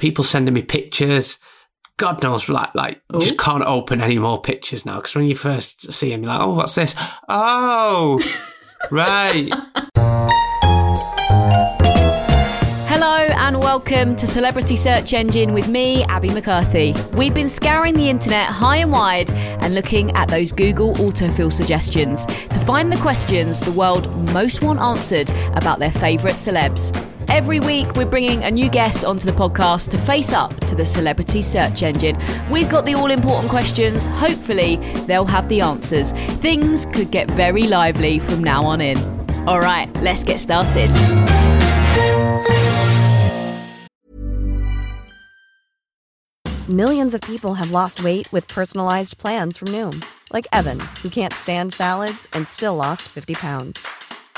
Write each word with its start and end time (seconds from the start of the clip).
people 0.00 0.24
sending 0.24 0.54
me 0.54 0.62
pictures. 0.62 1.38
God 1.98 2.22
knows, 2.22 2.48
like, 2.48 2.74
like 2.74 3.02
Ooh. 3.14 3.20
just 3.20 3.34
oh. 3.34 3.44
can't 3.44 3.64
open 3.64 4.00
any 4.00 4.18
more 4.18 4.40
pictures 4.40 4.86
now. 4.86 4.96
Because 4.96 5.14
when 5.14 5.26
you 5.26 5.36
first 5.36 5.92
see 5.92 6.08
them, 6.08 6.22
you're 6.22 6.32
like, 6.32 6.40
oh, 6.40 6.54
what's 6.54 6.74
this? 6.74 6.94
Oh, 7.28 8.18
right. 8.90 9.50
Hello 12.88 13.28
and 13.36 13.60
welcome 13.60 14.16
to 14.16 14.26
Celebrity 14.26 14.74
Search 14.74 15.12
Engine 15.12 15.52
with 15.52 15.68
me, 15.68 16.02
Abby 16.04 16.30
McCarthy. 16.30 16.94
We've 17.12 17.34
been 17.34 17.48
scouring 17.48 17.94
the 17.94 18.08
internet 18.08 18.48
high 18.48 18.76
and 18.76 18.90
wide 18.90 19.30
and 19.30 19.74
looking 19.74 20.12
at 20.12 20.28
those 20.28 20.50
Google 20.50 20.94
autofill 20.94 21.52
suggestions 21.52 22.24
to 22.24 22.60
find 22.60 22.90
the 22.90 22.96
questions 22.96 23.60
the 23.60 23.72
world 23.72 24.10
most 24.32 24.62
want 24.62 24.80
answered 24.80 25.30
about 25.54 25.78
their 25.78 25.90
favourite 25.90 26.36
celebs. 26.36 26.96
Every 27.30 27.60
week, 27.60 27.94
we're 27.94 28.06
bringing 28.06 28.42
a 28.42 28.50
new 28.50 28.68
guest 28.68 29.04
onto 29.04 29.24
the 29.24 29.32
podcast 29.32 29.90
to 29.90 29.98
face 29.98 30.32
up 30.32 30.52
to 30.66 30.74
the 30.74 30.84
celebrity 30.84 31.40
search 31.42 31.84
engine. 31.84 32.18
We've 32.50 32.68
got 32.68 32.84
the 32.84 32.94
all 32.94 33.08
important 33.08 33.50
questions. 33.50 34.08
Hopefully, 34.08 34.76
they'll 35.06 35.24
have 35.26 35.48
the 35.48 35.60
answers. 35.60 36.10
Things 36.42 36.86
could 36.86 37.12
get 37.12 37.30
very 37.30 37.62
lively 37.68 38.18
from 38.18 38.42
now 38.42 38.64
on 38.64 38.80
in. 38.80 38.98
All 39.46 39.60
right, 39.60 39.88
let's 40.02 40.24
get 40.24 40.40
started. 40.40 40.90
Millions 46.68 47.14
of 47.14 47.20
people 47.20 47.54
have 47.54 47.70
lost 47.70 48.02
weight 48.02 48.30
with 48.32 48.48
personalized 48.48 49.18
plans 49.18 49.56
from 49.56 49.68
Noom, 49.68 50.04
like 50.32 50.48
Evan, 50.52 50.80
who 51.00 51.08
can't 51.08 51.32
stand 51.32 51.72
salads 51.72 52.26
and 52.32 52.48
still 52.48 52.74
lost 52.74 53.02
50 53.02 53.34
pounds. 53.34 53.86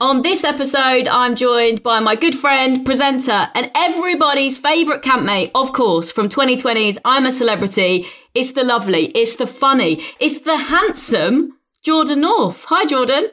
On 0.00 0.22
this 0.22 0.44
episode, 0.44 1.06
I'm 1.06 1.36
joined 1.36 1.82
by 1.84 2.00
my 2.00 2.16
good 2.16 2.34
friend, 2.34 2.84
presenter, 2.84 3.48
and 3.54 3.70
everybody's 3.76 4.58
favourite 4.58 5.02
campmate, 5.02 5.52
of 5.54 5.72
course, 5.72 6.10
from 6.10 6.28
2020's 6.28 6.98
I'm 7.04 7.26
a 7.26 7.30
Celebrity. 7.30 8.06
It's 8.34 8.52
the 8.52 8.64
lovely, 8.64 9.06
it's 9.14 9.36
the 9.36 9.46
funny, 9.46 10.02
it's 10.18 10.40
the 10.40 10.56
handsome 10.56 11.58
Jordan 11.82 12.22
North. 12.22 12.64
Hi, 12.64 12.84
Jordan. 12.84 13.28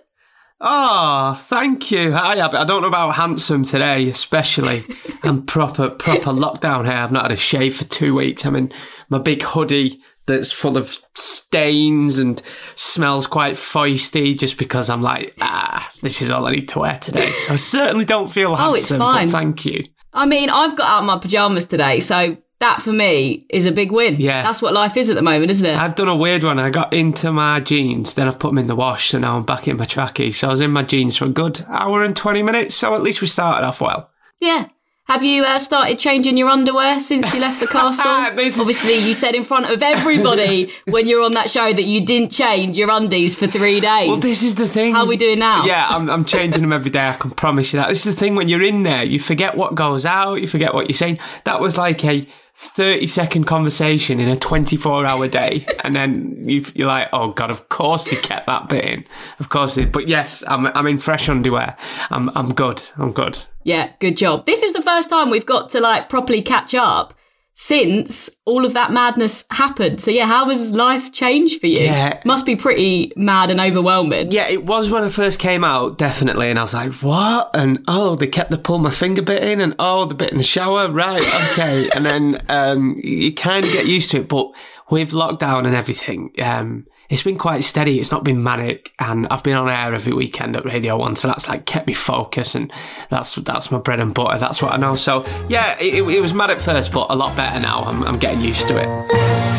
Oh, 0.59 1.33
thank 1.35 1.89
you. 1.89 2.13
Hi, 2.13 2.37
Abby. 2.37 2.57
I 2.57 2.63
don't 2.63 2.83
know 2.83 2.87
about 2.87 3.15
handsome 3.15 3.63
today, 3.63 4.07
especially. 4.07 4.83
I'm 5.23 5.43
proper, 5.43 5.89
proper 5.89 6.29
lockdown 6.29 6.85
hair. 6.85 6.97
I've 6.97 7.11
not 7.11 7.23
had 7.23 7.31
a 7.31 7.37
shave 7.37 7.75
for 7.75 7.85
two 7.85 8.13
weeks. 8.13 8.45
I'm 8.45 8.55
in 8.55 8.71
my 9.09 9.17
big 9.17 9.41
hoodie 9.41 9.99
that's 10.31 10.51
full 10.51 10.77
of 10.77 10.97
stains 11.15 12.17
and 12.17 12.41
smells 12.75 13.27
quite 13.27 13.53
feisty 13.55 14.37
just 14.37 14.57
because 14.57 14.89
I'm 14.89 15.01
like, 15.01 15.35
ah, 15.41 15.91
this 16.01 16.21
is 16.21 16.31
all 16.31 16.47
I 16.47 16.51
need 16.51 16.69
to 16.69 16.79
wear 16.79 16.97
today. 16.97 17.29
So 17.31 17.53
I 17.53 17.55
certainly 17.57 18.05
don't 18.05 18.29
feel 18.31 18.55
handsome. 18.55 18.69
Oh, 18.69 18.73
it's 18.73 18.89
fine. 18.89 19.29
Thank 19.29 19.65
you. 19.65 19.85
I 20.13 20.25
mean, 20.25 20.49
I've 20.49 20.75
got 20.75 20.89
out 20.89 21.05
my 21.05 21.17
pyjamas 21.17 21.65
today, 21.65 21.99
so 21.99 22.37
that 22.59 22.81
for 22.81 22.91
me 22.91 23.45
is 23.49 23.65
a 23.65 23.71
big 23.71 23.91
win. 23.91 24.17
Yeah. 24.19 24.43
That's 24.43 24.61
what 24.61 24.73
life 24.73 24.97
is 24.97 25.09
at 25.09 25.15
the 25.15 25.21
moment, 25.21 25.49
isn't 25.51 25.65
it? 25.65 25.77
I've 25.77 25.95
done 25.95 26.09
a 26.09 26.15
weird 26.15 26.43
one. 26.43 26.59
I 26.59 26.69
got 26.69 26.93
into 26.93 27.31
my 27.31 27.59
jeans, 27.59 28.13
then 28.13 28.27
I've 28.27 28.37
put 28.39 28.49
them 28.49 28.57
in 28.59 28.67
the 28.67 28.75
wash, 28.75 29.09
so 29.09 29.19
now 29.19 29.37
I'm 29.37 29.43
back 29.45 29.67
in 29.67 29.77
my 29.77 29.85
trackies. 29.85 30.37
So 30.37 30.47
I 30.47 30.51
was 30.51 30.61
in 30.61 30.71
my 30.71 30.83
jeans 30.83 31.17
for 31.17 31.25
a 31.25 31.29
good 31.29 31.63
hour 31.67 32.03
and 32.03 32.15
20 32.15 32.43
minutes, 32.43 32.75
so 32.75 32.93
at 32.93 33.01
least 33.01 33.21
we 33.21 33.27
started 33.27 33.65
off 33.65 33.81
well. 33.81 34.09
yeah. 34.39 34.67
Have 35.11 35.25
you 35.25 35.43
uh, 35.43 35.59
started 35.59 35.99
changing 35.99 36.37
your 36.37 36.47
underwear 36.47 36.97
since 37.01 37.33
you 37.33 37.41
left 37.41 37.59
the 37.59 37.67
castle? 37.67 38.33
This 38.33 38.57
Obviously, 38.57 38.95
you 38.95 39.13
said 39.13 39.35
in 39.35 39.43
front 39.43 39.69
of 39.69 39.83
everybody 39.83 40.71
when 40.87 41.05
you 41.05 41.19
were 41.19 41.25
on 41.25 41.33
that 41.33 41.49
show 41.49 41.73
that 41.73 41.83
you 41.83 42.05
didn't 42.05 42.31
change 42.31 42.77
your 42.77 42.89
undies 42.89 43.35
for 43.35 43.45
three 43.45 43.81
days. 43.81 44.07
Well, 44.07 44.15
this 44.15 44.41
is 44.41 44.55
the 44.55 44.69
thing. 44.69 44.93
How 44.93 45.01
are 45.01 45.05
we 45.05 45.17
doing 45.17 45.39
now? 45.39 45.65
Yeah, 45.65 45.85
I'm, 45.89 46.09
I'm 46.09 46.23
changing 46.23 46.61
them 46.61 46.71
every 46.71 46.91
day. 46.91 47.09
I 47.09 47.15
can 47.15 47.31
promise 47.31 47.73
you 47.73 47.81
that. 47.81 47.89
This 47.89 48.05
is 48.05 48.15
the 48.15 48.17
thing 48.17 48.35
when 48.35 48.47
you're 48.47 48.63
in 48.63 48.83
there, 48.83 49.03
you 49.03 49.19
forget 49.19 49.57
what 49.57 49.75
goes 49.75 50.05
out, 50.05 50.35
you 50.35 50.47
forget 50.47 50.73
what 50.73 50.87
you're 50.87 50.95
saying. 50.95 51.19
That 51.43 51.59
was 51.59 51.77
like 51.77 52.05
a 52.05 52.25
30 52.61 53.07
second 53.07 53.43
conversation 53.45 54.19
in 54.19 54.29
a 54.29 54.35
24 54.35 55.05
hour 55.05 55.27
day. 55.27 55.65
and 55.83 55.95
then 55.95 56.47
you, 56.47 56.63
you're 56.75 56.87
like, 56.87 57.09
oh 57.11 57.31
God, 57.31 57.49
of 57.49 57.69
course 57.69 58.05
they 58.05 58.15
kept 58.17 58.45
that 58.45 58.69
bit 58.69 58.85
in. 58.85 59.05
Of 59.39 59.49
course 59.49 59.75
they 59.75 59.85
But 59.85 60.07
yes, 60.07 60.43
I'm, 60.47 60.67
I'm 60.67 60.85
in 60.85 60.99
fresh 60.99 61.27
underwear. 61.27 61.75
I'm, 62.11 62.29
I'm 62.35 62.53
good. 62.53 62.83
I'm 62.97 63.13
good. 63.13 63.45
Yeah, 63.63 63.91
good 63.99 64.15
job. 64.15 64.45
This 64.45 64.61
is 64.61 64.73
the 64.73 64.81
first 64.81 65.09
time 65.09 65.31
we've 65.31 65.45
got 65.45 65.69
to 65.69 65.79
like 65.79 66.07
properly 66.07 66.43
catch 66.43 66.75
up 66.75 67.15
since 67.53 68.29
all 68.45 68.65
of 68.65 68.73
that 68.73 68.91
madness 68.91 69.45
happened. 69.51 70.01
So 70.01 70.11
yeah, 70.11 70.25
how 70.25 70.49
has 70.49 70.71
life 70.71 71.11
changed 71.11 71.59
for 71.59 71.67
you? 71.67 71.79
Yeah. 71.79 72.19
Must 72.25 72.45
be 72.45 72.55
pretty 72.55 73.11
mad 73.15 73.51
and 73.51 73.59
overwhelming. 73.59 74.31
Yeah, 74.31 74.47
it 74.47 74.65
was 74.65 74.89
when 74.89 75.03
I 75.03 75.09
first 75.09 75.39
came 75.39 75.63
out, 75.63 75.97
definitely. 75.97 76.49
And 76.49 76.57
I 76.57 76.63
was 76.63 76.73
like, 76.73 76.91
what? 76.93 77.51
And 77.53 77.83
oh, 77.87 78.15
they 78.15 78.27
kept 78.27 78.51
the 78.51 78.57
pull 78.57 78.79
my 78.79 78.89
finger 78.89 79.21
bit 79.21 79.43
in, 79.43 79.61
and 79.61 79.75
oh, 79.79 80.05
the 80.05 80.15
bit 80.15 80.31
in 80.31 80.37
the 80.37 80.43
shower. 80.43 80.91
Right, 80.91 81.23
okay. 81.51 81.89
and 81.95 82.05
then 82.05 82.41
um, 82.49 82.99
you 83.03 83.33
kind 83.33 83.65
of 83.65 83.71
get 83.71 83.85
used 83.85 84.11
to 84.11 84.21
it. 84.21 84.27
But 84.27 84.51
with 84.89 85.11
lockdown 85.11 85.65
and 85.65 85.75
everything, 85.75 86.31
um, 86.41 86.87
it's 87.11 87.23
been 87.23 87.37
quite 87.37 87.63
steady. 87.65 87.99
It's 87.99 88.09
not 88.09 88.23
been 88.23 88.41
manic. 88.41 88.93
And 88.99 89.27
I've 89.29 89.43
been 89.43 89.55
on 89.55 89.69
air 89.69 89.93
every 89.93 90.13
weekend 90.13 90.55
at 90.55 90.63
Radio 90.63 90.97
1. 90.97 91.17
So 91.17 91.27
that's 91.27 91.49
like 91.49 91.65
kept 91.65 91.85
me 91.85 91.93
focused. 91.93 92.55
And 92.55 92.71
that's 93.09 93.35
that's 93.35 93.69
my 93.69 93.79
bread 93.79 93.99
and 93.99 94.13
butter. 94.13 94.39
That's 94.39 94.61
what 94.61 94.71
I 94.71 94.77
know. 94.77 94.95
So 94.95 95.25
yeah, 95.49 95.77
it, 95.79 96.03
it 96.03 96.21
was 96.21 96.33
mad 96.33 96.49
at 96.49 96.61
first, 96.61 96.93
but 96.93 97.07
a 97.09 97.15
lot 97.15 97.35
better 97.35 97.59
now. 97.59 97.83
I'm, 97.83 98.01
I'm 98.03 98.17
getting 98.17 98.41
used 98.41 98.67
to 98.69 98.77
it. 98.77 99.51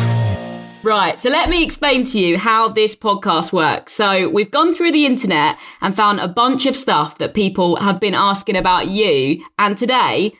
Right, 0.83 1.17
so 1.17 1.29
let 1.29 1.49
me 1.49 1.63
explain 1.63 2.03
to 2.03 2.19
you 2.19 2.37
how 2.37 2.67
this 2.67 2.93
podcast 2.93 3.53
works. 3.53 3.93
So, 3.93 4.27
we've 4.27 4.51
gone 4.51 4.73
through 4.73 4.91
the 4.91 5.05
internet 5.05 5.57
and 5.79 5.95
found 5.95 6.19
a 6.19 6.27
bunch 6.27 6.65
of 6.65 6.75
stuff 6.75 7.19
that 7.19 7.33
people 7.33 7.77
have 7.77 8.01
been 8.01 8.13
asking 8.13 8.57
about 8.57 8.89
you. 8.89 9.41
And 9.57 9.77
today, 9.77 10.33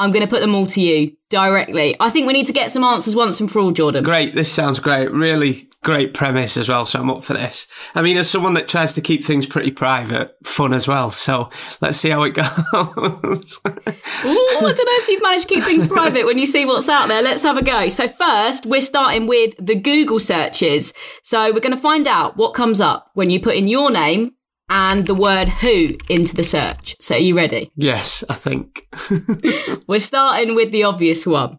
I'm 0.00 0.12
going 0.12 0.24
to 0.24 0.30
put 0.30 0.40
them 0.40 0.54
all 0.54 0.64
to 0.64 0.80
you 0.80 1.14
directly. 1.28 1.94
I 2.00 2.08
think 2.08 2.26
we 2.26 2.32
need 2.32 2.46
to 2.46 2.54
get 2.54 2.70
some 2.70 2.82
answers 2.82 3.14
once 3.14 3.38
and 3.38 3.52
for 3.52 3.60
all, 3.60 3.70
Jordan. 3.70 4.02
Great. 4.02 4.34
This 4.34 4.50
sounds 4.50 4.80
great. 4.80 5.12
Really 5.12 5.56
great 5.84 6.14
premise 6.14 6.56
as 6.56 6.70
well. 6.70 6.86
So 6.86 6.98
I'm 6.98 7.10
up 7.10 7.22
for 7.22 7.34
this. 7.34 7.66
I 7.94 8.00
mean, 8.00 8.16
as 8.16 8.28
someone 8.28 8.54
that 8.54 8.66
tries 8.66 8.94
to 8.94 9.02
keep 9.02 9.22
things 9.22 9.46
pretty 9.46 9.70
private, 9.70 10.34
fun 10.46 10.72
as 10.72 10.88
well. 10.88 11.10
So 11.10 11.50
let's 11.82 11.98
see 11.98 12.08
how 12.08 12.22
it 12.22 12.30
goes. 12.30 12.48
Ooh, 12.74 12.80
oh, 12.82 14.58
I 14.62 14.72
don't 14.72 14.86
know 14.86 14.98
if 15.02 15.08
you've 15.08 15.22
managed 15.22 15.48
to 15.48 15.54
keep 15.54 15.64
things 15.64 15.86
private 15.86 16.24
when 16.24 16.38
you 16.38 16.46
see 16.46 16.64
what's 16.64 16.88
out 16.88 17.08
there. 17.08 17.22
Let's 17.22 17.42
have 17.42 17.58
a 17.58 17.62
go. 17.62 17.90
So, 17.90 18.08
first, 18.08 18.64
we're 18.64 18.80
starting 18.80 19.26
with 19.26 19.54
the 19.58 19.74
Google 19.74 20.18
searches. 20.18 20.94
So, 21.22 21.52
we're 21.52 21.60
going 21.60 21.76
to 21.76 21.80
find 21.80 22.08
out 22.08 22.38
what 22.38 22.54
comes 22.54 22.80
up 22.80 23.10
when 23.12 23.28
you 23.28 23.38
put 23.38 23.54
in 23.54 23.68
your 23.68 23.90
name 23.90 24.32
and 24.70 25.06
the 25.06 25.14
word 25.14 25.48
who 25.48 25.96
into 26.08 26.34
the 26.34 26.44
search. 26.44 26.96
So, 27.00 27.16
are 27.16 27.18
you 27.18 27.36
ready? 27.36 27.70
yes, 27.74 28.24
I 28.30 28.34
think. 28.34 28.88
We're 29.86 29.98
starting 30.00 30.54
with 30.54 30.70
the 30.72 30.84
obvious 30.84 31.26
one. 31.26 31.58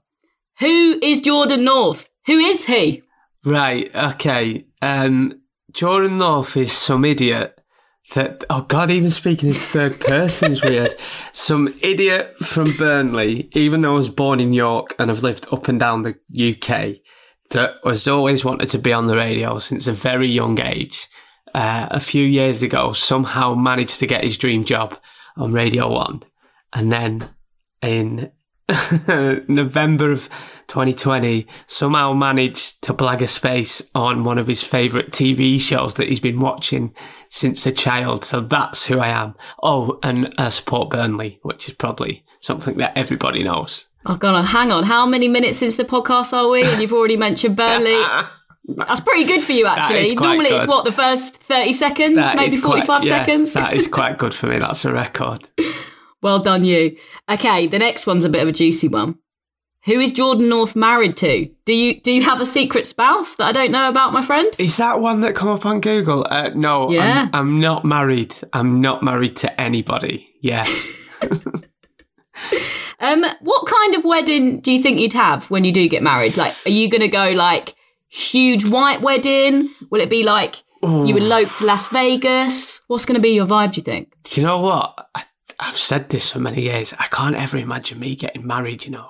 Who 0.60 1.00
is 1.04 1.22
Jordan 1.22 1.66
North? 1.66 2.10
Who 2.26 2.38
is 2.40 2.66
he? 2.66 3.04
right. 3.46 3.94
Okay. 3.96 4.66
Um, 4.82 5.42
Jordan 5.72 6.18
North 6.18 6.56
is 6.58 6.72
some 6.72 7.04
idiot 7.06 7.60
that, 8.14 8.44
oh 8.50 8.62
God, 8.62 8.90
even 8.92 9.10
speaking 9.10 9.50
in 9.50 9.56
third 9.56 10.00
person 10.00 10.52
is 10.52 10.64
weird. 10.64 10.96
Some 11.34 11.74
idiot 11.82 12.38
from 12.40 12.76
Burnley, 12.76 13.50
even 13.54 13.82
though 13.82 13.94
I 13.94 13.98
was 13.98 14.10
born 14.10 14.40
in 14.40 14.54
York 14.54 14.94
and 15.00 15.10
have 15.10 15.24
lived 15.24 15.48
up 15.52 15.68
and 15.68 15.80
down 15.80 16.04
the 16.04 16.16
UK, 16.36 16.98
that 17.52 17.76
has 17.86 18.08
always 18.08 18.44
wanted 18.44 18.70
to 18.70 18.80
be 18.80 18.92
on 18.92 19.08
the 19.08 19.16
radio 19.16 19.60
since 19.60 19.88
a 19.88 19.94
very 19.94 20.28
young 20.28 20.60
age. 20.60 21.08
Uh, 21.54 21.88
a 21.92 22.00
few 22.00 22.26
years 22.26 22.64
ago, 22.64 22.94
somehow 22.94 23.54
managed 23.54 24.00
to 24.00 24.08
get 24.08 24.24
his 24.24 24.38
dream 24.38 24.64
job 24.64 24.98
on 25.36 25.52
Radio 25.52 25.92
1. 25.92 26.24
And 26.74 26.92
then 26.92 27.30
in 27.82 28.32
November 29.48 30.12
of 30.12 30.30
2020, 30.68 31.46
somehow 31.68 32.14
managed 32.14 32.82
to 32.84 32.94
blag 32.94 33.22
a 33.22 33.28
space 33.28 33.82
on 33.94 34.24
one 34.24 34.38
of 34.38 34.48
his 34.48 34.64
favourite 34.64 35.12
TV 35.12 35.60
shows 35.60 35.96
that 35.96 36.08
he's 36.08 36.20
been 36.20 36.40
watching 36.40 36.94
since 37.30 37.66
a 37.66 37.72
child. 37.72 38.24
So 38.24 38.40
that's 38.40 38.86
who 38.86 39.00
I 39.00 39.10
am. 39.10 39.36
Oh, 39.62 40.00
and 40.04 40.34
I 40.38 40.50
support 40.50 40.92
Burnley, 40.92 41.40
which 41.44 41.68
is 41.68 41.74
probably 41.74 42.24
something 42.40 42.78
that 42.78 42.98
everybody 42.98 43.44
knows. 43.44 43.88
Oh, 44.06 44.16
God, 44.16 44.42
hang 44.46 44.72
on. 44.72 44.84
How 44.84 45.06
many 45.06 45.28
minutes 45.28 45.60
since 45.60 45.76
the 45.76 45.84
podcast 45.84 46.34
are 46.34 46.50
we? 46.50 46.64
And 46.64 46.82
you've 46.82 46.94
already 46.94 47.18
mentioned 47.18 47.56
Burnley. 47.56 48.02
That's 48.66 49.00
pretty 49.00 49.24
good 49.26 49.44
for 49.44 49.52
you, 49.54 49.66
actually. 49.68 50.16
Normally, 50.16 50.50
it's 50.50 50.68
what 50.68 50.86
the 50.86 50.92
first 50.92 51.38
thirty 51.42 51.74
seconds, 51.74 52.16
That 52.18 52.36
maybe 52.36 52.56
is 52.56 52.62
quite- 52.62 52.86
forty-five 52.86 53.04
yeah, 53.04 53.20
seconds. 53.24 53.54
that 53.54 53.74
is 53.74 53.88
quite 53.88 54.18
good 54.18 54.34
for 54.34 54.48
me. 54.48 54.60
That's 54.60 54.86
a 54.86 54.94
record. 54.94 55.50
well 56.22 56.40
done, 56.40 56.64
you. 56.64 56.96
Okay, 57.30 57.68
the 57.68 57.80
next 57.80 58.06
one's 58.08 58.24
a 58.26 58.30
bit 58.30 58.42
of 58.44 58.48
a 58.48 58.52
juicy 58.52 58.88
one. 58.88 59.16
Who 59.86 60.00
is 60.00 60.12
Jordan 60.12 60.48
North 60.48 60.76
married 60.76 61.18
to? 61.18 61.50
Do 61.66 61.74
you 61.74 62.00
do 62.00 62.12
you 62.12 62.22
have 62.22 62.40
a 62.40 62.46
secret 62.46 62.86
spouse 62.86 63.34
that 63.36 63.48
I 63.48 63.52
don't 63.52 63.72
know 63.72 63.90
about, 63.90 64.14
my 64.14 64.22
friend? 64.22 64.48
Is 64.60 64.78
that 64.78 65.02
one 65.02 65.22
that 65.22 65.34
come 65.34 65.48
up 65.48 65.66
on 65.66 65.82
Google? 65.82 66.24
Uh, 66.30 66.52
no, 66.54 66.92
Yeah. 66.92 67.30
I'm, 67.34 67.48
I'm 67.48 67.60
not 67.60 67.84
married. 67.84 68.36
I'm 68.54 68.80
not 68.80 69.02
married 69.02 69.36
to 69.38 69.60
anybody. 69.60 70.30
Yeah. 70.42 70.66
Um, 73.00 73.26
what 73.40 73.66
kind 73.68 73.96
of 73.96 74.04
wedding 74.06 74.60
do 74.60 74.72
you 74.72 74.80
think 74.80 75.00
you'd 75.00 75.14
have 75.14 75.50
when 75.50 75.64
you 75.66 75.72
do 75.72 75.88
get 75.90 76.04
married? 76.04 76.38
Like, 76.38 76.54
are 76.68 76.70
you 76.70 76.88
going 76.88 77.02
to 77.02 77.08
go 77.08 77.32
like 77.32 77.74
huge 78.12 78.66
white 78.66 79.02
wedding? 79.02 79.70
Will 79.90 80.02
it 80.02 80.10
be 80.10 80.24
like 80.24 80.64
you 80.84 81.16
elope 81.18 81.50
to 81.58 81.66
Las 81.66 81.88
Vegas? 81.88 82.82
What's 82.88 83.06
going 83.06 83.16
to 83.16 83.22
be 83.22 83.30
your 83.30 83.46
vibe? 83.46 83.74
Do 83.74 83.80
you 83.80 83.84
think? 83.84 84.16
Do 84.24 84.42
you 84.42 84.48
know 84.48 84.60
what? 84.60 85.08
I, 85.16 85.24
I've 85.60 85.78
said 85.78 86.10
this 86.10 86.32
for 86.32 86.40
many 86.40 86.62
years. 86.62 86.94
I 87.00 87.08
can't 87.08 87.36
ever 87.36 87.58
imagine 87.58 88.00
me 88.00 88.16
getting 88.16 88.46
married, 88.46 88.86
you 88.86 88.92
know. 88.92 89.08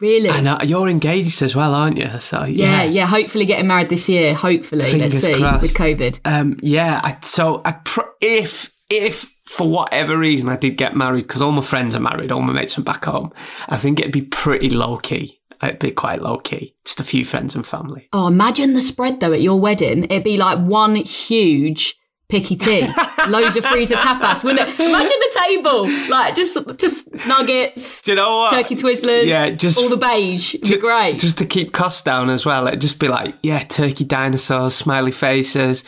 Really? 0.00 0.28
And 0.28 0.46
uh, 0.46 0.58
you're 0.64 0.88
engaged 0.88 1.42
as 1.42 1.56
well, 1.56 1.74
aren't 1.74 1.98
you? 1.98 2.08
So, 2.20 2.44
yeah, 2.44 2.82
yeah. 2.82 2.84
yeah. 2.84 3.06
Hopefully, 3.06 3.46
getting 3.46 3.66
married 3.66 3.88
this 3.88 4.08
year. 4.08 4.34
Hopefully, 4.34 4.98
let's 4.98 5.16
see 5.16 5.34
crossed. 5.34 5.62
with 5.62 5.74
COVID. 5.74 6.20
Um, 6.24 6.58
yeah. 6.62 7.00
I, 7.02 7.18
so, 7.22 7.62
I 7.64 7.72
pr- 7.72 8.02
if, 8.20 8.72
if 8.90 9.32
for 9.44 9.68
whatever 9.68 10.16
reason 10.16 10.48
I 10.48 10.56
did 10.56 10.76
get 10.76 10.94
married, 10.94 11.22
because 11.22 11.42
all 11.42 11.52
my 11.52 11.62
friends 11.62 11.96
are 11.96 12.00
married, 12.00 12.30
all 12.30 12.42
my 12.42 12.52
mates 12.52 12.78
are 12.78 12.82
back 12.82 13.04
home, 13.06 13.32
I 13.68 13.76
think 13.76 13.98
it'd 13.98 14.12
be 14.12 14.22
pretty 14.22 14.70
low 14.70 14.98
key. 14.98 15.37
It'd 15.62 15.78
be 15.78 15.90
quite 15.90 16.22
low 16.22 16.38
key. 16.38 16.74
Just 16.84 17.00
a 17.00 17.04
few 17.04 17.24
friends 17.24 17.54
and 17.54 17.66
family. 17.66 18.08
Oh, 18.12 18.28
imagine 18.28 18.74
the 18.74 18.80
spread 18.80 19.20
though 19.20 19.32
at 19.32 19.42
your 19.42 19.60
wedding. 19.60 20.04
It'd 20.04 20.24
be 20.24 20.36
like 20.36 20.58
one 20.58 20.96
huge 20.96 21.96
picky 22.28 22.56
tea, 22.56 22.86
loads 23.28 23.56
of 23.56 23.64
freezer 23.64 23.94
tapas, 23.94 24.44
wouldn't 24.44 24.68
it? 24.68 24.74
Imagine 24.78 25.06
the 25.08 25.40
table, 25.46 25.88
like 26.10 26.34
just 26.34 26.58
just 26.78 27.14
nuggets, 27.26 28.02
Do 28.02 28.12
you 28.12 28.16
know 28.16 28.40
what? 28.40 28.50
turkey 28.52 28.74
twizzlers, 28.76 29.26
Yeah, 29.26 29.48
just- 29.50 29.78
all 29.78 29.88
the 29.88 29.96
beige. 29.96 30.54
It'd 30.56 30.68
be 30.68 30.76
great. 30.78 31.18
Just 31.18 31.38
to 31.38 31.46
keep 31.46 31.72
costs 31.72 32.02
down 32.02 32.28
as 32.28 32.44
well. 32.44 32.66
It'd 32.66 32.82
just 32.82 32.98
be 32.98 33.08
like, 33.08 33.34
yeah, 33.42 33.60
turkey 33.60 34.04
dinosaurs, 34.04 34.74
smiley 34.74 35.10
faces, 35.12 35.84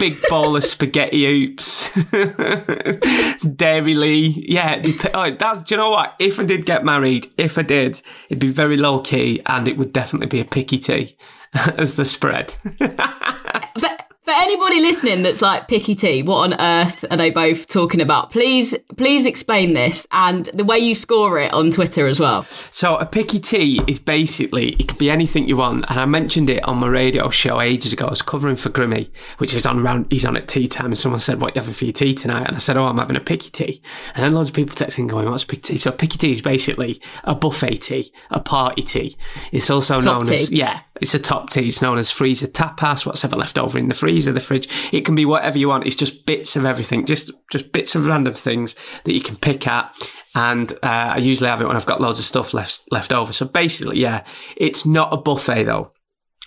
big 0.00 0.16
bowl 0.30 0.56
of 0.56 0.64
spaghetti 0.64 1.26
oops, 1.26 1.90
Dairylea. 3.44 4.44
Yeah, 4.48 4.82
oh, 5.14 5.30
that's, 5.38 5.62
do 5.64 5.74
you 5.74 5.76
know 5.80 5.90
what? 5.90 6.14
If 6.18 6.40
I 6.40 6.44
did 6.44 6.64
get 6.64 6.84
married, 6.86 7.30
if 7.36 7.58
I 7.58 7.62
did, 7.62 8.00
it'd 8.28 8.38
be 8.38 8.48
very 8.48 8.76
low 8.78 9.00
key 9.00 9.42
and 9.44 9.68
it 9.68 9.76
would 9.76 9.92
definitely 9.92 10.28
be 10.28 10.40
a 10.40 10.44
picky 10.46 10.78
tea 10.78 11.16
as 11.76 11.96
the 11.96 12.04
spread. 12.06 12.50
for, 13.78 13.88
for 14.32 14.42
anybody 14.42 14.80
listening 14.80 15.22
that's 15.22 15.42
like 15.42 15.68
picky 15.68 15.94
tea, 15.94 16.22
what 16.22 16.52
on 16.52 16.60
earth 16.60 17.04
are 17.10 17.16
they 17.16 17.30
both 17.30 17.66
talking 17.66 18.00
about? 18.00 18.30
Please, 18.30 18.74
please 18.96 19.26
explain 19.26 19.74
this 19.74 20.06
and 20.10 20.46
the 20.54 20.64
way 20.64 20.78
you 20.78 20.94
score 20.94 21.38
it 21.38 21.52
on 21.52 21.70
Twitter 21.70 22.06
as 22.06 22.18
well. 22.18 22.42
So 22.70 22.96
a 22.96 23.04
picky 23.04 23.38
tea 23.38 23.82
is 23.86 23.98
basically 23.98 24.70
it 24.72 24.88
can 24.88 24.96
be 24.96 25.10
anything 25.10 25.48
you 25.48 25.58
want, 25.58 25.90
and 25.90 26.00
I 26.00 26.06
mentioned 26.06 26.48
it 26.48 26.66
on 26.66 26.78
my 26.78 26.88
radio 26.88 27.28
show 27.28 27.60
ages 27.60 27.92
ago. 27.92 28.06
I 28.06 28.10
was 28.10 28.22
covering 28.22 28.56
for 28.56 28.70
Grimmy, 28.70 29.10
which 29.38 29.54
is 29.54 29.66
on 29.66 29.84
around. 29.84 30.06
He's 30.10 30.24
on 30.24 30.36
at 30.36 30.48
tea 30.48 30.66
time, 30.66 30.86
and 30.86 30.98
someone 30.98 31.20
said, 31.20 31.40
"What 31.40 31.54
you 31.54 31.60
having 31.60 31.74
for 31.74 31.84
your 31.84 31.92
tea 31.92 32.14
tonight?" 32.14 32.46
And 32.46 32.56
I 32.56 32.58
said, 32.58 32.76
"Oh, 32.76 32.84
I'm 32.84 32.98
having 32.98 33.16
a 33.16 33.20
picky 33.20 33.50
tea." 33.50 33.82
And 34.14 34.24
then 34.24 34.32
loads 34.32 34.48
of 34.48 34.54
people 34.54 34.74
texting 34.74 35.08
going, 35.08 35.30
"What's 35.30 35.44
picky 35.44 35.62
tea?" 35.62 35.78
So 35.78 35.90
a 35.90 35.92
picky 35.92 36.16
tea 36.16 36.32
is 36.32 36.40
basically 36.40 37.02
a 37.24 37.34
buffet 37.34 37.82
tea, 37.82 38.12
a 38.30 38.40
party 38.40 38.82
tea. 38.82 39.16
It's 39.50 39.68
also 39.68 40.00
Top 40.00 40.04
known 40.04 40.32
as 40.32 40.50
yeah, 40.50 40.80
it's 41.02 41.14
a 41.14 41.18
top 41.18 41.50
tea. 41.50 41.66
It's 41.66 41.82
known 41.82 41.98
as 41.98 42.12
freezer 42.12 42.46
tapas. 42.46 43.04
What's 43.04 43.24
ever 43.24 43.34
left 43.34 43.58
over 43.58 43.76
in 43.76 43.88
the 43.88 43.94
freezer, 43.94 44.32
the 44.32 44.40
fridge. 44.40 44.68
It 44.92 45.04
can 45.04 45.16
be 45.16 45.26
whatever 45.26 45.58
you 45.58 45.68
want. 45.68 45.84
It's 45.84 45.96
just 45.96 46.24
bits 46.26 46.54
of 46.54 46.64
everything, 46.64 47.06
just 47.06 47.32
just 47.50 47.72
bits 47.72 47.96
of 47.96 48.06
random 48.06 48.34
things 48.34 48.76
that 49.04 49.12
you 49.12 49.20
can 49.20 49.36
pick 49.36 49.66
at. 49.66 49.94
And 50.36 50.72
uh, 50.74 51.14
I 51.14 51.18
usually 51.18 51.50
have 51.50 51.60
it 51.60 51.66
when 51.66 51.74
I've 51.74 51.86
got 51.86 52.00
loads 52.00 52.20
of 52.20 52.24
stuff 52.24 52.54
left 52.54 52.84
left 52.92 53.12
over. 53.12 53.32
So 53.32 53.46
basically, 53.46 53.98
yeah, 53.98 54.24
it's 54.56 54.86
not 54.86 55.12
a 55.12 55.16
buffet 55.16 55.64
though. 55.64 55.90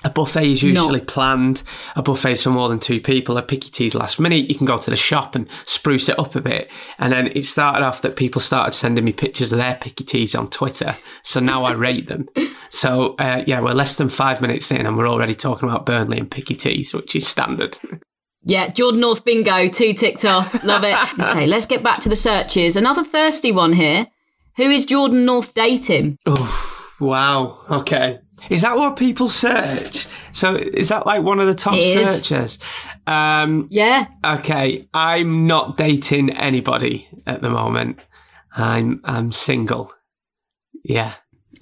A 0.04 0.10
buffet 0.10 0.46
is 0.46 0.62
usually 0.62 1.00
planned. 1.00 1.64
A 1.96 2.04
buffet 2.04 2.34
is 2.34 2.44
for 2.44 2.52
more 2.52 2.70
than 2.70 2.80
two 2.80 3.00
people. 3.00 3.38
A 3.38 3.42
picky 3.42 3.72
tea's 3.72 3.96
last 3.96 4.20
minute. 4.20 4.50
You 4.50 4.56
can 4.56 4.68
go 4.68 4.78
to 4.78 4.90
the 4.92 4.96
shop 4.96 5.34
and 5.34 5.50
spruce 5.66 6.10
it 6.10 6.20
up 6.20 6.36
a 6.36 6.42
bit. 6.42 6.70
And 7.00 7.12
then 7.12 7.28
it 7.28 7.44
started 7.44 7.84
off 7.84 8.04
that 8.04 8.16
people 8.16 8.40
started 8.40 8.74
sending 8.74 9.04
me 9.04 9.14
pictures 9.14 9.52
of 9.52 9.58
their 9.58 9.76
picky 9.76 10.04
teas 10.04 10.36
on 10.36 10.50
Twitter. 10.50 10.96
So 11.24 11.40
now 11.40 11.64
I 11.64 11.74
rate 11.74 12.08
them. 12.08 12.30
So 12.70 13.16
uh, 13.20 13.42
yeah, 13.48 13.62
we're 13.62 13.72
less 13.72 13.96
than 13.96 14.10
five 14.10 14.42
minutes 14.42 14.70
in 14.70 14.86
and 14.86 14.98
we're 14.98 15.08
already 15.08 15.34
talking 15.34 15.70
about 15.70 15.86
Burnley 15.86 16.20
and 16.20 16.30
picky 16.30 16.56
teas, 16.56 16.94
which 16.94 17.16
is 17.16 17.26
standard. 17.26 17.78
Yeah, 18.44 18.68
Jordan 18.68 19.00
North 19.00 19.24
bingo, 19.24 19.68
two 19.70 19.94
ticked 19.94 20.26
off. 20.26 20.62
Love 20.66 20.84
it. 20.84 20.98
Okay, 21.20 21.48
let's 21.48 21.66
get 21.66 21.84
back 21.84 22.02
to 22.02 22.10
the 22.10 22.18
searches. 22.18 22.76
Another 22.76 23.04
thirsty 23.04 23.54
one 23.54 23.72
here. 23.72 24.08
Who 24.58 24.64
is 24.64 24.86
Jordan 24.86 25.26
North 25.26 25.54
dating? 25.54 26.18
Oh 26.26 26.84
wow. 27.00 27.58
Okay. 27.70 28.20
Is 28.50 28.62
that 28.62 28.78
what 28.78 28.98
people 28.98 29.30
search? 29.30 30.08
So 30.32 30.56
is 30.56 30.90
that 30.90 31.06
like 31.06 31.24
one 31.24 31.40
of 31.40 31.48
the 31.48 31.56
top 31.56 31.76
It 31.78 32.06
searches? 32.06 32.60
Um, 33.08 33.68
Yeah. 33.72 34.08
Okay, 34.26 34.88
I'm 34.94 35.48
not 35.48 35.78
dating 35.78 36.32
anybody 36.32 37.08
at 37.26 37.42
the 37.42 37.50
moment. 37.50 38.00
I'm 38.56 39.02
I'm 39.04 39.32
single. 39.32 39.92
Yeah. 40.84 41.14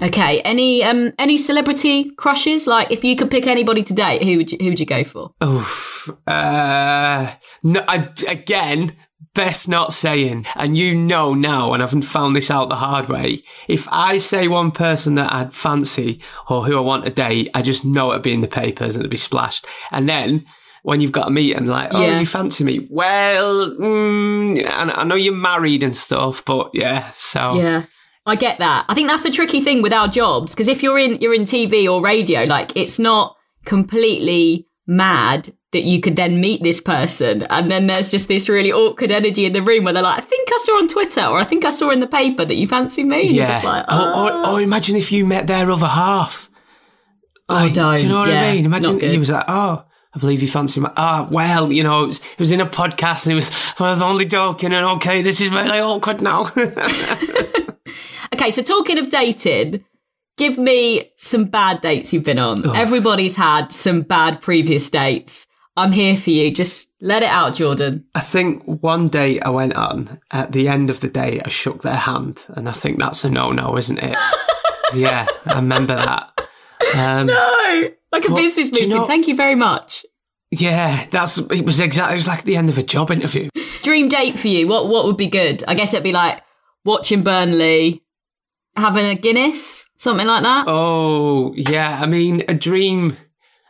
Okay. 0.02 0.42
Any 0.42 0.84
um 0.84 1.14
any 1.18 1.38
celebrity 1.38 2.10
crushes? 2.16 2.68
Like, 2.68 2.92
if 2.92 3.04
you 3.04 3.16
could 3.16 3.32
pick 3.32 3.48
anybody 3.48 3.84
to 3.84 3.94
date, 3.94 4.24
who 4.24 4.38
would 4.38 4.52
you, 4.52 4.58
who 4.60 4.70
would 4.70 4.80
you 4.80 4.86
go 4.86 5.04
for? 5.04 5.32
Oof. 5.44 6.10
Uh, 6.28 7.34
no. 7.64 7.84
I, 7.88 8.10
again, 8.28 8.94
best 9.36 9.68
not 9.68 9.94
saying. 9.94 10.46
And 10.56 10.78
you 10.78 10.96
know 10.96 11.34
now, 11.34 11.74
and 11.74 11.82
I 11.82 11.86
haven't 11.86 12.04
found 12.04 12.36
this 12.36 12.52
out 12.52 12.70
the 12.70 12.76
hard 12.76 13.10
way. 13.10 13.42
If 13.68 13.88
I 13.92 14.18
say 14.20 14.48
one 14.48 14.72
person 14.72 15.16
that 15.16 15.32
I'd 15.32 15.54
fancy 15.54 16.22
or 16.50 16.66
who 16.66 16.78
I 16.78 16.82
want 16.82 17.06
to 17.06 17.12
date, 17.12 17.50
I 17.54 17.62
just 17.62 17.84
know 17.86 18.10
it'll 18.10 18.22
be 18.22 18.34
in 18.34 18.42
the 18.42 18.48
papers 18.48 18.96
and 18.96 19.04
it'll 19.04 19.12
be 19.12 19.18
splashed. 19.18 19.66
And 19.92 20.08
then. 20.08 20.46
When 20.86 21.00
you've 21.00 21.14
got 21.14 21.30
a 21.30 21.32
meet 21.32 21.56
and 21.56 21.66
like, 21.66 21.92
oh, 21.94 22.02
Yeah. 22.06 22.20
you 22.20 22.26
fancy 22.26 22.62
me? 22.66 22.86
Well, 22.92 23.70
mm, 23.70 24.58
and 24.70 24.92
I 24.92 25.06
know 25.06 25.16
you're 25.16 25.34
married 25.34 25.82
and 25.82 25.96
stuff, 25.96 26.44
but 26.44 26.72
yeah. 26.74 27.10
So 27.16 27.56
Yeah. 27.56 27.84
I 28.26 28.36
get 28.36 28.60
that. 28.60 28.84
I 28.90 28.94
think 28.94 29.08
that's 29.08 29.24
the 29.24 29.32
tricky 29.32 29.62
thing 29.62 29.82
with 29.82 29.94
our 29.94 30.10
jobs 30.10 30.54
because 30.54 30.68
if 30.68 30.84
you're 30.84 31.00
in 31.00 31.22
you're 31.22 31.34
in 31.34 31.44
TV 31.44 31.90
or 31.90 32.04
radio, 32.04 32.44
like 32.44 32.76
it's 32.76 33.00
not 33.00 33.38
completely 33.64 34.68
mad 34.86 35.54
that 35.74 35.84
you 35.84 36.00
could 36.00 36.16
then 36.16 36.40
meet 36.40 36.64
this 36.64 36.80
person 36.80 37.44
and 37.50 37.70
then 37.70 37.88
there's 37.88 38.10
just 38.10 38.28
this 38.28 38.48
really 38.48 38.72
awkward 38.72 39.12
energy 39.12 39.46
in 39.46 39.54
the 39.54 39.62
room 39.62 39.84
where 39.84 39.94
they're 39.94 40.02
like, 40.02 40.18
I 40.18 40.22
think 40.22 40.48
I 40.52 40.58
saw 40.64 40.78
on 40.78 40.88
Twitter 40.88 41.26
or 41.26 41.40
I 41.40 41.44
think 41.44 41.66
I 41.66 41.70
saw 41.70 41.90
in 41.90 42.00
the 42.00 42.08
paper 42.08 42.46
that 42.46 42.56
you 42.56 42.68
fancy 42.68 43.04
me. 43.04 43.28
Yeah. 43.28 43.48
just 43.48 43.66
like, 43.66 43.84
or, 43.84 43.88
oh, 43.92 44.44
or, 44.46 44.50
or 44.54 44.62
imagine 44.62 44.96
if 44.96 45.12
you 45.12 45.26
met 45.26 45.48
their 45.48 45.70
other 45.70 45.88
half. 45.88 46.50
oh, 47.50 47.70
don't. 47.74 47.98
Do 47.98 48.04
you 48.04 48.10
know 48.10 48.20
what 48.20 48.30
Yeah, 48.30 48.44
I 48.46 48.54
mean? 48.54 48.66
Imagine 48.66 49.00
he 49.00 49.18
was 49.18 49.30
like, 49.30 49.46
oh, 49.48 49.84
I 50.16 50.20
believe 50.20 50.42
you 50.42 50.48
fancy 50.48 50.80
my. 50.80 50.92
Ah, 50.96 51.28
well, 51.30 51.72
you 51.72 51.84
know, 51.84 52.04
it 52.04 52.08
was, 52.08 52.20
it 52.20 52.40
was 52.40 52.52
in 52.52 52.62
a 52.62 52.66
podcast 52.66 53.26
and 53.26 53.32
he 53.32 53.36
was, 53.36 53.74
I 53.80 53.90
was 53.90 54.02
only 54.02 54.26
joking 54.26 54.74
and 54.74 54.86
okay, 54.98 55.22
this 55.22 55.42
is 55.42 55.50
really 55.50 55.80
awkward 55.80 56.22
now. 56.22 56.46
Okay, 58.34 58.50
so 58.50 58.64
talking 58.64 58.98
of 58.98 59.10
dating, 59.10 59.86
give 60.38 60.58
me 60.58 61.12
some 61.18 61.46
bad 61.46 61.82
dates 61.82 62.12
you've 62.12 62.24
been 62.24 62.40
on. 62.40 62.76
Everybody's 62.76 63.36
had 63.36 63.72
some 63.72 64.02
bad 64.02 64.42
previous 64.42 64.90
dates. 64.90 65.46
I'm 65.76 65.92
here 65.92 66.16
for 66.16 66.30
you. 66.30 66.52
Just 66.54 66.90
let 67.02 67.24
it 67.24 67.30
out, 67.30 67.56
Jordan. 67.56 68.06
I 68.14 68.20
think 68.20 68.64
one 68.66 69.08
day 69.10 69.40
I 69.40 69.50
went 69.50 69.76
on, 69.76 70.20
at 70.32 70.52
the 70.52 70.68
end 70.68 70.90
of 70.90 71.02
the 71.02 71.10
day, 71.10 71.42
I 71.44 71.50
shook 71.50 71.82
their 71.82 71.96
hand 71.96 72.46
and 72.50 72.70
I 72.70 72.74
think 72.74 73.00
that's 73.00 73.24
a 73.24 73.30
no 73.30 73.52
no, 73.52 73.76
isn't 73.78 73.98
it? 73.98 74.16
yeah, 74.96 75.26
I 75.48 75.56
remember 75.56 75.96
that. 75.96 76.30
Um, 76.98 77.28
No, 77.28 77.90
like 78.12 78.26
a 78.28 78.34
business 78.36 78.70
do 78.70 78.82
you 78.82 78.88
meeting. 78.88 79.00
know- 79.02 79.06
Thank 79.08 79.28
you 79.28 79.36
very 79.36 79.56
much. 79.56 80.06
yeah, 80.52 81.08
that's, 81.10 81.38
it 81.40 81.66
was 81.66 81.80
exactly, 81.80 82.14
it 82.14 82.18
was 82.18 82.28
like 82.28 82.44
the 82.44 82.56
end 82.56 82.70
of 82.70 82.78
a 82.78 82.84
job 82.84 83.10
interview. 83.10 83.50
Dream 83.82 84.08
date 84.10 84.38
for 84.38 84.48
you. 84.50 84.68
What 84.68 84.88
what 84.88 85.06
would 85.06 85.18
be 85.18 85.28
good? 85.28 85.64
I 85.68 85.74
guess 85.76 85.94
it'd 85.94 86.04
be 86.04 86.12
like 86.14 86.42
watching 86.86 87.24
Burnley, 87.24 88.04
having 88.76 89.06
a 89.08 89.16
Guinness, 89.16 89.90
something 89.98 90.28
like 90.28 90.44
that. 90.44 90.66
Oh, 90.68 91.54
yeah. 91.56 92.00
I 92.02 92.06
mean, 92.06 92.44
a 92.48 92.54
dream, 92.54 93.18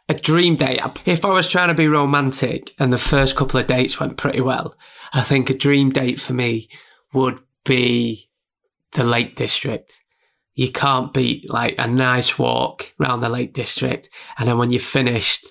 a 0.10 0.14
dream 0.14 0.56
date. 0.56 0.80
If 1.06 1.26
I 1.26 1.30
was 1.32 1.48
trying 1.48 1.70
to 1.70 1.74
be 1.74 1.88
romantic 1.88 2.74
and 2.80 2.92
the 2.92 2.98
first 2.98 3.36
couple 3.36 3.60
of 3.60 3.68
dates 3.68 4.00
went 4.00 4.18
pretty 4.18 4.42
well, 4.42 4.76
I 5.14 5.22
think 5.22 5.50
a 5.50 5.54
dream 5.54 5.92
date 5.92 6.20
for 6.20 6.34
me 6.34 6.68
would 7.14 7.40
be 7.66 8.30
the 8.94 9.04
Lake 9.04 9.36
District. 9.36 10.00
you 10.56 10.72
can't 10.72 11.14
beat 11.14 11.50
like 11.50 11.74
a 11.80 11.88
nice 11.88 12.38
walk 12.38 12.94
around 13.00 13.22
the 13.22 13.30
Lake 13.30 13.54
District. 13.54 14.08
And 14.38 14.48
then 14.48 14.58
when 14.60 14.70
you're 14.72 14.80
finished, 14.80 15.48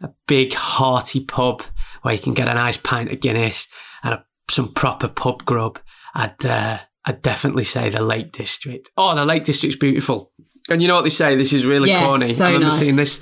a 0.00 0.08
big 0.26 0.54
hearty 0.54 1.20
pub 1.24 1.62
where 2.02 2.14
you 2.14 2.20
can 2.20 2.32
get 2.34 2.48
a 2.48 2.54
nice 2.54 2.78
pint 2.78 3.12
of 3.12 3.20
Guinness 3.20 3.68
and 4.02 4.14
a, 4.14 4.24
some 4.50 4.72
proper 4.72 5.08
pub 5.08 5.44
grub. 5.44 5.78
I'd, 6.14 6.46
uh, 6.46 6.78
I'd 7.04 7.20
definitely 7.20 7.64
say 7.64 7.90
the 7.90 8.00
Lake 8.02 8.32
District. 8.32 8.90
Oh, 8.96 9.14
the 9.14 9.24
Lake 9.26 9.44
District's 9.44 9.76
beautiful. 9.76 10.32
And 10.70 10.80
you 10.80 10.88
know 10.88 10.94
what 10.94 11.04
they 11.04 11.10
say? 11.10 11.36
This 11.36 11.52
is 11.52 11.66
really 11.66 11.90
Yeah, 11.90 12.04
corny. 12.06 12.26
so 12.26 12.44
I 12.44 12.48
remember 12.48 12.68
nice. 12.68 12.78
seeing 12.78 12.96
this. 12.96 13.20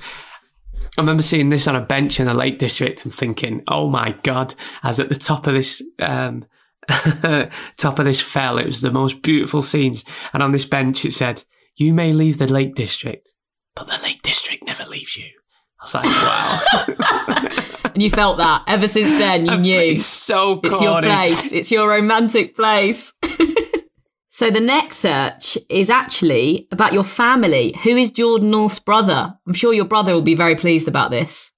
I 0.97 1.01
remember 1.01 1.23
seeing 1.23 1.49
this 1.49 1.67
on 1.67 1.75
a 1.75 1.81
bench 1.81 2.19
in 2.19 2.25
the 2.25 2.33
Lake 2.33 2.57
District 2.57 3.03
and 3.03 3.13
thinking, 3.13 3.63
"Oh 3.67 3.89
my 3.89 4.15
god!" 4.23 4.55
As 4.83 4.99
at 4.99 5.09
the 5.09 5.15
top 5.15 5.47
of 5.47 5.53
this, 5.53 5.81
um, 5.99 6.45
top 7.77 7.99
of 7.99 8.05
this 8.05 8.21
fell. 8.21 8.57
It 8.57 8.65
was 8.65 8.81
the 8.81 8.91
most 8.91 9.21
beautiful 9.21 9.61
scenes, 9.61 10.05
and 10.33 10.41
on 10.41 10.51
this 10.51 10.65
bench 10.65 11.03
it 11.03 11.13
said, 11.13 11.43
"You 11.75 11.93
may 11.93 12.13
leave 12.13 12.37
the 12.37 12.51
Lake 12.51 12.75
District, 12.75 13.29
but 13.75 13.87
the 13.87 13.99
Lake 14.03 14.21
District 14.21 14.63
never 14.65 14.85
leaves 14.85 15.17
you." 15.17 15.25
I 15.79 15.83
was 15.83 15.93
like, 15.95 16.05
"Wow!" 16.05 17.61
And 17.95 18.03
you 18.03 18.09
felt 18.09 18.39
that 18.39 18.65
ever 18.67 18.87
since 18.87 19.15
then. 19.15 19.45
You 19.45 19.57
knew 19.57 19.79
it's 19.79 20.05
so 20.05 20.59
corny. 20.59 20.67
it's 20.67 20.81
your 20.81 21.01
place. 21.01 21.53
It's 21.53 21.71
your 21.71 21.89
romantic 21.89 22.53
place. 22.53 23.13
So 24.35 24.49
the 24.49 24.59
next 24.59 24.97
search 24.97 25.57
is 25.69 25.89
actually 25.89 26.67
about 26.69 26.91
your 26.91 27.05
family. 27.05 27.73
Who 27.83 27.91
is 27.91 28.11
Jordan 28.11 28.51
North's 28.51 28.79
brother? 28.79 29.33
I'm 29.47 29.53
sure 29.53 29.71
your 29.71 29.85
brother 29.85 30.13
will 30.13 30.21
be 30.21 30.35
very 30.35 30.57
pleased 30.57 30.89
about 30.89 31.09
this. 31.09 31.53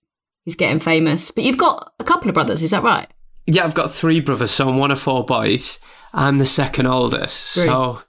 He's 0.46 0.54
getting 0.54 0.78
famous, 0.78 1.32
but 1.32 1.44
you've 1.44 1.58
got 1.58 1.92
a 2.00 2.04
couple 2.04 2.30
of 2.30 2.36
brothers. 2.36 2.62
Is 2.62 2.70
that 2.70 2.84
right? 2.84 3.08
Yeah, 3.48 3.66
I've 3.66 3.74
got 3.74 3.92
three 3.92 4.22
brothers, 4.22 4.52
so 4.52 4.70
I'm 4.70 4.78
one 4.78 4.92
of 4.92 5.00
four 5.00 5.26
boys. 5.26 5.80
I'm 6.14 6.38
the 6.38 6.46
second 6.46 6.86
oldest. 6.86 7.56
Three. 7.56 7.64
So 7.64 8.00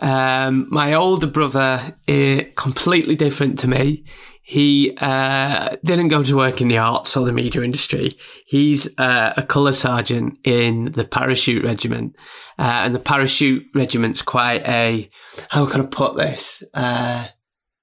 um, 0.00 0.66
my 0.68 0.94
older 0.94 1.28
brother 1.28 1.94
is 2.08 2.46
completely 2.56 3.14
different 3.14 3.60
to 3.60 3.68
me. 3.68 4.04
He 4.48 4.96
uh, 4.96 5.76
didn't 5.84 6.08
go 6.08 6.22
to 6.22 6.34
work 6.34 6.62
in 6.62 6.68
the 6.68 6.78
arts 6.78 7.14
or 7.18 7.26
the 7.26 7.34
media 7.34 7.60
industry. 7.60 8.12
He's 8.46 8.88
uh, 8.96 9.34
a 9.36 9.42
colour 9.42 9.74
sergeant 9.74 10.38
in 10.42 10.92
the 10.92 11.04
parachute 11.04 11.62
regiment. 11.62 12.16
Uh, 12.58 12.80
and 12.84 12.94
the 12.94 12.98
parachute 12.98 13.66
regiment's 13.74 14.22
quite 14.22 14.66
a, 14.66 15.10
how 15.50 15.66
can 15.66 15.82
I 15.82 15.84
put 15.84 16.16
this? 16.16 16.62
Uh, 16.72 17.26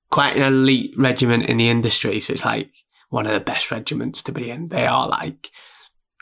quite 0.10 0.38
an 0.38 0.41
elite 0.41 0.95
regiment 0.98 1.45
in 1.45 1.57
the 1.57 1.69
industry. 1.69 2.19
So 2.19 2.34
it's 2.34 2.43
like 2.45 2.72
one 3.10 3.27
of 3.27 3.34
the 3.34 3.41
best 3.41 3.69
regiments 3.69 4.24
to 4.24 4.31
be 4.31 4.50
in. 4.50 4.69
They 4.69 4.88
are 4.88 5.07
like 5.07 5.51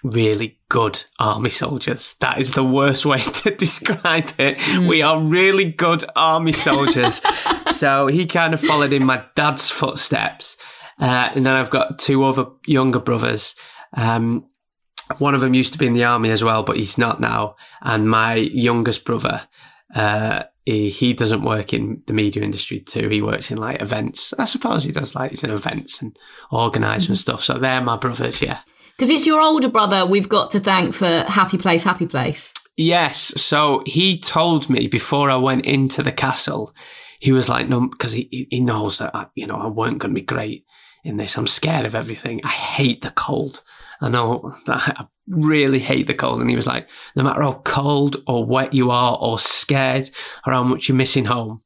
really 0.04 0.60
good 0.70 1.04
army 1.18 1.50
soldiers. 1.50 2.16
That 2.20 2.40
is 2.40 2.52
the 2.52 2.64
worst 2.64 3.06
way 3.06 3.20
to 3.22 3.56
describe 3.56 4.32
it. 4.38 4.62
We 4.88 5.02
are 5.02 5.22
really 5.22 5.72
good 5.72 6.04
army 6.16 6.52
soldiers. 6.52 7.22
so 7.72 8.08
he 8.08 8.26
kind 8.26 8.54
of 8.54 8.62
followed 8.62 8.92
in 8.92 9.06
my 9.06 9.26
dad's 9.36 9.70
footsteps. 9.70 10.58
Uh, 11.00 11.32
and 11.34 11.46
then 11.46 11.54
I've 11.54 11.70
got 11.70 12.00
two 12.00 12.24
other 12.24 12.48
younger 12.68 13.00
brothers. 13.00 13.56
Um, 13.94 14.48
one 15.18 15.36
of 15.36 15.42
them 15.42 15.54
used 15.54 15.74
to 15.74 15.80
be 15.80 15.88
in 15.88 15.94
the 15.94 16.04
army 16.04 16.30
as 16.30 16.44
well, 16.44 16.64
but 16.64 16.78
he's 16.78 16.98
not 16.98 17.20
now. 17.20 17.56
And 17.82 18.10
my 18.10 18.36
youngest 18.36 19.06
brother, 19.06 19.48
uh, 19.96 20.44
he, 20.66 20.90
he 20.90 21.14
doesn't 21.14 21.44
work 21.44 21.74
in 21.74 22.04
the 22.08 22.14
media 22.14 22.44
industry 22.44 22.80
too. 22.80 23.10
He 23.10 23.22
works 23.22 23.52
in 23.52 23.58
like 23.58 23.82
events. 23.82 24.34
I 24.38 24.46
suppose 24.46 24.84
he 24.84 24.92
does 24.92 25.16
like 25.16 25.32
he's 25.32 25.44
in 25.44 25.50
events 25.50 26.02
and 26.02 26.18
organizer 26.52 27.10
and 27.10 27.20
stuff. 27.20 27.44
So 27.44 27.58
they're 27.58 27.82
my 27.82 27.98
brothers, 27.98 28.42
yeah. 28.42 28.60
Because 28.98 29.10
it's 29.10 29.26
your 29.26 29.42
older 29.42 29.70
brother 29.70 30.06
we've 30.06 30.30
got 30.30 30.52
to 30.52 30.60
thank 30.60 30.94
for 30.94 31.24
Happy 31.28 31.58
Place, 31.58 31.84
Happy 31.84 32.06
Place. 32.06 32.54
Yes. 32.78 33.34
So 33.42 33.84
he 33.86 34.20
told 34.20 34.70
me 34.70 34.88
before 34.88 35.30
I 35.30 35.36
went 35.36 35.66
into 35.66 36.02
the 36.04 36.12
castle, 36.12 36.74
he 37.20 37.32
was 37.32 37.50
like, 37.50 37.70
no, 37.70 37.88
because 37.88 38.14
he, 38.14 38.48
he 38.50 38.60
knows 38.60 39.00
that, 39.00 39.16
I, 39.16 39.28
you 39.36 39.48
know, 39.48 39.56
I 39.56 39.68
weren't 39.68 40.00
going 40.00 40.14
to 40.14 40.20
be 40.20 40.26
great 40.26 40.66
in 41.04 41.18
this. 41.18 41.38
I'm 41.38 41.48
scared 41.48 41.86
of 41.86 41.96
everything. 41.96 42.42
I 42.44 42.50
hate 42.50 43.02
the 43.02 43.12
cold. 43.12 43.64
I 44.02 44.10
know 44.10 44.56
that 44.66 45.00
I 45.00 45.08
really 45.28 45.80
hate 45.80 46.08
the 46.08 46.14
cold. 46.14 46.42
And 46.42 46.50
he 46.50 46.56
was 46.56 46.68
like, 46.68 46.90
no 47.16 47.24
matter 47.24 47.42
how 47.42 47.62
cold 47.64 48.18
or 48.28 48.46
wet 48.46 48.74
you 48.74 48.92
are 48.92 49.18
or 49.20 49.40
scared 49.40 50.10
or 50.46 50.54
how 50.54 50.64
much 50.64 50.90
you're 50.90 50.98
missing 50.98 51.26
home, 51.26 51.62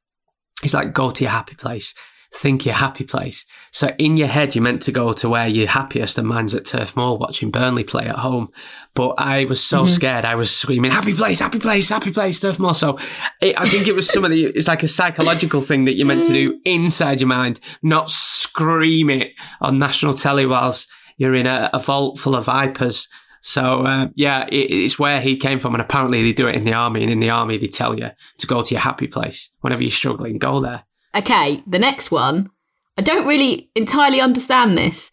he's 0.62 0.74
like, 0.74 0.94
go 0.94 1.12
to 1.12 1.24
your 1.24 1.32
happy 1.32 1.56
place. 1.56 1.94
Think 2.34 2.66
your 2.66 2.76
happy 2.76 3.06
place. 3.06 3.46
So 3.72 3.88
in 3.98 4.18
your 4.18 4.28
head, 4.28 4.54
you're 4.54 4.64
meant 4.64 4.82
to 4.84 4.92
go 4.92 5.14
to 5.14 5.30
where 5.30 5.48
you're 5.48 5.68
happiest, 5.68 6.18
and 6.18 6.28
mine's 6.28 6.54
at 6.54 6.66
Turf 6.66 6.96
Moor 6.96 7.18
watching 7.18 7.52
Burnley 7.52 7.84
play 7.84 8.06
at 8.06 8.18
home. 8.18 8.50
But 8.94 9.16
I 9.18 9.46
was 9.46 9.64
so 9.64 9.86
scared, 9.86 10.26
I 10.26 10.36
was 10.36 10.56
screaming, 10.56 10.92
"Happy 10.92 11.14
place, 11.14 11.40
happy 11.40 11.60
place, 11.60 11.90
happy 11.90 12.12
place, 12.12 12.40
Turf 12.40 12.60
Moor." 12.60 12.76
So 12.76 13.00
it, 13.42 13.60
I 13.60 13.66
think 13.66 13.88
it 13.88 13.96
was 13.96 14.10
some 14.10 14.26
of 14.26 14.32
the. 14.32 14.46
It's 14.46 14.68
like 14.68 14.84
a 14.84 14.88
psychological 14.88 15.62
thing 15.62 15.86
that 15.86 15.96
you're 15.96 16.08
meant 16.08 16.26
to 16.26 16.34
do 16.34 16.60
inside 16.66 17.22
your 17.22 17.30
mind, 17.30 17.62
not 17.82 18.10
scream 18.10 19.10
it 19.10 19.32
on 19.62 19.80
national 19.80 20.14
telly 20.14 20.46
whilst 20.46 20.90
you're 21.18 21.36
in 21.36 21.48
a, 21.48 21.70
a 21.74 21.80
vault 21.80 22.20
full 22.20 22.36
of 22.36 22.46
vipers. 22.46 23.08
So 23.42 23.84
uh, 23.84 24.10
yeah, 24.16 24.48
it, 24.48 24.72
it's 24.72 25.00
where 25.00 25.22
he 25.22 25.38
came 25.38 25.60
from, 25.60 25.74
and 25.76 25.82
apparently 25.82 26.24
they 26.24 26.34
do 26.34 26.48
it 26.48 26.56
in 26.56 26.66
the 26.66 26.74
army, 26.74 27.04
and 27.04 27.12
in 27.12 27.22
the 27.22 27.30
army 27.30 27.58
they 27.58 27.68
tell 27.68 27.98
you 27.98 28.10
to 28.40 28.48
go 28.48 28.62
to 28.62 28.74
your 28.74 28.82
happy 28.82 29.08
place 29.08 29.50
whenever 29.62 29.82
you're 29.84 29.92
struggling. 29.92 30.38
Go 30.38 30.60
there. 30.60 30.84
Okay, 31.18 31.64
the 31.66 31.80
next 31.80 32.12
one. 32.12 32.52
I 32.98 33.02
don't 33.02 33.28
really 33.28 33.70
entirely 33.76 34.22
understand 34.22 34.78
this. 34.78 35.12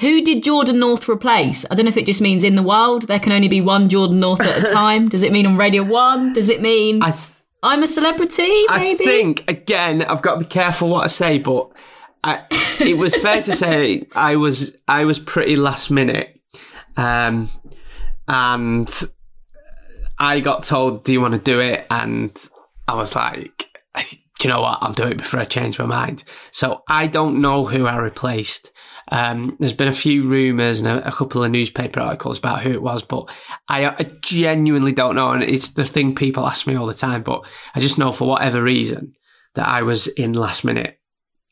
Who 0.00 0.22
did 0.22 0.42
Jordan 0.42 0.78
North 0.78 1.08
replace? 1.08 1.66
I 1.70 1.74
don't 1.74 1.84
know 1.84 1.90
if 1.90 1.96
it 1.96 2.06
just 2.06 2.22
means 2.22 2.44
in 2.44 2.56
the 2.56 2.62
world 2.62 3.08
there 3.08 3.20
can 3.20 3.32
only 3.32 3.48
be 3.48 3.60
one 3.60 3.88
Jordan 3.88 4.20
North 4.20 4.40
at 4.40 4.62
a 4.62 4.72
time. 4.72 5.08
Does 5.08 5.22
it 5.22 5.32
mean 5.32 5.46
on 5.46 5.56
Radio 5.56 5.82
1? 5.82 6.32
Does 6.32 6.48
it 6.48 6.62
mean 6.62 7.02
I 7.02 7.10
th- 7.10 7.30
I'm 7.62 7.82
a 7.82 7.86
celebrity, 7.86 8.42
maybe? 8.42 8.68
I 8.70 8.94
think 8.94 9.44
again, 9.48 10.02
I've 10.02 10.22
got 10.22 10.34
to 10.34 10.40
be 10.40 10.46
careful 10.46 10.88
what 10.88 11.04
I 11.04 11.06
say, 11.08 11.38
but 11.38 11.70
I, 12.24 12.44
it 12.80 12.98
was 12.98 13.14
fair 13.16 13.42
to 13.42 13.54
say 13.54 14.08
I 14.14 14.36
was 14.36 14.76
I 14.88 15.04
was 15.04 15.18
pretty 15.18 15.56
last 15.56 15.90
minute, 15.90 16.40
um, 16.96 17.48
and 18.26 18.90
I 20.18 20.40
got 20.40 20.64
told, 20.64 21.04
"Do 21.04 21.12
you 21.12 21.20
want 21.20 21.34
to 21.34 21.40
do 21.40 21.60
it?" 21.60 21.86
And 21.90 22.36
I 22.88 22.94
was 22.94 23.14
like, 23.14 23.68
I, 23.94 24.04
"Do 24.42 24.48
you 24.48 24.54
know 24.54 24.62
what? 24.62 24.78
I'll 24.82 24.92
do 24.92 25.06
it 25.06 25.18
before 25.18 25.40
I 25.40 25.44
change 25.44 25.78
my 25.78 25.86
mind." 25.86 26.24
So 26.50 26.82
I 26.88 27.06
don't 27.06 27.40
know 27.40 27.64
who 27.66 27.86
I 27.86 27.96
replaced. 27.96 28.72
Um, 29.10 29.56
there's 29.60 29.72
been 29.72 29.88
a 29.88 29.92
few 29.92 30.28
rumours 30.28 30.80
and 30.80 30.88
a, 30.88 31.08
a 31.08 31.12
couple 31.12 31.44
of 31.44 31.50
newspaper 31.50 32.00
articles 32.00 32.38
about 32.38 32.62
who 32.62 32.70
it 32.70 32.82
was, 32.82 33.02
but 33.02 33.30
I, 33.68 33.86
I 33.86 34.10
genuinely 34.22 34.92
don't 34.92 35.16
know. 35.16 35.32
And 35.32 35.42
it's 35.42 35.68
the 35.68 35.84
thing 35.84 36.14
people 36.14 36.46
ask 36.46 36.66
me 36.66 36.74
all 36.76 36.86
the 36.86 36.94
time, 36.94 37.22
but 37.22 37.46
I 37.74 37.80
just 37.80 37.98
know 37.98 38.12
for 38.12 38.26
whatever 38.26 38.62
reason 38.62 39.14
that 39.54 39.68
I 39.68 39.82
was 39.82 40.06
in 40.06 40.32
last 40.32 40.64
minute. 40.64 40.98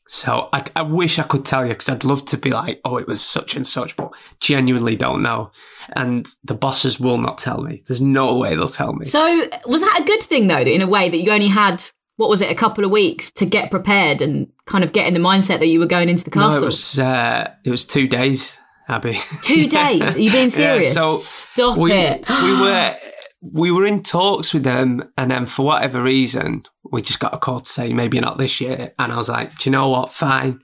So 0.07 0.49
I, 0.51 0.63
I 0.75 0.81
wish 0.81 1.19
I 1.19 1.23
could 1.23 1.45
tell 1.45 1.63
you 1.63 1.69
because 1.69 1.87
I'd 1.87 2.03
love 2.03 2.25
to 2.25 2.37
be 2.37 2.49
like, 2.49 2.81
oh, 2.83 2.97
it 2.97 3.07
was 3.07 3.21
such 3.21 3.55
and 3.55 3.65
such, 3.65 3.95
but 3.95 4.11
genuinely 4.41 4.97
don't 4.97 5.21
know. 5.21 5.51
And 5.95 6.27
the 6.43 6.53
bosses 6.53 6.99
will 6.99 7.17
not 7.17 7.37
tell 7.37 7.61
me. 7.61 7.83
There's 7.87 8.01
no 8.01 8.37
way 8.37 8.55
they'll 8.55 8.67
tell 8.67 8.91
me. 8.91 9.05
So, 9.05 9.47
was 9.65 9.79
that 9.79 9.99
a 10.01 10.03
good 10.03 10.21
thing, 10.21 10.47
though, 10.47 10.59
in 10.59 10.81
a 10.81 10.87
way 10.87 11.07
that 11.07 11.21
you 11.21 11.31
only 11.31 11.47
had, 11.47 11.81
what 12.21 12.29
was 12.29 12.41
it, 12.41 12.51
a 12.51 12.55
couple 12.55 12.85
of 12.85 12.91
weeks 12.91 13.31
to 13.31 13.47
get 13.47 13.71
prepared 13.71 14.21
and 14.21 14.47
kind 14.65 14.83
of 14.83 14.93
get 14.93 15.07
in 15.07 15.15
the 15.15 15.19
mindset 15.19 15.57
that 15.57 15.65
you 15.65 15.79
were 15.79 15.87
going 15.87 16.07
into 16.07 16.23
the 16.23 16.29
no, 16.29 16.43
castle? 16.43 16.61
it 16.61 16.65
was 16.65 16.99
uh, 16.99 17.51
it 17.63 17.71
was 17.71 17.83
two 17.83 18.07
days, 18.07 18.59
Abby. 18.87 19.17
Two 19.41 19.67
days? 19.67 20.15
Are 20.15 20.19
you 20.19 20.31
being 20.31 20.51
serious? 20.51 20.93
Yeah, 20.93 21.01
so 21.01 21.17
Stop 21.17 21.77
we, 21.79 21.91
it. 21.91 22.23
we 22.29 22.53
were 22.61 22.95
we 23.41 23.71
were 23.71 23.87
in 23.87 24.03
talks 24.03 24.53
with 24.53 24.63
them, 24.63 25.11
and 25.17 25.31
then 25.31 25.47
for 25.47 25.65
whatever 25.65 26.03
reason, 26.03 26.63
we 26.91 27.01
just 27.01 27.19
got 27.19 27.33
a 27.33 27.39
call 27.39 27.61
to 27.61 27.69
say 27.69 27.91
maybe 27.91 28.19
not 28.19 28.37
this 28.37 28.61
year. 28.61 28.93
And 28.99 29.11
I 29.11 29.17
was 29.17 29.27
like, 29.27 29.57
do 29.57 29.69
you 29.69 29.71
know 29.71 29.89
what? 29.89 30.13
Fine. 30.13 30.61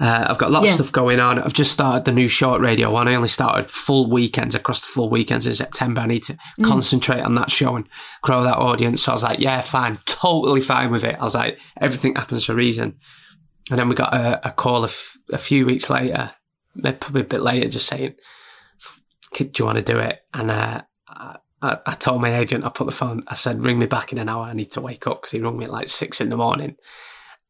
Uh, 0.00 0.26
I've 0.28 0.38
got 0.38 0.50
lots 0.50 0.64
Yeah. 0.64 0.70
of 0.70 0.74
stuff 0.76 0.92
going 0.92 1.20
on. 1.20 1.38
I've 1.38 1.52
just 1.52 1.70
started 1.72 2.04
the 2.04 2.12
new 2.12 2.26
short 2.28 2.60
radio 2.60 2.90
one. 2.90 3.08
I 3.08 3.14
only 3.14 3.28
started 3.28 3.70
full 3.70 4.10
weekends 4.10 4.54
across 4.54 4.80
the 4.80 4.86
full 4.88 5.08
weekends 5.10 5.46
in 5.46 5.54
September. 5.54 6.00
I 6.00 6.06
need 6.06 6.22
to 6.24 6.32
Mm. 6.58 6.64
concentrate 6.64 7.20
on 7.20 7.34
that 7.36 7.50
show 7.50 7.76
and 7.76 7.86
grow 8.22 8.42
that 8.42 8.56
audience. 8.58 9.02
So 9.02 9.12
I 9.12 9.14
was 9.14 9.22
like, 9.22 9.38
yeah, 9.38 9.60
fine, 9.60 9.98
totally 10.06 10.60
fine 10.60 10.90
with 10.90 11.04
it. 11.04 11.16
I 11.20 11.22
was 11.22 11.34
like, 11.34 11.58
everything 11.80 12.14
happens 12.16 12.44
for 12.46 12.52
a 12.52 12.56
reason. 12.56 12.94
And 13.70 13.78
then 13.78 13.88
we 13.88 13.94
got 13.94 14.12
a, 14.14 14.48
a 14.48 14.50
call 14.52 14.82
a, 14.82 14.86
f- 14.88 15.16
a 15.32 15.38
few 15.38 15.66
weeks 15.66 15.88
later, 15.88 16.32
maybe 16.74 16.96
probably 16.96 17.20
a 17.22 17.24
bit 17.24 17.42
later, 17.42 17.68
just 17.68 17.86
saying, 17.86 18.14
do 19.36 19.50
you 19.58 19.64
want 19.64 19.78
to 19.78 19.84
do 19.84 19.98
it? 19.98 20.20
And 20.34 20.50
uh, 20.50 20.82
I, 21.08 21.36
I 21.62 21.78
I 21.86 21.94
told 21.94 22.20
my 22.20 22.34
agent, 22.36 22.64
I 22.64 22.68
put 22.70 22.86
the 22.86 22.92
phone, 22.92 23.22
I 23.28 23.34
said, 23.34 23.64
ring 23.64 23.78
me 23.78 23.86
back 23.86 24.12
in 24.12 24.18
an 24.18 24.28
hour. 24.28 24.44
I 24.44 24.52
need 24.52 24.72
to 24.72 24.80
wake 24.80 25.06
up 25.06 25.22
because 25.22 25.30
he 25.32 25.40
rung 25.40 25.58
me 25.58 25.64
at 25.66 25.70
like 25.72 25.88
six 25.88 26.20
in 26.20 26.28
the 26.28 26.36
morning. 26.36 26.76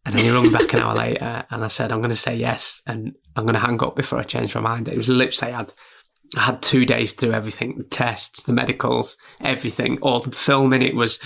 And 0.04 0.14
then 0.16 0.24
he 0.24 0.30
rung 0.30 0.42
me 0.44 0.50
back 0.50 0.72
an 0.72 0.80
hour 0.80 0.94
later 0.94 1.44
and 1.50 1.62
I 1.64 1.68
said, 1.68 1.92
I'm 1.92 2.00
going 2.00 2.10
to 2.10 2.16
say 2.16 2.34
yes 2.34 2.82
and 2.86 3.14
I'm 3.36 3.44
going 3.44 3.54
to 3.54 3.60
hang 3.60 3.82
up 3.82 3.94
before 3.94 4.18
I 4.18 4.24
change 4.24 4.54
my 4.54 4.60
mind. 4.60 4.88
It 4.88 4.96
was 4.96 5.08
literally, 5.08 5.52
I 5.52 5.58
had, 5.58 5.72
I 6.36 6.40
had 6.40 6.62
two 6.62 6.84
days 6.84 7.12
to 7.14 7.26
do 7.26 7.32
everything 7.32 7.78
the 7.78 7.84
tests, 7.84 8.42
the 8.42 8.52
medicals, 8.52 9.16
everything, 9.40 9.98
all 10.02 10.18
the 10.18 10.32
filming. 10.32 10.82
It 10.82 10.96
was, 10.96 11.20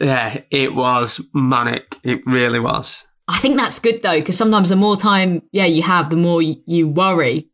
yeah, 0.00 0.40
it 0.50 0.74
was 0.74 1.20
manic. 1.34 1.98
It 2.04 2.24
really 2.26 2.60
was. 2.60 3.06
I 3.26 3.38
think 3.38 3.56
that's 3.56 3.80
good, 3.80 4.02
though, 4.02 4.20
because 4.20 4.36
sometimes 4.36 4.68
the 4.68 4.76
more 4.76 4.96
time, 4.96 5.42
yeah, 5.50 5.64
you 5.64 5.82
have, 5.82 6.10
the 6.10 6.16
more 6.16 6.42
you, 6.42 6.62
you 6.66 6.86
worry. 6.86 7.48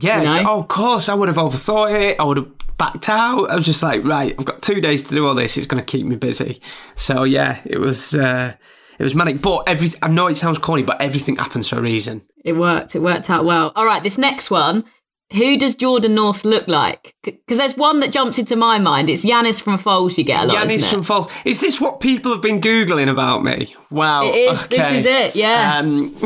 Yeah, 0.00 0.20
You 0.20 0.42
know? 0.42 0.50
oh, 0.50 0.60
of 0.60 0.68
course. 0.68 1.08
I 1.08 1.14
would 1.14 1.28
have 1.28 1.36
overthought 1.36 1.92
it. 1.92 2.18
I 2.18 2.24
would 2.24 2.38
have 2.38 2.76
backed 2.78 3.08
out. 3.08 3.50
I 3.50 3.56
was 3.56 3.66
just 3.66 3.82
like, 3.82 4.04
right, 4.04 4.34
I've 4.38 4.44
got 4.44 4.62
two 4.62 4.80
days 4.80 5.02
to 5.04 5.14
do 5.14 5.26
all 5.26 5.34
this. 5.34 5.56
It's 5.56 5.66
going 5.66 5.84
to 5.84 5.86
keep 5.86 6.06
me 6.06 6.16
busy. 6.16 6.62
So 6.94 7.24
yeah, 7.24 7.60
it 7.64 7.78
was. 7.78 8.14
Uh, 8.14 8.54
It 8.98 9.02
was 9.02 9.14
manic, 9.14 9.42
but 9.42 9.64
everything. 9.66 9.98
I 10.02 10.08
know 10.08 10.26
it 10.28 10.36
sounds 10.36 10.58
corny, 10.58 10.82
but 10.82 11.00
everything 11.00 11.36
happens 11.36 11.68
for 11.68 11.78
a 11.78 11.82
reason. 11.82 12.22
It 12.44 12.52
worked. 12.52 12.94
It 12.94 13.00
worked 13.00 13.30
out 13.30 13.44
well. 13.44 13.72
All 13.74 13.86
right, 13.86 14.02
this 14.02 14.18
next 14.18 14.50
one. 14.50 14.84
Who 15.32 15.56
does 15.56 15.74
Jordan 15.74 16.14
North 16.14 16.44
look 16.44 16.68
like? 16.68 17.14
Because 17.22 17.58
there's 17.58 17.76
one 17.76 18.00
that 18.00 18.12
jumps 18.12 18.38
into 18.38 18.56
my 18.56 18.78
mind. 18.78 19.08
It's 19.08 19.24
Yannis 19.24 19.60
from 19.60 19.78
Foals. 19.78 20.16
You 20.18 20.22
get 20.22 20.44
a 20.44 20.46
lot. 20.46 20.58
Yannis 20.58 20.88
from? 20.88 21.02
Foals. 21.02 21.32
Is 21.44 21.60
this 21.60 21.80
what 21.80 21.98
people 21.98 22.30
have 22.30 22.42
been 22.42 22.60
googling 22.60 23.10
about 23.10 23.42
me? 23.42 23.74
Wow, 23.90 24.24
It 24.24 24.34
is. 24.34 24.68
This 24.68 24.92
is 24.92 25.06
it, 25.06 25.34
yeah. 25.34 25.78
Um, 25.78 26.14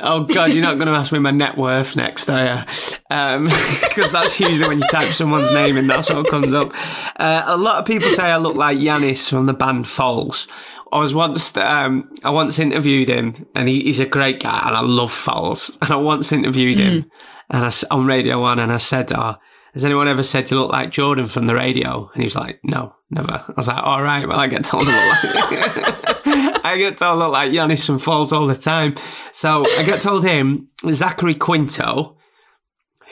oh 0.00 0.24
God, 0.24 0.52
you're 0.52 0.62
not 0.62 0.78
going 0.78 0.86
to 0.86 0.94
ask 0.94 1.12
me 1.12 1.18
my 1.18 1.32
net 1.32 1.58
worth 1.58 1.96
next, 1.96 2.30
are 2.30 2.44
you? 2.44 2.60
Because 3.08 4.12
that's 4.12 4.38
usually 4.38 4.68
when 4.68 4.78
you 4.78 4.86
type 4.90 5.08
someone's 5.08 5.50
name 5.50 5.76
and 5.76 5.90
that's 5.90 6.08
what 6.08 6.28
comes 6.28 6.54
up. 6.54 6.72
Uh, 7.16 7.42
a 7.46 7.56
lot 7.56 7.78
of 7.80 7.86
people 7.86 8.08
say 8.08 8.24
I 8.24 8.36
look 8.38 8.56
like 8.56 8.78
Yannis 8.78 9.28
from 9.28 9.46
the 9.46 9.54
band 9.54 9.88
Foals. 9.88 10.46
I 10.92 10.98
was 11.00 11.14
once, 11.14 11.56
um, 11.56 12.10
I 12.24 12.30
once 12.30 12.58
interviewed 12.58 13.08
him, 13.08 13.46
and 13.54 13.68
he, 13.68 13.82
he's 13.82 14.00
a 14.00 14.06
great 14.06 14.40
guy, 14.40 14.62
and 14.66 14.76
I 14.76 14.80
love 14.80 15.12
Foals. 15.12 15.76
And 15.82 15.90
I 15.90 15.96
once 15.96 16.32
interviewed 16.32 16.78
him, 16.78 17.10
and 17.50 17.64
I 17.64 17.72
on 17.90 18.06
Radio 18.06 18.40
One, 18.40 18.58
and 18.58 18.72
I 18.72 18.78
said, 18.78 19.12
"Oh, 19.12 19.36
has 19.74 19.84
anyone 19.84 20.08
ever 20.08 20.22
said 20.22 20.50
you 20.50 20.58
look 20.58 20.72
like 20.72 20.90
Jordan 20.90 21.26
from 21.26 21.46
the 21.46 21.54
radio?" 21.54 22.10
And 22.12 22.22
he 22.22 22.26
was 22.26 22.36
like, 22.36 22.60
"No, 22.64 22.94
never." 23.10 23.32
I 23.32 23.52
was 23.56 23.68
like, 23.68 23.82
"All 23.82 24.02
right, 24.02 24.26
well, 24.26 24.40
I 24.40 24.46
get 24.46 24.64
told 24.64 24.84
I 24.86 25.08
look 25.08 26.26
like." 26.26 26.64
I 26.64 26.76
get 26.76 26.98
told 26.98 27.22
I 27.22 27.24
look 27.24 27.32
like 27.32 27.52
Yannis 27.52 27.86
from 27.86 27.98
Foals 27.98 28.32
all 28.32 28.46
the 28.46 28.54
time. 28.54 28.94
So 29.32 29.64
I 29.78 29.84
get 29.84 30.00
told 30.00 30.24
him, 30.24 30.68
Zachary 30.90 31.34
Quinto, 31.34 32.16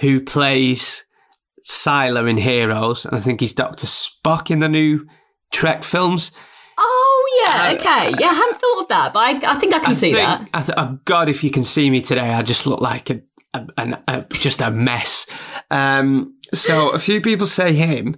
who 0.00 0.21
plays 0.21 1.04
Sylar 1.64 2.28
in 2.28 2.37
Heroes, 2.37 3.04
and 3.04 3.14
I 3.14 3.18
think 3.18 3.40
he's 3.40 3.52
Dr. 3.52 3.87
Spock 3.87 4.50
in 4.50 4.61
the 4.61 4.68
new 4.68 5.06
Trek 5.52 5.85
films. 5.85 6.33
Yeah. 7.43 7.73
Okay. 7.75 8.14
Yeah, 8.19 8.28
I 8.28 8.35
hadn't 8.35 8.61
thought 8.61 8.81
of 8.83 8.88
that, 8.88 9.12
but 9.12 9.19
I, 9.21 9.52
I 9.52 9.55
think 9.57 9.75
I 9.75 9.78
can 9.81 9.95
see 9.95 10.12
think- 10.12 10.26
that. 10.26 10.49
I 10.55 10.62
th- 10.62 10.75
oh 10.78 10.99
God, 11.05 11.28
if 11.28 11.43
you 11.45 11.50
can 11.50 11.64
see 11.64 11.90
me 11.90 12.00
today, 12.00 12.31
I 12.33 12.43
just 12.43 12.66
look 12.66 12.81
like 12.81 13.11
a, 13.11 13.21
a, 13.55 13.66
an- 13.78 14.02
a 14.09 14.26
just 14.33 14.61
a 14.61 14.71
mess. 14.71 15.26
Um, 15.71 16.37
so 16.55 16.90
a 16.95 16.99
few 16.99 17.21
people 17.21 17.47
say 17.47 17.73
him, 17.75 18.16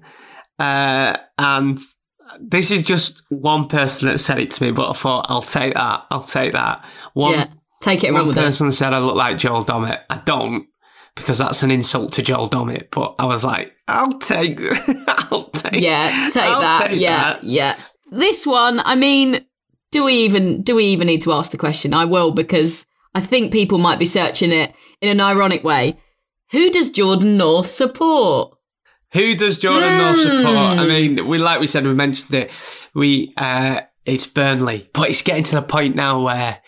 uh, 0.58 1.16
and 1.38 1.78
this 2.40 2.70
is 2.70 2.82
just 2.82 3.22
one 3.30 3.66
person 3.68 4.08
that 4.08 4.18
said 4.18 4.38
it 4.38 4.50
to 4.52 4.64
me. 4.64 4.72
But 4.72 4.90
I 4.90 4.92
thought 4.92 5.26
I'll 5.28 5.42
take 5.42 5.74
that. 5.74 6.04
I'll 6.10 6.22
take 6.22 6.52
that. 6.52 6.84
One, 7.14 7.32
Yeah. 7.32 7.46
Take 7.80 8.02
it 8.02 8.12
one 8.12 8.28
it. 8.30 8.34
person 8.34 8.72
said 8.72 8.92
I 8.92 8.98
look 8.98 9.14
like 9.16 9.38
Joel 9.38 9.64
Dommett. 9.64 10.00
I 10.10 10.16
don't. 10.24 10.66
Because 11.14 11.38
that's 11.38 11.64
an 11.64 11.70
insult 11.72 12.12
to 12.12 12.22
Joel 12.22 12.48
Dommett, 12.48 12.90
but 12.92 13.16
I 13.18 13.26
was 13.26 13.44
like, 13.44 13.72
I'll 13.88 14.18
take, 14.20 14.60
I'll 15.08 15.50
take, 15.50 15.80
Yeah, 15.82 16.28
take 16.32 16.44
I'll 16.44 16.60
that. 16.60 16.86
take 16.88 17.00
yeah, 17.00 17.16
that. 17.34 17.42
yeah. 17.44 17.76
This 18.10 18.46
one, 18.46 18.80
I 18.84 18.94
mean, 18.94 19.44
do 19.90 20.04
we 20.04 20.14
even 20.14 20.62
do 20.62 20.74
we 20.76 20.84
even 20.86 21.06
need 21.06 21.22
to 21.22 21.32
ask 21.32 21.50
the 21.50 21.56
question? 21.58 21.94
I 21.94 22.04
will 22.04 22.30
because 22.30 22.86
I 23.14 23.20
think 23.20 23.52
people 23.52 23.78
might 23.78 23.98
be 23.98 24.04
searching 24.04 24.52
it 24.52 24.74
in 25.00 25.10
an 25.10 25.20
ironic 25.20 25.64
way. 25.64 25.98
Who 26.50 26.70
does 26.70 26.90
Jordan 26.90 27.36
North 27.36 27.68
support? 27.70 28.56
Who 29.12 29.34
does 29.34 29.56
Jordan 29.58 29.96
North 29.96 30.18
support? 30.20 30.78
I 30.78 30.82
Hmm. 30.82 30.88
mean, 30.88 31.26
we 31.28 31.38
like 31.38 31.60
we 31.60 31.66
said, 31.66 31.86
we 31.86 31.94
mentioned 31.94 32.34
it. 32.34 32.50
We 32.94 33.32
uh 33.36 33.82
it's 34.04 34.26
Burnley, 34.26 34.88
but 34.94 35.10
it's 35.10 35.22
getting 35.22 35.44
to 35.44 35.56
the 35.56 35.62
point 35.62 35.94
now 35.96 36.22
where 36.22 36.60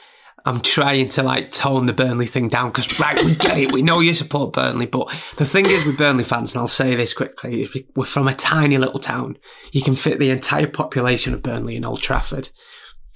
I'm 0.45 0.61
trying 0.61 1.09
to 1.11 1.23
like 1.23 1.53
tone 1.53 1.87
the 1.87 1.93
Burnley 1.93 2.27
thing 2.27 2.49
down 2.49 2.71
because 2.71 2.99
right, 2.99 3.25
we 3.25 3.35
get 3.35 3.59
it. 3.59 3.73
We 3.73 3.83
know 3.83 4.01
you 4.01 4.15
support 4.15 4.53
Burnley, 4.53 4.87
but 4.87 5.09
the 5.37 5.45
thing 5.45 5.67
is 5.67 5.85
with 5.85 5.99
Burnley 5.99 6.25
fans, 6.25 6.55
and 6.55 6.61
I'll 6.61 6.69
say 6.69 6.95
this 6.95 7.15
quickly, 7.15 7.69
we're 7.95 8.05
from 8.05 8.29
a 8.29 8.35
tiny 8.35 8.79
little 8.79 9.01
town. 9.01 9.39
You 9.73 9.83
can 9.83 9.95
fit 9.95 10.19
the 10.19 10.31
entire 10.31 10.67
population 10.67 11.35
of 11.35 11.43
Burnley 11.43 11.77
in 11.77 11.85
Old 11.85 12.03
Trafford. 12.03 12.51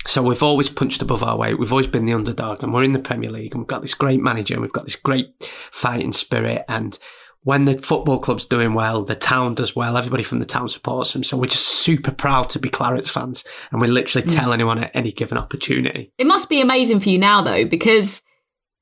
So 0.07 0.23
we've 0.23 0.43
always 0.43 0.69
punched 0.69 1.00
above 1.00 1.23
our 1.23 1.38
weight. 1.38 1.59
We've 1.59 1.73
always 1.73 1.87
been 1.87 2.04
the 2.04 2.12
underdog, 2.12 2.62
and 2.62 2.75
we're 2.75 2.85
in 2.85 2.93
the 2.93 2.99
Premier 2.99 3.31
League, 3.31 3.52
and 3.52 3.62
we've 3.62 3.69
got 3.69 3.81
this 3.81 3.95
great 3.95 4.21
manager, 4.21 4.54
and 4.54 4.62
we've 4.62 4.73
got 4.73 4.85
this 4.85 4.97
great 4.97 5.28
fighting 5.40 6.12
spirit. 6.12 6.64
And 6.69 6.99
when 7.45 7.67
the 7.67 7.79
football 7.79 8.19
club's 8.19 8.47
doing 8.47 8.75
well, 8.75 9.05
the 9.05 9.14
town 9.14 9.55
does 9.55 9.77
well. 9.77 9.97
Everybody 9.97 10.23
from 10.23 10.40
the 10.40 10.47
town 10.47 10.68
supports 10.68 11.12
them. 11.12 11.23
So 11.23 11.37
we're 11.37 11.47
just 11.47 11.66
super 11.66 12.11
proud 12.11 12.51
to 12.51 12.59
be 12.59 12.68
Clarets 12.68 13.11
fans, 13.11 13.45
and 13.71 13.81
we 13.81 13.87
literally 13.87 14.27
tell 14.27 14.51
mm. 14.51 14.55
anyone 14.55 14.79
at 14.83 14.90
any 14.95 15.12
given 15.12 15.38
opportunity. 15.38 16.11
It 16.18 16.27
must 16.27 16.49
be 16.49 16.61
amazing 16.61 17.01
for 17.01 17.11
you 17.11 17.18
now 17.18 17.42
though, 17.42 17.64
because 17.64 18.23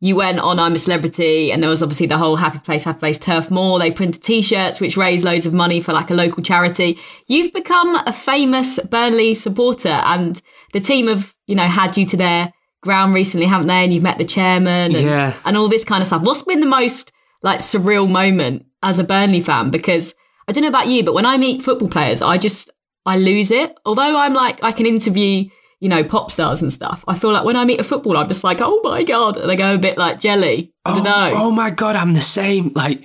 you 0.01 0.17
went 0.17 0.41
on 0.41 0.59
I'm 0.59 0.75
a 0.75 0.79
Celebrity 0.79 1.53
and 1.53 1.63
there 1.63 1.71
was 1.71 1.81
obviously 1.81 2.07
the 2.07 2.19
whole 2.19 2.35
Happy 2.35 2.59
Place, 2.59 2.83
Happy 2.83 2.99
Place 2.99 3.19
Turf 3.19 3.53
Moor. 3.53 3.79
They 3.79 3.93
printed 3.93 4.21
t-shirts 4.21 4.81
which 4.81 4.97
raised 4.97 5.25
loads 5.25 5.47
of 5.47 5.55
money 5.55 5.81
for 5.81 5.93
like 5.93 6.11
a 6.11 6.15
local 6.15 6.43
charity. 6.43 6.99
You've 7.29 7.53
become 7.53 7.95
a 8.05 8.13
famous 8.13 8.81
Burnley 8.81 9.33
supporter 9.33 10.03
and 10.07 10.43
the 10.73 10.81
team 10.81 11.07
have, 11.07 11.33
you 11.47 11.55
know, 11.55 11.69
had 11.69 11.97
you 11.97 12.05
to 12.07 12.17
their 12.17 12.53
ground 12.83 13.15
recently, 13.15 13.47
haven't 13.47 13.69
they? 13.69 13.85
And 13.85 13.95
you've 13.95 14.03
met 14.03 14.19
the 14.19 14.25
chairman 14.25 14.93
and, 14.93 15.07
Yeah. 15.07 15.35
and 15.45 15.57
all 15.57 15.69
this 15.69 15.85
kind 15.85 16.01
of 16.01 16.09
stuff. 16.09 16.23
What's 16.23 16.43
been 16.43 16.59
the 16.59 16.67
most 16.67 17.13
like 17.43 17.61
surreal 17.61 18.11
moment 18.11 18.67
as 18.83 18.99
a 18.99 19.05
Burnley 19.05 19.41
fan? 19.41 19.71
Because 19.71 20.15
I 20.49 20.53
don't 20.53 20.63
know 20.63 20.69
about 20.69 20.89
you, 20.89 21.05
but 21.05 21.15
when 21.15 21.27
I 21.27 21.37
meet 21.39 21.63
football 21.63 21.89
players, 21.89 22.23
I 22.23 22.39
just, 22.39 22.71
I 23.07 23.17
lose 23.17 23.51
it. 23.51 23.77
Although 23.85 24.17
I'm 24.19 24.35
like, 24.35 24.63
I 24.63 24.73
can 24.73 24.87
interview, 24.87 25.49
you 25.81 25.89
know, 25.89 26.03
pop 26.05 26.31
stars 26.31 26.63
and 26.63 26.73
stuff. 26.73 27.05
I 27.09 27.15
feel 27.19 27.33
like 27.33 27.45
when 27.45 27.57
I 27.57 27.65
meet 27.65 27.81
a 27.81 27.85
footballer, 27.85 28.19
I'm 28.19 28.29
just 28.29 28.45
like, 28.45 28.59
oh 28.61 28.81
my 28.83 29.03
God. 29.05 29.37
And 29.37 29.51
I 29.51 29.55
go 29.57 29.75
a 29.75 29.79
bit 29.79 29.99
like 29.99 30.21
jelly. 30.21 30.73
I 30.85 30.95
don't 30.95 31.05
know. 31.05 31.33
Oh 31.37 31.51
my 31.51 31.71
god, 31.71 31.97
I'm 31.97 32.13
the 32.13 32.21
same. 32.21 32.73
Like 32.75 33.05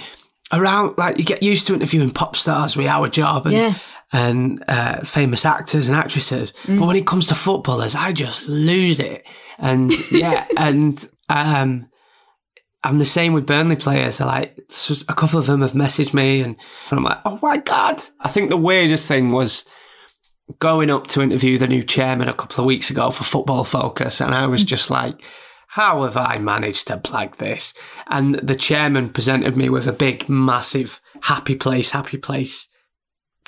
around, 0.51 0.97
like 0.97 1.17
you 1.19 1.25
get 1.25 1.43
used 1.43 1.67
to 1.67 1.73
interviewing 1.75 2.11
pop 2.11 2.35
stars 2.35 2.75
with 2.77 2.87
our 2.87 3.07
job 3.09 3.45
and 3.45 3.53
Yeah. 3.55 3.73
and 4.13 4.63
uh, 4.67 5.01
famous 5.03 5.45
actors 5.45 5.87
and 5.87 5.95
actresses, 5.97 6.53
Mm. 6.63 6.79
but 6.79 6.87
when 6.87 6.95
it 6.95 7.05
comes 7.05 7.27
to 7.27 7.35
footballers, 7.35 7.93
I 7.95 8.13
just 8.13 8.47
lose 8.47 8.99
it. 8.99 9.25
And 9.59 9.91
yeah, 10.11 10.45
and 10.57 11.07
um, 11.29 11.87
I'm 12.83 12.99
the 12.99 13.05
same 13.05 13.33
with 13.33 13.45
Burnley 13.45 13.75
players. 13.75 14.19
Like 14.19 14.57
a 15.09 15.13
couple 15.13 15.39
of 15.39 15.45
them 15.47 15.61
have 15.61 15.73
messaged 15.73 16.13
me, 16.13 16.41
and 16.41 16.55
I'm 16.91 17.03
like, 17.03 17.19
oh 17.25 17.39
my 17.41 17.57
god. 17.57 18.01
I 18.19 18.29
think 18.29 18.49
the 18.49 18.57
weirdest 18.57 19.07
thing 19.07 19.31
was 19.31 19.65
going 20.59 20.89
up 20.89 21.07
to 21.07 21.21
interview 21.21 21.57
the 21.57 21.67
new 21.67 21.83
chairman 21.83 22.29
a 22.29 22.33
couple 22.33 22.63
of 22.63 22.67
weeks 22.67 22.89
ago 22.89 23.11
for 23.11 23.23
Football 23.23 23.63
Focus, 23.63 24.21
and 24.21 24.33
I 24.33 24.47
was 24.47 24.63
just 24.63 24.89
like, 24.89 25.21
how 25.67 26.03
have 26.03 26.17
I 26.17 26.37
managed 26.37 26.87
to 26.87 26.97
blag 26.97 27.35
this? 27.35 27.73
And 28.07 28.35
the 28.35 28.55
chairman 28.55 29.09
presented 29.09 29.57
me 29.57 29.69
with 29.69 29.87
a 29.87 29.91
big, 29.91 30.29
massive, 30.29 31.01
happy 31.21 31.55
place, 31.55 31.91
happy 31.91 32.17
place 32.17 32.67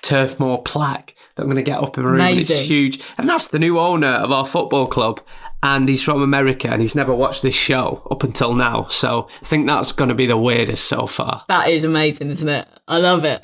Turf 0.02 0.40
Moor 0.40 0.62
plaque 0.62 1.16
that 1.36 1.44
I'm 1.44 1.48
going 1.48 1.58
to 1.58 1.64
get 1.64 1.82
up 1.82 1.98
in 1.98 2.04
my 2.04 2.10
room. 2.12 2.22
And 2.22 2.38
it's 2.38 2.60
huge. 2.60 3.04
And 3.18 3.28
that's 3.28 3.48
the 3.48 3.60
new 3.60 3.80
owner 3.80 4.08
of 4.08 4.32
our 4.32 4.46
football 4.46 4.88
club. 4.88 5.22
And 5.62 5.90
he's 5.90 6.02
from 6.02 6.22
America 6.22 6.70
and 6.70 6.82
he's 6.82 6.96
never 6.96 7.14
watched 7.14 7.42
this 7.42 7.56
show 7.56 8.08
up 8.10 8.24
until 8.24 8.54
now. 8.54 8.88
So 8.88 9.28
I 9.42 9.46
think 9.46 9.68
that's 9.68 9.92
going 9.92 10.10
to 10.10 10.16
be 10.16 10.26
the 10.26 10.38
weirdest 10.38 10.86
so 10.86 11.06
far. 11.06 11.44
That 11.50 11.70
is 11.70 11.84
amazing, 11.84 12.30
isn't 12.30 12.48
it? 12.48 12.68
I 12.88 12.98
love 13.00 13.26
it. 13.26 13.40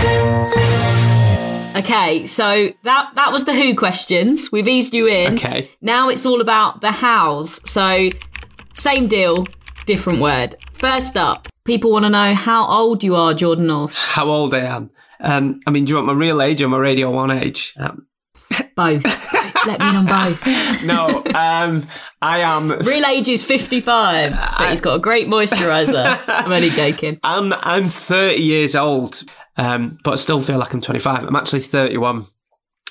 Okay, 1.75 2.25
so 2.25 2.69
that 2.84 3.12
that 3.15 3.34
was 3.34 3.43
the 3.43 3.54
who 3.54 3.75
questions. 3.75 4.49
We've 4.49 4.67
eased 4.67 4.93
you 4.93 5.08
in. 5.08 5.34
Okay. 5.34 5.69
Now 5.82 6.08
it's 6.08 6.25
all 6.25 6.39
about 6.39 6.80
the 6.80 6.91
hows. 6.91 7.60
So 7.69 8.10
same 8.73 9.08
deal, 9.08 9.45
different 9.86 10.21
word. 10.21 10.56
First 10.71 11.17
up, 11.17 11.49
people 11.65 11.91
want 11.91 12.06
to 12.06 12.10
know 12.10 12.34
how 12.34 12.65
old 12.65 13.04
you 13.04 13.15
are, 13.15 13.34
Jordan 13.34 13.67
North. 13.67 13.93
How 13.93 14.30
old 14.30 14.54
I 14.54 14.60
am. 14.60 14.89
Um, 15.19 15.60
I 15.67 15.71
mean, 15.71 15.86
do 15.86 15.91
you 15.91 15.95
want 15.95 16.08
my 16.08 16.13
real 16.13 16.41
age 16.41 16.62
or 16.62 16.69
my 16.69 16.78
Radio 16.78 17.10
1 17.10 17.32
age? 17.32 17.73
Um, 17.78 18.08
Both. 18.75 19.34
Let 19.65 19.80
me 19.80 19.89
in 19.89 19.95
on 19.95 20.06
both. 20.06 20.86
no, 20.86 21.23
um, 21.34 21.84
I 22.21 22.39
am. 22.39 22.71
Real 22.71 23.06
age 23.06 23.28
is 23.28 23.43
55, 23.43 24.32
but 24.32 24.69
he's 24.69 24.82
got 24.82 24.95
a 24.95 24.99
great 24.99 25.28
moisturiser. 25.28 26.21
I'm 26.28 26.51
only 26.51 26.69
joking. 26.69 27.19
I'm 27.23 27.54
I'm 27.54 27.86
30 27.86 28.36
years 28.36 28.75
old, 28.75 29.23
um, 29.58 29.97
but 30.04 30.12
I 30.12 30.15
still 30.15 30.41
feel 30.41 30.58
like 30.58 30.73
I'm 30.73 30.82
25. 30.82 31.23
I'm 31.23 31.36
actually 31.36 31.62
31 31.62 32.25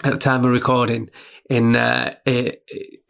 at 0.02 0.12
the 0.12 0.18
time 0.18 0.44
of 0.44 0.50
recording. 0.50 1.10
In 1.50 1.76
uh, 1.76 2.14
i 2.26 2.56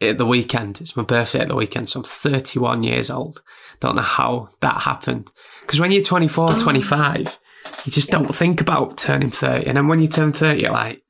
i 0.01 0.11
the 0.11 0.25
weekend, 0.25 0.81
it's 0.81 0.97
my 0.97 1.03
birthday 1.03 1.39
at 1.39 1.47
the 1.47 1.55
weekend, 1.55 1.89
so 1.89 2.01
I'm 2.01 2.03
31 2.03 2.83
years 2.83 3.09
old. 3.09 3.41
Don't 3.79 3.95
know 3.95 4.01
how 4.01 4.49
that 4.59 4.81
happened 4.81 5.31
because 5.61 5.79
when 5.79 5.91
you're 5.91 6.01
24, 6.01 6.55
25, 6.55 7.39
you 7.85 7.91
just 7.93 8.11
don't 8.11 8.35
think 8.35 8.59
about 8.59 8.97
turning 8.97 9.29
30, 9.29 9.67
and 9.67 9.77
then 9.77 9.87
when 9.87 10.01
you 10.01 10.07
turn 10.07 10.33
30, 10.33 10.61
you're 10.61 10.71
like, 10.71 11.01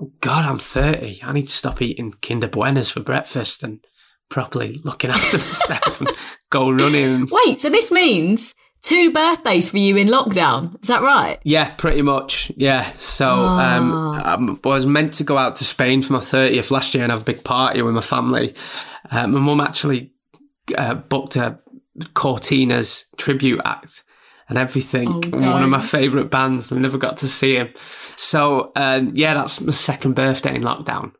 oh 0.00 0.12
God, 0.20 0.44
I'm 0.44 0.58
30. 0.58 1.20
I 1.22 1.32
need 1.32 1.46
to 1.46 1.52
stop 1.52 1.82
eating 1.82 2.12
Kinder 2.22 2.48
Buenas 2.48 2.90
for 2.90 3.00
breakfast 3.00 3.62
and 3.62 3.84
properly 4.28 4.78
looking 4.84 5.10
after 5.10 5.38
myself 5.38 6.00
and 6.00 6.10
go 6.50 6.70
running. 6.70 7.28
Wait, 7.30 7.58
so 7.58 7.68
this 7.68 7.90
means 7.90 8.54
two 8.82 9.12
birthdays 9.12 9.70
for 9.70 9.78
you 9.78 9.96
in 9.96 10.08
lockdown. 10.08 10.80
Is 10.82 10.88
that 10.88 11.02
right? 11.02 11.38
Yeah, 11.44 11.70
pretty 11.70 12.02
much. 12.02 12.50
Yeah. 12.56 12.90
So 12.92 13.28
um, 13.28 13.92
um, 13.92 14.60
I 14.64 14.68
was 14.68 14.86
meant 14.86 15.12
to 15.14 15.24
go 15.24 15.36
out 15.36 15.56
to 15.56 15.64
Spain 15.64 16.02
for 16.02 16.14
my 16.14 16.20
30th 16.20 16.70
last 16.70 16.94
year 16.94 17.04
and 17.04 17.12
have 17.12 17.22
a 17.22 17.24
big 17.24 17.44
party 17.44 17.82
with 17.82 17.94
my 17.94 18.00
family. 18.00 18.54
Uh, 19.10 19.26
my 19.26 19.40
mum 19.40 19.60
actually 19.60 20.12
uh, 20.76 20.94
booked 20.94 21.36
a 21.36 21.58
Courteeners 22.14 23.04
tribute 23.18 23.60
act 23.64 24.04
and 24.50 24.58
everything. 24.58 25.08
Oh, 25.08 25.20
and 25.32 25.46
one 25.46 25.62
of 25.62 25.70
my 25.70 25.80
favourite 25.80 26.30
bands. 26.30 26.70
I 26.70 26.76
never 26.76 26.98
got 26.98 27.16
to 27.18 27.28
see 27.28 27.54
him. 27.56 27.70
So 28.16 28.72
um, 28.76 29.12
yeah, 29.14 29.32
that's 29.32 29.60
my 29.60 29.72
second 29.72 30.14
birthday 30.14 30.54
in 30.54 30.62
lockdown. 30.62 31.12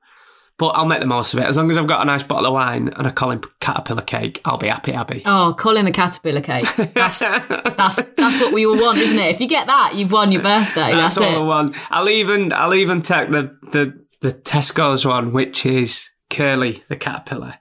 but 0.58 0.72
I'll 0.76 0.84
make 0.84 1.00
the 1.00 1.06
most 1.06 1.32
of 1.32 1.40
it. 1.40 1.46
As 1.46 1.56
long 1.56 1.70
as 1.70 1.78
I've 1.78 1.86
got 1.86 2.02
a 2.02 2.04
nice 2.04 2.22
bottle 2.22 2.48
of 2.48 2.52
wine 2.52 2.88
and 2.94 3.06
a 3.06 3.10
Colin 3.10 3.40
Caterpillar 3.60 4.02
cake, 4.02 4.42
I'll 4.44 4.58
be 4.58 4.66
happy, 4.68 4.92
Abby. 4.92 5.22
Oh, 5.24 5.54
Colin 5.58 5.86
the 5.86 5.90
caterpillar 5.90 6.42
cake. 6.42 6.66
That's 6.76 7.20
that's 7.78 8.02
that's 8.02 8.40
what 8.40 8.52
we 8.52 8.66
all 8.66 8.76
want, 8.76 8.98
isn't 8.98 9.18
it? 9.18 9.34
If 9.34 9.40
you 9.40 9.48
get 9.48 9.68
that, 9.68 9.92
you've 9.94 10.12
won 10.12 10.32
your 10.32 10.42
birthday. 10.42 10.92
That's, 10.92 11.14
That's, 11.14 11.20
all 11.20 11.32
it. 11.32 11.44
I 11.44 11.46
want. 11.46 11.76
I'll 11.90 12.10
even 12.10 12.52
I'll 12.52 12.74
even 12.74 13.00
take 13.00 13.30
the 13.30 13.56
the 13.72 13.98
the 14.20 14.32
Tesco's 14.32 15.06
one, 15.06 15.32
which 15.32 15.64
is 15.64 16.10
Curly 16.28 16.82
the 16.88 16.96
caterpillar. 16.96 17.54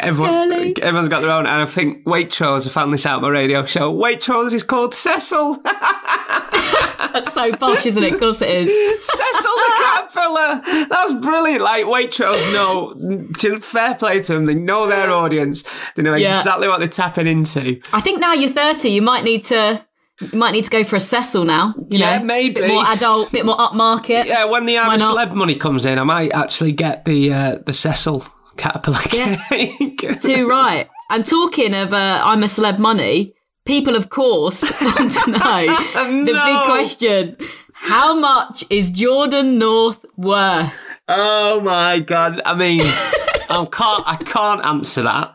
Everyone, 0.00 0.52
everyone's 0.80 1.08
got 1.08 1.22
their 1.22 1.30
own, 1.30 1.46
and 1.46 1.62
I 1.62 1.64
think 1.66 2.04
Waitrose. 2.04 2.66
I 2.66 2.70
found 2.70 2.92
this 2.92 3.06
out 3.06 3.16
on 3.16 3.22
my 3.22 3.28
radio 3.30 3.64
show. 3.64 3.92
Waitrose 3.92 4.52
is 4.52 4.62
called 4.62 4.94
Cecil. 4.94 5.56
That's 5.64 7.32
so 7.32 7.52
posh, 7.56 7.86
isn't 7.86 8.02
it? 8.02 8.12
Of 8.14 8.20
course 8.20 8.42
it 8.42 8.50
is. 8.50 8.68
Cecil 9.06 9.50
the 9.56 9.72
caterpillar. 9.78 10.86
That's 10.88 11.12
brilliant. 11.14 11.62
Like 11.62 11.84
Waitrose 11.86 12.52
know 12.52 13.58
fair 13.60 13.94
play 13.94 14.22
to 14.22 14.34
them. 14.34 14.44
They 14.46 14.54
know 14.54 14.86
their 14.86 15.10
audience. 15.10 15.64
They 15.94 16.02
know 16.02 16.14
Yeah. 16.14 16.38
exactly 16.38 16.68
what 16.68 16.78
they're 16.78 16.88
tapping 16.88 17.26
into. 17.26 17.80
I 17.92 18.00
think 18.00 18.20
now 18.20 18.34
you're 18.34 18.50
30, 18.50 18.88
you 18.90 19.02
might 19.02 19.24
need 19.24 19.44
to 19.44 19.84
you 20.20 20.38
might 20.38 20.50
need 20.50 20.64
to 20.64 20.70
go 20.70 20.82
for 20.84 20.96
a 20.96 21.00
Cecil 21.00 21.44
now. 21.44 21.74
You 21.90 21.98
Yeah, 21.98 22.18
know, 22.18 22.24
maybe. 22.24 22.54
bit 22.54 22.68
more 22.72 22.84
adult, 22.88 23.30
bit 23.32 23.46
more 23.46 23.56
upmarket. 23.56 24.26
Yeah, 24.26 24.44
when 24.46 24.66
the 24.66 24.74
Why 24.74 24.80
I'm 24.82 24.92
a 24.94 24.96
not? 24.98 25.16
celeb 25.16 25.34
money 25.34 25.54
comes 25.54 25.86
in, 25.86 25.98
I 25.98 26.02
might 26.02 26.32
actually 26.34 26.72
get 26.72 27.04
the 27.04 27.32
uh, 27.32 27.58
the 27.64 27.72
Cecil 27.72 28.24
caterpillar 28.58 28.98
Yeah. 29.12 29.36
cake. 29.48 30.04
Too 30.20 30.48
right. 30.48 30.88
And 31.10 31.24
talking 31.24 31.74
of 31.74 31.92
uh, 31.92 32.20
I'm 32.24 32.42
a 32.42 32.46
celeb 32.46 32.78
money, 32.78 33.34
people 33.64 33.96
of 33.96 34.10
course 34.10 34.62
want 34.82 35.10
to 35.12 35.30
know 35.30 36.24
the 36.24 36.32
No. 36.32 36.44
big 36.44 36.64
question: 36.66 37.36
How 37.72 38.18
much 38.18 38.64
is 38.70 38.90
Jordan 38.90 39.58
North 39.58 40.04
worth? 40.16 40.76
Oh 41.08 41.60
my 41.62 42.00
god! 42.00 42.42
I 42.44 42.54
mean, 42.54 42.82
I 42.84 43.66
can't. 43.72 44.04
I 44.06 44.16
can't 44.24 44.62
answer 44.64 45.02
that 45.02 45.34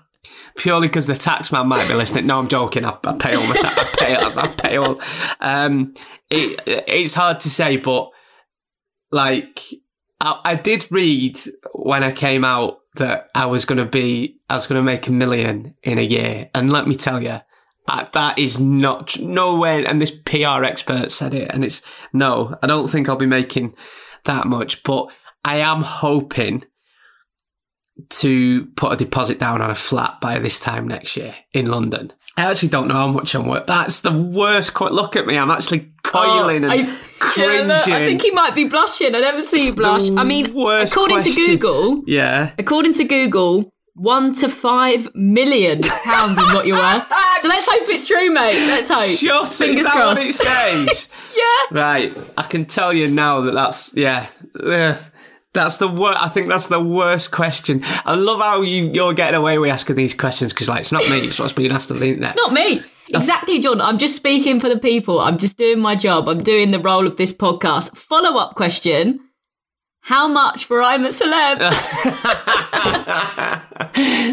purely 0.56 0.88
because 0.88 1.08
the 1.08 1.16
tax 1.16 1.52
man 1.52 1.68
might 1.68 1.88
be 1.88 1.96
listening. 1.96 2.28
No, 2.28 2.38
I'm 2.38 2.48
joking. 2.48 2.86
I, 2.86 2.96
I 3.04 3.14
pay 3.18 3.34
all 3.34 3.48
my 3.48 3.56
tax. 3.56 3.80
I 3.80 4.06
pay. 4.06 4.16
I 4.18 4.48
pay 4.50 4.78
all. 4.78 5.02
Um, 5.42 5.96
it, 6.30 6.62
it's 6.68 7.16
hard 7.16 7.40
to 7.40 7.50
say, 7.50 7.78
but 7.78 8.12
like 9.12 9.60
I, 10.22 10.40
I 10.46 10.56
did 10.56 10.86
read 10.92 11.40
when 11.74 12.04
I 12.04 12.12
came 12.12 12.46
out 12.46 12.80
that 12.96 13.30
I 13.34 13.46
was 13.46 13.66
going 13.66 13.80
to 13.80 13.86
be. 13.86 14.40
I 14.50 14.56
was 14.56 14.68
going 14.68 14.80
to 14.80 14.84
make 14.84 15.08
a 15.08 15.12
million 15.12 15.76
in 15.84 15.98
a 15.98 16.04
year, 16.04 16.50
and 16.54 16.72
let 16.72 16.88
me 16.88 16.96
tell 16.96 17.22
you. 17.22 17.38
Uh, 17.86 18.06
that 18.14 18.40
is 18.40 18.62
not 18.62 19.20
no 19.20 19.56
way, 19.56 19.86
and 19.86 20.02
this 20.02 20.12
PR 20.12 20.64
expert 20.64 21.12
said 21.12 21.34
it, 21.34 21.52
and 21.54 21.66
it's 21.66 21.82
no. 22.14 22.56
I 22.64 22.68
don't 22.68 22.88
think 22.88 23.10
I'll 23.10 23.18
be 23.18 23.26
making 23.26 23.76
that 24.24 24.46
much, 24.46 24.84
but 24.84 25.12
I 25.44 25.58
am 25.58 25.82
hoping 25.82 26.64
to 28.10 28.66
put 28.76 28.92
a 28.92 28.96
deposit 28.96 29.40
down 29.40 29.62
on 29.62 29.70
a 29.70 29.76
flat 29.76 30.20
by 30.20 30.40
this 30.40 30.60
time 30.60 30.88
next 30.88 31.16
year 31.16 31.36
in 31.54 31.68
London. 31.68 32.12
I 32.38 32.50
actually 32.50 32.70
don't 32.70 32.88
know 32.88 32.96
how 32.96 33.08
much 33.08 33.36
I'm 33.36 33.48
worth. 33.48 33.66
That's 33.68 34.00
the 34.02 34.12
worst. 34.12 34.74
Co- 34.74 34.90
Look 34.90 35.16
at 35.16 35.28
me. 35.28 35.38
I'm 35.38 35.52
actually 35.52 35.92
coiling 36.04 36.66
Oh, 36.66 36.70
and 36.70 36.82
I- 36.82 36.98
cringing. 37.20 37.70
Yeah, 37.70 37.76
look, 37.78 37.88
I 37.88 38.06
think 38.06 38.22
he 38.22 38.32
might 38.32 38.56
be 38.56 38.66
blushing. 38.66 39.14
I 39.16 39.20
never 39.20 39.44
see 39.44 39.68
you 39.68 39.76
blush. 39.76 40.10
I 40.10 40.24
mean, 40.24 40.46
according 40.48 41.22
to. 41.22 41.34
Google, 41.34 42.02
yeah. 42.08 42.52
according 42.58 42.94
to 42.96 43.04
Google, 43.04 43.72
one 43.96 44.34
to 44.36 44.50
five 44.50 45.08
million 45.14 45.82
pounds 46.04 46.40
is 46.40 46.54
what 46.54 46.66
you're 46.66 46.78
worth. 46.78 47.06
So 47.42 47.50
let's 47.50 47.68
hope 47.70 47.90
it's 47.90 48.08
true, 48.08 48.32
mate. 48.32 48.54
Let's 48.68 48.88
hope. 48.90 49.18
Shut. 49.18 49.50
Fingers 49.54 49.86
crossed. 49.86 50.24
it 50.24 50.32
says? 50.34 51.10
yeah. 51.36 51.78
right. 51.78 52.18
I 52.38 52.44
can 52.44 52.64
tell 52.64 52.94
you 52.94 53.10
now 53.10 53.42
that 53.42 53.52
that's, 53.54 53.94
yeah. 53.96 54.28
Ugh. 54.64 54.98
That's 55.54 55.78
the 55.78 55.88
worst. 55.88 56.22
I 56.22 56.30
think 56.30 56.50
that's 56.50 56.68
the 56.68 56.82
worst 56.82 57.32
question. 57.32 57.82
I 58.06 58.16
love 58.16 58.40
how 58.40 58.62
you, 58.62 58.90
you're 58.92 59.14
getting 59.14 59.36
away 59.36 59.60
with 59.60 59.70
asking 59.70 59.96
these 59.96 60.16
questions 60.16 60.52
because, 60.52 60.68
like, 60.68 60.82
it's 60.82 60.92
not 60.92 61.08
me. 61.10 61.20
It's 61.20 61.40
what's 61.40 61.54
being 61.54 61.72
asked 61.72 61.92
on 61.92 62.00
the 62.00 62.08
internet. 62.08 62.36
Not 62.36 62.54
me. 62.54 62.82
Exactly, 63.14 63.60
John. 63.60 63.80
I'm 63.80 63.98
just 63.98 64.16
speaking 64.16 64.60
for 64.60 64.68
the 64.68 64.80
people. 64.80 65.20
I'm 65.20 65.38
just 65.38 65.58
doing 65.58 65.80
my 65.80 65.94
job. 65.96 66.28
I'm 66.28 66.42
doing 66.42 66.72
the 66.72 66.80
role 66.80 67.06
of 67.06 67.18
this 67.18 67.32
podcast. 67.32 67.96
Follow 67.96 68.40
up 68.40 68.56
question. 68.56 69.20
How 70.02 70.28
much 70.28 70.66
for 70.66 70.82
I'm 70.82 71.06
a 71.06 71.10
celeb? 71.10 71.58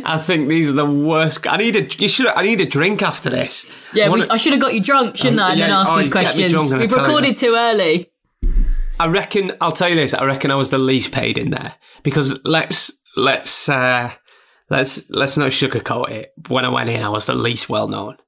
I 0.02 0.18
think 0.24 0.48
these 0.48 0.68
are 0.68 0.72
the 0.72 0.84
worst. 0.84 1.46
I 1.46 1.58
need 1.58 1.76
a. 1.76 1.82
You 2.02 2.08
should. 2.08 2.26
I 2.28 2.42
need 2.42 2.60
a 2.60 2.66
drink 2.66 3.02
after 3.02 3.30
this. 3.30 3.70
Yeah, 3.94 4.06
I, 4.06 4.08
wanna- 4.08 4.26
I 4.30 4.36
should 4.36 4.52
have 4.52 4.60
got 4.60 4.74
you 4.74 4.82
drunk, 4.82 5.16
shouldn't 5.16 5.38
um, 5.38 5.46
I? 5.46 5.50
And 5.52 5.60
then 5.60 5.68
yeah, 5.68 5.80
asked 5.80 5.92
oh, 5.92 5.98
these 5.98 6.08
you 6.08 6.12
get 6.14 6.36
me 6.36 6.50
questions. 6.50 6.72
We've 6.72 6.92
recorded 6.92 7.36
too 7.36 7.54
early. 7.56 8.09
I 9.00 9.08
reckon. 9.08 9.52
I'll 9.62 9.72
tell 9.72 9.88
you 9.88 9.96
this. 9.96 10.12
I 10.12 10.24
reckon 10.26 10.50
I 10.50 10.56
was 10.56 10.70
the 10.70 10.78
least 10.78 11.10
paid 11.10 11.38
in 11.38 11.50
there 11.50 11.74
because 12.02 12.38
let's 12.44 12.92
let's 13.16 13.66
uh 13.68 14.10
let's 14.68 15.08
let's 15.08 15.38
not 15.38 15.52
sugarcoat 15.52 16.10
it. 16.10 16.32
When 16.48 16.66
I 16.66 16.68
went 16.68 16.90
in, 16.90 17.02
I 17.02 17.08
was 17.08 17.24
the 17.24 17.34
least 17.34 17.70
well 17.70 17.88
known. 17.88 18.18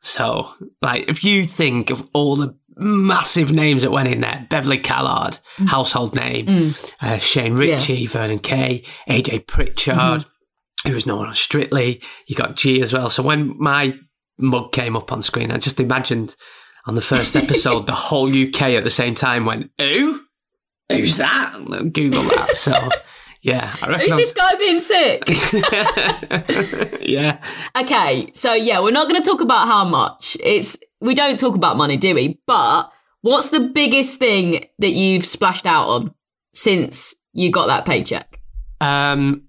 So, 0.00 0.50
like, 0.80 1.08
if 1.08 1.24
you 1.24 1.42
think 1.44 1.90
of 1.90 2.08
all 2.12 2.36
the 2.36 2.56
massive 2.76 3.50
names 3.50 3.82
that 3.82 3.90
went 3.90 4.08
in 4.08 4.20
there, 4.20 4.46
Beverley 4.48 4.78
Callard, 4.78 5.40
household 5.66 6.14
name, 6.14 6.46
uh, 7.00 7.18
Shane 7.18 7.54
Richie, 7.56 8.06
Vernon 8.06 8.38
Kay, 8.38 8.84
AJ 9.08 9.48
Pritchard, 9.48 10.24
who 10.86 10.92
was 10.94 11.06
known 11.06 11.26
on 11.26 11.34
Strictly. 11.34 12.00
You 12.28 12.36
got 12.36 12.54
G 12.54 12.80
as 12.80 12.92
well. 12.92 13.08
So 13.08 13.24
when 13.24 13.56
my 13.58 13.98
mug 14.38 14.70
came 14.70 14.96
up 14.96 15.10
on 15.10 15.20
screen, 15.22 15.50
I 15.50 15.56
just 15.56 15.80
imagined 15.80 16.36
on 16.86 16.94
the 16.94 17.00
first 17.02 17.36
episode 17.36 17.86
the 17.86 17.92
whole 17.94 18.28
UK 18.30 18.62
at 18.62 18.84
the 18.84 18.90
same 18.90 19.14
time 19.14 19.44
went, 19.44 19.70
"Who? 19.78 20.20
Who's 20.90 21.16
that?" 21.18 21.52
Google 21.92 22.22
that. 22.22 22.50
So 22.56 22.72
yeah, 23.42 23.74
I 23.82 23.88
reckon. 23.88 24.06
Who's 24.10 24.16
this 24.16 24.32
guy 24.32 24.54
being 24.56 24.78
sick? 24.78 25.24
Yeah, 27.06 27.40
Okay, 27.78 28.30
so 28.32 28.52
yeah, 28.52 28.80
we're 28.80 28.90
not 28.90 29.08
going 29.08 29.22
to 29.22 29.28
talk 29.28 29.40
about 29.40 29.66
how 29.68 29.84
much. 29.84 30.36
It's 30.42 30.76
we 31.00 31.14
don't 31.14 31.38
talk 31.38 31.54
about 31.54 31.76
money, 31.76 31.96
do 31.96 32.14
we? 32.14 32.40
But 32.46 32.90
what's 33.20 33.50
the 33.50 33.60
biggest 33.60 34.18
thing 34.18 34.64
that 34.80 34.90
you've 34.90 35.24
splashed 35.24 35.66
out 35.66 35.86
on 35.88 36.14
since 36.54 37.14
you 37.32 37.50
got 37.52 37.66
that 37.68 37.84
paycheck? 37.84 38.40
um, 38.80 39.44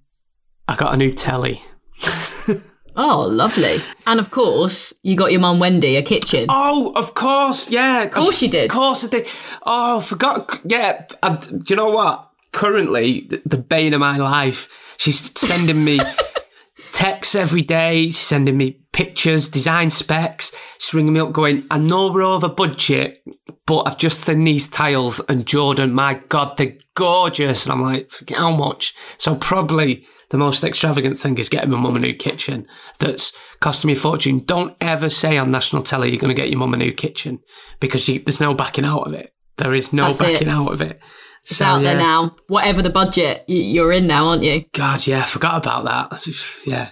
I 0.67 0.75
got 0.75 0.93
a 0.93 0.97
new 0.97 1.11
telly. 1.11 1.61
Oh, 2.99 3.27
lovely. 3.31 3.79
And 4.07 4.19
of 4.19 4.31
course, 4.31 4.91
you 5.03 5.15
got 5.15 5.31
your 5.31 5.39
mum 5.39 5.59
Wendy 5.59 5.95
a 5.97 6.01
kitchen. 6.01 6.47
Oh, 6.49 6.91
of 6.95 7.13
course, 7.13 7.69
yeah. 7.69 8.03
Of 8.03 8.11
course 8.11 8.41
you 8.41 8.49
did. 8.49 8.65
Of 8.65 8.71
course 8.71 9.05
I 9.05 9.09
did. 9.09 9.27
Oh, 9.63 9.99
I 9.99 10.01
forgot. 10.01 10.59
Yeah, 10.65 11.05
I, 11.21 11.35
do 11.35 11.63
you 11.67 11.75
know 11.75 11.91
what? 11.91 12.31
Currently, 12.53 13.27
the, 13.29 13.41
the 13.45 13.57
bane 13.57 13.93
of 13.93 13.99
my 13.99 14.17
life. 14.17 14.67
She's 14.97 15.31
sending 15.39 15.85
me 15.85 15.99
texts 16.91 17.35
every 17.35 17.61
day. 17.61 18.05
She's 18.05 18.17
sending 18.17 18.57
me 18.57 18.79
pictures, 18.97 19.47
design 19.47 19.91
specs. 19.91 20.51
She's 20.79 20.91
ringing 20.91 21.13
me 21.13 21.19
up, 21.19 21.31
going, 21.31 21.67
"I 21.69 21.77
know 21.77 22.11
we're 22.11 22.23
over 22.23 22.49
budget, 22.49 23.23
but 23.67 23.83
I've 23.83 23.99
just 23.99 24.25
seen 24.25 24.43
these 24.43 24.67
tiles, 24.67 25.19
and 25.29 25.45
Jordan, 25.45 25.93
my 25.93 26.15
God, 26.29 26.57
they're 26.57 26.73
gorgeous." 26.95 27.63
And 27.63 27.73
I'm 27.73 27.81
like, 27.81 28.09
"Forget 28.09 28.39
how 28.39 28.49
much?" 28.55 28.95
So 29.19 29.35
probably 29.35 30.03
the 30.31 30.39
most 30.39 30.63
extravagant 30.63 31.15
thing 31.15 31.37
is 31.37 31.47
getting 31.47 31.69
my 31.69 31.77
mum 31.77 31.95
a 31.95 31.99
new 31.99 32.15
kitchen. 32.15 32.65
That's 32.97 33.33
costing 33.59 33.89
me 33.89 33.93
a 33.93 33.95
fortune. 33.95 34.39
Don't 34.43 34.75
ever 34.81 35.11
say 35.11 35.37
on 35.37 35.51
national 35.51 35.83
telly 35.83 36.09
you're 36.09 36.17
going 36.17 36.35
to 36.35 36.41
get 36.41 36.49
your 36.49 36.57
mum 36.57 36.73
a 36.73 36.77
new 36.77 36.91
kitchen 36.91 37.39
because 37.79 38.09
you, 38.09 38.17
there's 38.25 38.41
no 38.41 38.55
backing 38.55 38.83
out 38.83 39.05
of 39.05 39.13
it. 39.13 39.31
There 39.57 39.75
is 39.75 39.93
no 39.93 40.05
That's 40.05 40.21
it. 40.21 40.33
backing 40.33 40.49
out 40.49 40.73
of 40.73 40.81
it. 40.81 40.99
it's 41.43 41.61
out 41.61 41.83
there 41.83 41.97
now. 41.97 42.35
Whatever 42.47 42.81
the 42.81 42.89
budget, 42.89 43.43
you're 43.47 43.91
in 43.91 44.07
now, 44.07 44.29
aren't 44.29 44.43
you? 44.43 44.65
God, 44.73 45.05
yeah, 45.05 45.19
I 45.19 45.25
forgot 45.25 45.63
about 45.63 45.85
that. 45.85 46.27
Yeah, 46.65 46.89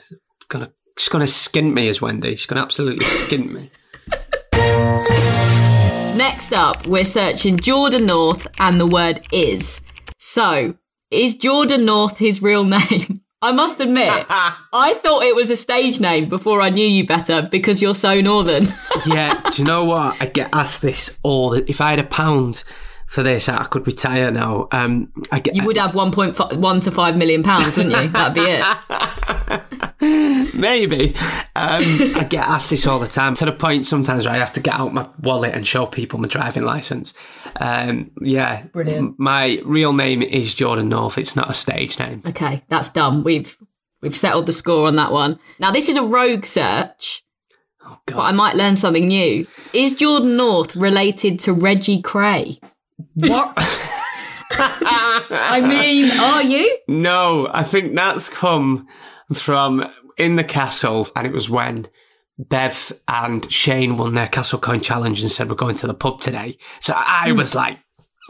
gonna 0.49 0.71
she's 0.97 1.09
gonna 1.09 1.25
skint 1.25 1.73
me 1.73 1.87
as 1.87 2.01
Wendy. 2.01 2.35
She's 2.35 2.45
gonna 2.45 2.61
absolutely 2.61 3.05
skint 3.05 3.51
me. 3.51 3.69
Next 6.17 6.53
up, 6.53 6.87
we're 6.87 7.03
searching 7.03 7.57
Jordan 7.57 8.05
North 8.05 8.47
and 8.59 8.79
the 8.79 8.85
word 8.85 9.27
is. 9.31 9.81
So, 10.17 10.75
is 11.11 11.35
Jordan 11.35 11.85
North 11.85 12.17
his 12.17 12.41
real 12.41 12.63
name? 12.63 13.21
I 13.41 13.51
must 13.51 13.79
admit, 13.79 14.09
I 14.29 14.93
thought 15.03 15.23
it 15.23 15.35
was 15.35 15.51
a 15.51 15.55
stage 15.55 15.99
name 15.99 16.27
before 16.29 16.61
I 16.61 16.69
knew 16.69 16.87
you 16.87 17.05
better 17.05 17.43
because 17.43 17.81
you're 17.81 17.93
so 17.93 18.19
northern. 18.21 18.63
Yeah, 19.05 19.39
do 19.51 19.61
you 19.61 19.67
know 19.67 19.83
what? 19.83 20.19
I 20.21 20.27
get 20.27 20.49
asked 20.51 20.81
this 20.81 21.15
all. 21.21 21.51
The, 21.51 21.69
if 21.69 21.79
I 21.79 21.91
had 21.91 21.99
a 21.99 22.05
pound 22.05 22.63
for 23.07 23.23
this, 23.23 23.47
I 23.47 23.63
could 23.65 23.85
retire 23.87 24.31
now. 24.31 24.67
Um, 24.71 25.13
I 25.31 25.39
get 25.39 25.55
you 25.55 25.63
would 25.65 25.77
have 25.77 25.91
1.1 25.91 26.83
to 26.83 26.91
5 26.91 27.17
million 27.17 27.43
pounds, 27.43 27.77
wouldn't 27.77 27.95
you? 27.95 28.09
That'd 28.09 28.33
be 28.33 28.41
it. 28.49 28.65
maybe. 30.55 31.13
Um, 31.55 31.83
I 32.15 32.25
get 32.29 32.47
asked 32.47 32.69
this 32.69 32.87
all 32.87 32.99
the 32.99 33.07
time 33.07 33.35
to 33.35 33.45
the 33.45 33.51
point 33.51 33.85
sometimes 33.85 34.25
where 34.25 34.33
I 34.33 34.37
have 34.37 34.53
to 34.53 34.59
get 34.59 34.73
out 34.73 34.93
my 34.93 35.07
wallet 35.21 35.53
and 35.53 35.65
show 35.67 35.85
people 35.85 36.19
my 36.19 36.27
driving 36.27 36.63
license. 36.63 37.13
Um, 37.57 38.11
yeah, 38.21 38.63
Brilliant. 38.73 39.19
My 39.19 39.61
real 39.63 39.93
name 39.93 40.21
is 40.21 40.53
Jordan 40.53 40.89
North. 40.89 41.17
It's 41.17 41.35
not 41.35 41.49
a 41.49 41.53
stage 41.53 41.99
name. 41.99 42.21
Okay, 42.25 42.63
that's 42.69 42.89
done. 42.89 43.23
We've 43.23 43.55
we've 44.01 44.15
settled 44.15 44.47
the 44.47 44.53
score 44.53 44.87
on 44.87 44.95
that 44.97 45.11
one. 45.11 45.39
Now 45.59 45.71
this 45.71 45.89
is 45.89 45.97
a 45.97 46.03
rogue 46.03 46.45
search, 46.45 47.23
Oh 47.85 47.97
but 48.07 48.19
I 48.19 48.31
might 48.31 48.55
learn 48.55 48.75
something 48.75 49.07
new. 49.07 49.45
Is 49.73 49.93
Jordan 49.93 50.35
North 50.37 50.75
related 50.75 51.39
to 51.41 51.53
Reggie 51.53 52.01
Kray? 52.01 52.59
What? 53.15 53.53
I 54.57 55.61
mean, 55.61 56.11
are 56.19 56.43
you? 56.43 56.77
No, 56.87 57.47
I 57.51 57.63
think 57.63 57.95
that's 57.95 58.29
come 58.29 58.87
from 59.33 59.89
in 60.17 60.35
the 60.35 60.43
castle, 60.43 61.07
and 61.15 61.27
it 61.27 61.33
was 61.33 61.49
when 61.49 61.87
Bev 62.37 62.91
and 63.07 63.51
Shane 63.51 63.97
won 63.97 64.13
their 64.13 64.27
Castle 64.27 64.59
Coin 64.59 64.81
Challenge 64.81 65.21
and 65.21 65.31
said 65.31 65.49
we're 65.49 65.55
going 65.55 65.75
to 65.75 65.87
the 65.87 65.93
pub 65.93 66.21
today. 66.21 66.57
So 66.79 66.93
I 66.95 67.31
Hmm. 67.31 67.37
was 67.37 67.55
like, 67.55 67.79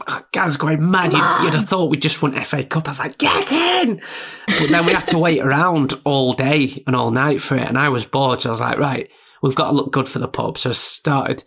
oh, 0.08 0.22
I 0.34 0.56
going 0.56 0.90
mad. 0.90 1.12
You'd, 1.12 1.44
you'd 1.44 1.54
have 1.54 1.68
thought 1.68 1.90
we 1.90 1.96
just 1.96 2.22
won 2.22 2.32
FA 2.44 2.64
Cup. 2.64 2.88
I 2.88 2.90
was 2.92 2.98
like, 2.98 3.18
get 3.18 3.52
in! 3.52 4.00
But 4.46 4.68
then 4.70 4.86
we 4.86 4.92
had 4.92 5.08
to 5.08 5.18
wait 5.18 5.40
around 5.40 5.94
all 6.04 6.32
day 6.32 6.82
and 6.86 6.96
all 6.96 7.10
night 7.10 7.40
for 7.40 7.56
it, 7.56 7.66
and 7.68 7.78
I 7.78 7.88
was 7.88 8.04
bored. 8.06 8.40
So 8.42 8.50
I 8.50 8.52
was 8.52 8.60
like, 8.60 8.78
right, 8.78 9.08
we've 9.42 9.54
got 9.54 9.70
to 9.70 9.76
look 9.76 9.92
good 9.92 10.08
for 10.08 10.18
the 10.18 10.28
pub. 10.28 10.58
So 10.58 10.70
I 10.70 10.72
started, 10.72 11.44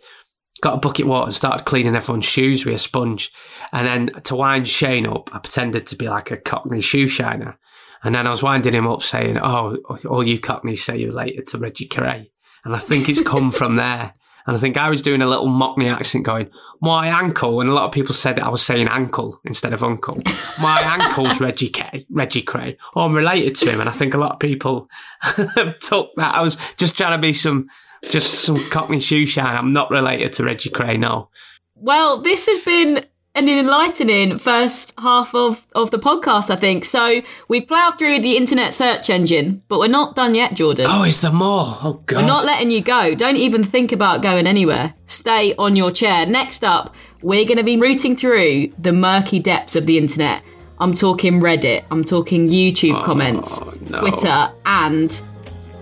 got 0.60 0.74
a 0.74 0.78
bucket 0.78 1.04
of 1.04 1.08
water 1.08 1.26
and 1.26 1.34
started 1.34 1.64
cleaning 1.64 1.96
everyone's 1.96 2.26
shoes 2.26 2.64
with 2.64 2.74
a 2.74 2.78
sponge. 2.78 3.32
And 3.72 3.86
then 3.86 4.22
to 4.22 4.36
wind 4.36 4.68
Shane 4.68 5.06
up, 5.06 5.34
I 5.34 5.38
pretended 5.38 5.86
to 5.86 5.96
be 5.96 6.08
like 6.08 6.30
a 6.30 6.36
Cockney 6.36 6.80
shoe 6.80 7.06
shiner. 7.06 7.58
And 8.02 8.14
then 8.14 8.26
I 8.26 8.30
was 8.30 8.42
winding 8.42 8.74
him 8.74 8.86
up 8.86 9.02
saying, 9.02 9.38
Oh, 9.38 9.76
all 10.08 10.24
you 10.24 10.38
Cockneys 10.38 10.82
say 10.82 10.98
you're 10.98 11.10
related 11.10 11.46
to 11.48 11.58
Reggie 11.58 11.86
Carey. 11.86 12.32
And 12.64 12.74
I 12.74 12.78
think 12.78 13.08
it's 13.08 13.22
come 13.22 13.50
from 13.50 13.76
there. 13.76 14.14
And 14.46 14.56
I 14.56 14.58
think 14.58 14.78
I 14.78 14.88
was 14.88 15.02
doing 15.02 15.20
a 15.20 15.26
little 15.26 15.48
Mockney 15.48 15.90
accent 15.92 16.24
going, 16.24 16.50
My 16.80 17.08
ankle. 17.08 17.60
And 17.60 17.68
a 17.68 17.74
lot 17.74 17.84
of 17.84 17.92
people 17.92 18.14
said 18.14 18.36
that 18.36 18.44
I 18.44 18.48
was 18.48 18.62
saying 18.62 18.88
ankle 18.88 19.38
instead 19.44 19.72
of 19.72 19.84
uncle. 19.84 20.18
My 20.60 20.80
ankle's 20.80 21.40
Reggie 21.40 21.68
Kay, 21.68 22.06
Reggie 22.10 22.42
Kray. 22.42 22.76
Oh, 22.96 23.02
I'm 23.02 23.14
related 23.14 23.56
to 23.56 23.70
him. 23.70 23.80
And 23.80 23.88
I 23.88 23.92
think 23.92 24.14
a 24.14 24.18
lot 24.18 24.32
of 24.32 24.40
people 24.40 24.88
have 25.20 25.78
took 25.78 26.10
that. 26.16 26.34
I 26.34 26.42
was 26.42 26.56
just 26.78 26.96
trying 26.96 27.16
to 27.18 27.20
be 27.20 27.34
some, 27.34 27.68
just 28.04 28.34
some 28.34 28.68
Cockney 28.70 29.00
shoe 29.00 29.26
shine. 29.26 29.56
I'm 29.56 29.72
not 29.72 29.90
related 29.90 30.32
to 30.34 30.44
Reggie 30.44 30.70
Kray, 30.70 30.98
no. 30.98 31.28
Well, 31.74 32.18
this 32.18 32.46
has 32.46 32.58
been 32.60 33.04
an 33.34 33.48
enlightening 33.48 34.38
first 34.38 34.92
half 34.98 35.34
of, 35.34 35.66
of 35.74 35.90
the 35.90 35.98
podcast, 35.98 36.50
I 36.50 36.56
think. 36.56 36.84
So 36.84 37.22
we've 37.48 37.66
ploughed 37.66 37.98
through 37.98 38.20
the 38.20 38.36
internet 38.36 38.74
search 38.74 39.08
engine, 39.08 39.62
but 39.68 39.78
we're 39.78 39.88
not 39.88 40.16
done 40.16 40.34
yet, 40.34 40.54
Jordan. 40.54 40.86
Oh, 40.88 41.04
is 41.04 41.20
there 41.20 41.32
more? 41.32 41.78
Oh, 41.82 42.02
God. 42.06 42.22
We're 42.22 42.26
not 42.26 42.44
letting 42.44 42.70
you 42.70 42.80
go. 42.80 43.14
Don't 43.14 43.36
even 43.36 43.62
think 43.62 43.92
about 43.92 44.22
going 44.22 44.46
anywhere. 44.46 44.94
Stay 45.06 45.54
on 45.56 45.76
your 45.76 45.90
chair. 45.90 46.26
Next 46.26 46.64
up, 46.64 46.94
we're 47.22 47.44
going 47.44 47.58
to 47.58 47.64
be 47.64 47.76
rooting 47.76 48.16
through 48.16 48.68
the 48.78 48.92
murky 48.92 49.38
depths 49.38 49.76
of 49.76 49.86
the 49.86 49.96
internet. 49.96 50.42
I'm 50.80 50.94
talking 50.94 51.40
Reddit, 51.40 51.84
I'm 51.90 52.04
talking 52.04 52.48
YouTube 52.48 52.98
oh, 52.98 53.04
comments, 53.04 53.60
no. 53.90 54.00
Twitter, 54.00 54.50
and 54.64 55.22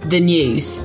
the 0.06 0.18
news. 0.18 0.84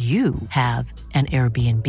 you 0.00 0.34
have 0.48 0.92
an 1.12 1.26
Airbnb. 1.26 1.86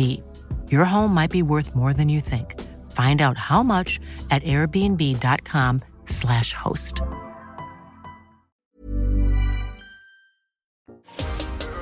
Your 0.70 0.84
home 0.84 1.14
might 1.14 1.30
be 1.30 1.42
worth 1.42 1.74
more 1.74 1.94
than 1.94 2.10
you 2.10 2.20
think. 2.20 2.60
Find 2.92 3.22
out 3.22 3.38
how 3.38 3.62
much 3.62 3.98
at 4.30 4.42
airbnb.com/slash 4.42 6.52
host. 6.52 7.00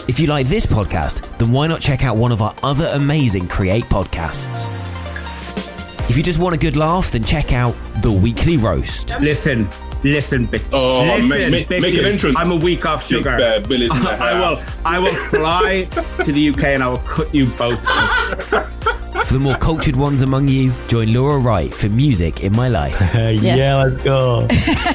If 0.07 0.21
you 0.21 0.29
like 0.29 0.47
this 0.47 0.67
podcast, 0.67 1.37
then 1.39 1.51
why 1.53 1.67
not 1.67 1.81
check 1.81 2.05
out 2.05 2.17
one 2.17 2.31
of 2.33 2.43
our 2.43 2.55
other 2.63 2.91
amazing 2.95 3.49
Create 3.49 3.85
podcasts? 3.85 4.69
If 6.09 6.17
you 6.17 6.23
just 6.23 6.39
want 6.39 6.55
a 6.55 6.59
good 6.59 6.77
laugh, 6.77 7.11
then 7.11 7.25
check 7.25 7.53
out 7.53 7.75
The 8.03 8.13
Weekly 8.13 8.57
Roast. 8.57 9.19
Listen, 9.21 9.69
listen, 10.03 10.47
bitch. 10.49 10.65
Oh, 10.73 11.05
listen, 11.17 11.51
make- 11.51 11.69
make- 11.71 11.83
make 11.83 11.95
an 11.99 12.05
entrance. 12.05 12.37
I'm 12.39 12.51
a 12.51 12.57
week 12.57 12.87
off 12.87 13.09
Big 13.09 13.19
sugar. 13.19 13.37
Bear 13.37 13.61
Billy's 13.61 13.95
in 13.97 14.03
the 14.03 14.11
I 14.13 14.41
will. 14.41 14.57
I 14.85 14.99
will 14.99 15.15
fly 15.15 15.85
to 16.25 16.33
the 16.33 16.49
UK 16.51 16.65
and 16.65 16.83
I 16.83 16.89
will 16.89 16.99
cut 16.99 17.35
you 17.35 17.47
both. 17.47 17.85
For 19.27 19.35
the 19.35 19.41
more 19.41 19.55
cultured 19.57 19.95
ones 19.95 20.23
among 20.23 20.49
you, 20.49 20.73
join 20.89 21.13
Laura 21.15 21.39
Wright 21.39 21.73
for 21.73 21.89
Music 21.89 22.43
in 22.43 22.53
My 22.53 22.67
Life. 22.69 22.99
Yeah, 23.15 23.85
let's 23.85 24.03
go. 24.03 24.49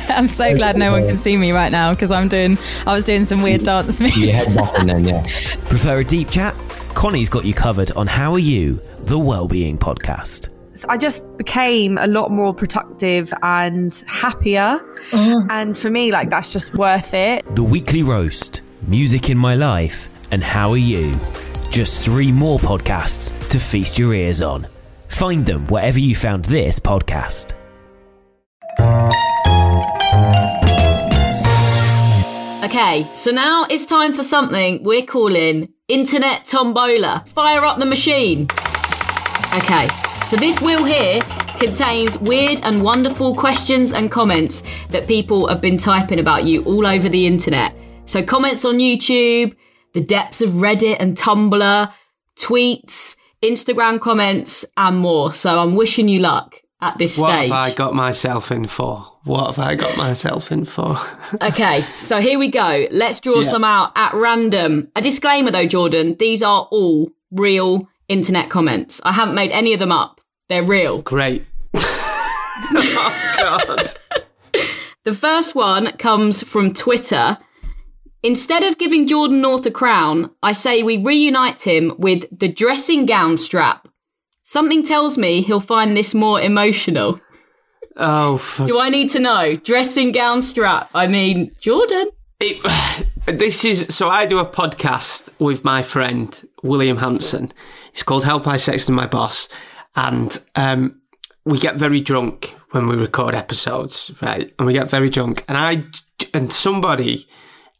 I'm 0.09 0.27
so 0.27 0.53
glad 0.55 0.75
no 0.75 0.91
one 0.91 1.07
can 1.07 1.17
see 1.17 1.37
me 1.37 1.53
right 1.53 1.71
now 1.71 1.93
because 1.93 2.11
I'm 2.11 2.27
doing. 2.27 2.57
I 2.85 2.93
was 2.93 3.05
doing 3.05 3.23
some 3.23 3.41
weird 3.41 3.63
dance 3.63 4.01
moves. 4.01 4.17
Your 4.17 4.33
head 4.33 4.47
bopping 4.47 4.87
then, 4.87 5.05
yeah. 5.05 5.21
Prefer 5.69 5.99
a 5.99 6.03
deep 6.03 6.29
chat? 6.29 6.53
Connie's 6.95 7.29
got 7.29 7.45
you 7.45 7.53
covered 7.53 7.91
on 7.91 8.07
How 8.07 8.33
Are 8.33 8.39
You, 8.39 8.81
the 9.01 9.17
Wellbeing 9.17 9.77
Podcast. 9.77 10.49
So 10.75 10.89
I 10.89 10.97
just 10.97 11.37
became 11.37 11.97
a 11.97 12.05
lot 12.05 12.31
more 12.31 12.53
productive 12.53 13.33
and 13.41 13.95
happier. 14.07 14.81
Mm. 15.11 15.47
And 15.49 15.77
for 15.77 15.89
me, 15.89 16.11
like, 16.11 16.29
that's 16.29 16.51
just 16.51 16.73
worth 16.75 17.13
it. 17.13 17.45
The 17.55 17.63
Weekly 17.63 18.03
Roast, 18.03 18.59
Music 18.85 19.29
in 19.29 19.37
My 19.37 19.55
Life, 19.55 20.09
and 20.31 20.43
How 20.43 20.71
Are 20.71 20.77
You? 20.77 21.17
Just 21.71 22.01
three 22.01 22.29
more 22.29 22.59
podcasts 22.59 23.31
to 23.51 23.57
feast 23.59 23.97
your 23.97 24.13
ears 24.13 24.41
on. 24.41 24.67
Find 25.07 25.45
them 25.45 25.65
wherever 25.67 25.97
you 25.97 26.13
found 26.13 26.43
this 26.43 26.77
podcast. 26.77 27.53
Okay, 32.65 33.07
so 33.13 33.31
now 33.31 33.65
it's 33.69 33.85
time 33.85 34.11
for 34.11 34.23
something 34.23 34.83
we're 34.83 35.05
calling 35.05 35.71
Internet 35.87 36.43
Tombola. 36.43 37.25
Fire 37.29 37.63
up 37.63 37.77
the 37.77 37.85
machine. 37.85 38.47
Okay, 39.53 39.87
so 40.27 40.35
this 40.37 40.59
wheel 40.59 40.83
here 40.83 41.21
contains 41.59 42.17
weird 42.17 42.59
and 42.63 42.81
wonderful 42.81 43.35
questions 43.35 43.93
and 43.93 44.09
comments 44.11 44.63
that 44.89 45.07
people 45.07 45.47
have 45.47 45.61
been 45.61 45.77
typing 45.77 46.19
about 46.19 46.45
you 46.45 46.63
all 46.63 46.87
over 46.87 47.07
the 47.07 47.27
internet. 47.27 47.75
So 48.05 48.23
comments 48.23 48.65
on 48.65 48.75
YouTube, 48.75 49.55
the 49.93 50.01
depths 50.01 50.41
of 50.41 50.49
Reddit 50.51 50.97
and 50.99 51.15
Tumblr, 51.15 51.93
tweets, 52.39 53.17
Instagram 53.43 53.99
comments, 53.99 54.65
and 54.77 54.97
more. 54.97 55.31
So 55.31 55.59
I'm 55.59 55.75
wishing 55.75 56.07
you 56.07 56.19
luck 56.19 56.59
at 56.81 56.97
this 56.97 57.17
What 57.17 57.29
stage. 57.31 57.49
What 57.51 57.61
have 57.63 57.71
I 57.71 57.75
got 57.75 57.93
myself 57.93 58.51
in 58.51 58.65
for? 58.67 58.97
What 59.25 59.47
have 59.55 59.59
I 59.59 59.75
got 59.75 59.95
myself 59.95 60.51
in 60.51 60.65
for? 60.65 60.97
Okay, 61.41 61.81
so 61.97 62.19
here 62.19 62.39
we 62.39 62.47
go. 62.47 62.87
Let's 62.91 63.19
draw 63.19 63.37
Yeah. 63.37 63.43
some 63.43 63.63
out 63.63 63.91
at 63.95 64.13
random. 64.13 64.89
A 64.95 65.01
disclaimer 65.01 65.51
though, 65.51 65.65
Jordan, 65.67 66.15
these 66.17 66.41
are 66.43 66.67
all 66.71 67.11
real 67.31 67.87
internet 68.07 68.49
comments. 68.49 69.01
I 69.03 69.11
haven't 69.11 69.35
made 69.35 69.51
any 69.51 69.73
of 69.73 69.79
them 69.79 69.91
up. 69.91 70.21
They're 70.49 70.63
real. 70.63 71.01
Great. 71.01 71.45
oh, 71.75 73.35
God. 73.37 73.87
The 75.03 75.13
first 75.13 75.55
one 75.55 75.91
comes 75.97 76.43
from 76.43 76.73
Twitter. 76.73 77.37
Instead 78.23 78.63
of 78.63 78.79
giving 78.79 79.05
Jordan 79.05 79.41
North 79.41 79.65
a 79.67 79.71
crown, 79.71 80.31
I 80.41 80.51
say 80.51 80.81
we 80.81 80.97
reunite 80.97 81.61
him 81.61 81.93
with 81.99 82.25
the 82.37 82.47
dressing 82.47 83.05
gown 83.05 83.37
strap. 83.37 83.87
Something 84.41 84.83
tells 84.83 85.17
me 85.17 85.41
he'll 85.41 85.59
find 85.59 85.95
this 85.95 86.15
more 86.15 86.41
emotional. 86.41 87.19
Oh, 87.97 88.37
for 88.37 88.65
Do 88.65 88.79
I 88.79 88.89
need 88.89 89.09
to 89.11 89.19
know? 89.19 89.55
Dressing 89.55 90.11
gown 90.11 90.41
strap. 90.41 90.89
I 90.93 91.07
mean, 91.07 91.51
Jordan. 91.59 92.09
It, 92.39 92.61
this 93.25 93.63
is 93.63 93.87
so 93.89 94.09
I 94.09 94.25
do 94.25 94.39
a 94.39 94.45
podcast 94.45 95.29
with 95.39 95.63
my 95.63 95.81
friend 95.81 96.47
William 96.65 96.97
Hanson. 96.97 97.51
It's 97.91 98.03
called 98.03 98.25
Help 98.25 98.47
I 98.47 98.55
Sexted 98.55 98.93
My 98.93 99.07
Boss, 99.07 99.47
and 99.95 100.39
um, 100.55 101.01
we 101.45 101.59
get 101.59 101.75
very 101.75 102.01
drunk 102.01 102.55
when 102.71 102.87
we 102.87 102.95
record 102.95 103.35
episodes, 103.35 104.11
right? 104.21 104.51
And 104.57 104.65
we 104.65 104.73
get 104.73 104.89
very 104.89 105.09
drunk, 105.09 105.45
and 105.47 105.57
I 105.57 105.83
and 106.33 106.51
somebody 106.51 107.27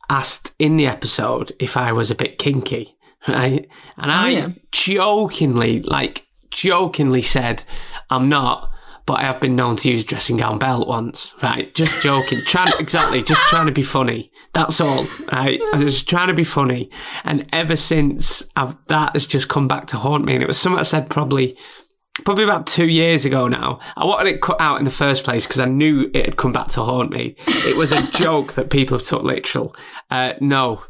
asked 0.10 0.54
in 0.60 0.78
the 0.78 0.88
episode 0.88 1.52
if 1.60 1.78
I 1.78 1.92
was 1.92 2.12
a 2.12 2.16
bit 2.16 2.38
kinky, 2.38 2.96
right? 3.28 3.68
And 3.98 4.12
I 4.12 4.30
yeah. 4.30 4.50
jokingly, 4.72 5.82
like 5.82 6.28
jokingly 6.52 7.22
said, 7.22 7.64
I'm 8.10 8.30
not. 8.30 8.72
But 9.06 9.20
I 9.20 9.24
have 9.24 9.40
been 9.40 9.56
known 9.56 9.76
to 9.78 9.92
use 9.92 10.04
a 10.04 10.06
dressing 10.06 10.38
gown 10.38 10.58
belt 10.58 10.88
once, 10.88 11.36
right? 11.44 11.74
Just 11.76 12.02
joking, 12.02 12.40
trying 12.46 12.74
exactly, 12.80 13.22
just 13.22 13.42
trying 13.50 13.68
to 13.68 13.72
be 13.72 13.84
funny. 13.84 14.32
That's 14.54 14.82
all, 14.82 15.06
right? 15.32 15.60
I'm 15.74 15.82
just 15.82 16.10
trying 16.10 16.30
to 16.30 16.34
be 16.34 16.44
funny. 16.44 16.90
And 17.24 17.48
ever 17.54 17.76
since, 17.76 18.46
I've, 18.56 18.76
that 18.88 19.14
has 19.14 19.28
just 19.28 19.48
come 19.48 19.68
back 19.68 19.88
to 19.88 19.98
haunt 19.98 20.26
me. 20.26 20.34
And 20.34 20.42
it 20.42 20.48
was 20.48 20.58
something 20.58 20.80
I 20.80 20.84
said 20.84 21.10
probably, 21.10 21.56
probably 22.24 22.46
about 22.46 22.66
two 22.66 22.88
years 22.88 23.26
ago 23.26 23.48
now. 23.48 23.80
I 23.96 24.06
wanted 24.06 24.34
it 24.34 24.42
cut 24.42 24.60
out 24.60 24.80
in 24.80 24.86
the 24.86 24.92
first 24.92 25.24
place 25.24 25.46
because 25.46 25.60
I 25.60 25.66
knew 25.66 26.10
it 26.14 26.26
had 26.26 26.38
come 26.38 26.54
back 26.54 26.68
to 26.70 26.82
haunt 26.82 27.12
me. 27.12 27.36
It 27.48 27.78
was 27.78 27.92
a 27.92 28.10
joke 28.12 28.54
that 28.54 28.72
people 28.72 28.98
have 28.98 29.06
took 29.06 29.22
literal. 29.22 29.76
Uh, 30.10 30.34
no, 30.40 30.84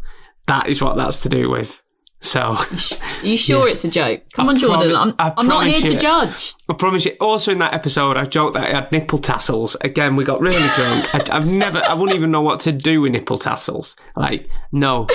that 0.48 0.70
is 0.70 0.82
what 0.82 0.96
that's 0.96 1.22
to 1.24 1.30
do 1.30 1.50
with. 1.50 1.82
So, 2.22 2.58
Are 2.58 3.26
you 3.26 3.38
sure 3.38 3.68
it's 3.68 3.84
a 3.84 3.90
joke? 3.90 4.24
Come 4.34 4.48
I 4.48 4.54
on, 4.54 4.58
Jordan. 4.58 4.90
promi- 4.90 5.16
I'm, 5.20 5.34
I'm 5.38 5.48
not 5.48 5.68
here 5.68 5.80
promise 5.80 5.90
to 5.92 5.98
judge. 5.98 6.54
I 6.68 6.74
promise 6.74 7.06
you. 7.06 7.16
Also, 7.22 7.52
in 7.52 7.60
that 7.60 7.74
episode, 7.74 8.18
I 8.18 8.26
joked 8.26 8.56
that 8.56 8.64
I 8.64 8.74
had 8.74 8.92
nipple 8.92 9.20
tassels. 9.20 9.78
Again, 9.82 10.16
we 10.16 10.24
got 10.24 10.42
really 10.42 10.58
drunk. 10.76 11.14
I, 11.14 11.36
I've 11.36 11.46
never, 11.46 11.82
I 11.88 11.94
wouldn't 11.94 12.18
even 12.18 12.32
know 12.32 12.42
what 12.42 12.60
to 12.62 12.72
do 12.72 13.02
with 13.02 13.12
nipple 13.12 13.38
tassels. 13.38 13.96
Like, 14.16 14.50
no. 14.72 15.08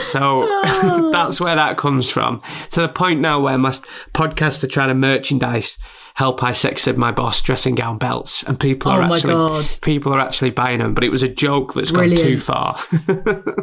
So 0.00 0.46
oh. 0.48 1.10
that's 1.10 1.40
where 1.40 1.56
that 1.56 1.78
comes 1.78 2.10
from. 2.10 2.42
To 2.72 2.82
the 2.82 2.88
point 2.88 3.20
now 3.20 3.40
where 3.40 3.56
my 3.56 3.70
podcasts 4.12 4.62
are 4.62 4.68
trying 4.68 4.88
to 4.88 4.94
merchandise 4.94 5.78
help 6.18 6.42
I 6.42 6.50
sexted 6.50 6.96
my 6.96 7.12
boss 7.12 7.40
dressing 7.40 7.76
gown 7.76 7.96
belts, 7.96 8.42
and 8.42 8.58
people 8.58 8.90
are 8.90 9.00
Oh 9.02 9.12
actually 9.14 9.68
people 9.82 10.12
are 10.12 10.18
actually 10.18 10.50
buying 10.50 10.80
them. 10.80 10.92
But 10.92 11.04
it 11.04 11.10
was 11.10 11.22
a 11.22 11.28
joke 11.28 11.74
that's 11.74 11.92
gone 11.92 12.10
too 12.10 12.38
far. 12.38 12.76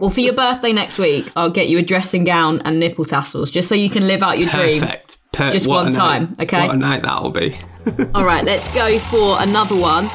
Well, 0.02 0.10
for 0.10 0.22
your 0.22 0.34
birthday 0.34 0.72
next 0.74 0.98
week, 0.98 1.32
I'll 1.36 1.50
get 1.50 1.68
you 1.68 1.78
a 1.80 1.82
dressing 1.82 2.24
gown 2.24 2.62
and 2.66 2.80
nipple 2.80 3.04
tassels 3.06 3.50
just 3.52 3.68
so 3.68 3.76
you 3.76 3.90
can 3.90 4.08
live 4.08 4.24
out 4.24 4.40
your 4.40 4.50
dream. 4.50 4.80
Perfect. 4.82 5.18
Per- 5.34 5.50
Just 5.50 5.68
one 5.68 5.88
a 5.88 5.90
night. 5.90 5.96
time, 5.98 6.34
okay? 6.40 6.66
What 6.68 6.76
a 6.76 6.78
night 6.80 7.02
that'll 7.04 7.32
be. 7.32 7.58
All 8.16 8.24
right, 8.24 8.44
let's 8.46 8.74
go 8.74 8.98
for 9.00 9.36
another 9.42 9.76
one. 9.76 10.08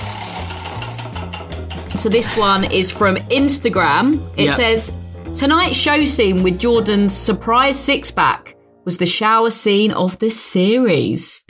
So 1.97 2.09
this 2.09 2.37
one 2.37 2.65
is 2.65 2.91
from 2.91 3.17
Instagram. 3.29 4.21
It 4.39 4.45
Yep. 4.47 4.57
says 4.57 4.93
tonight's 5.35 5.77
show 5.77 6.05
scene 6.05 6.43
with 6.43 6.59
Jordan's 6.59 7.15
surprise 7.15 7.79
six 7.79 8.11
pack 8.11 8.57
was 8.87 8.97
the 8.99 9.07
shower 9.07 9.51
scene 9.51 9.93
of 9.93 10.19
the 10.21 10.31
series. 10.31 11.45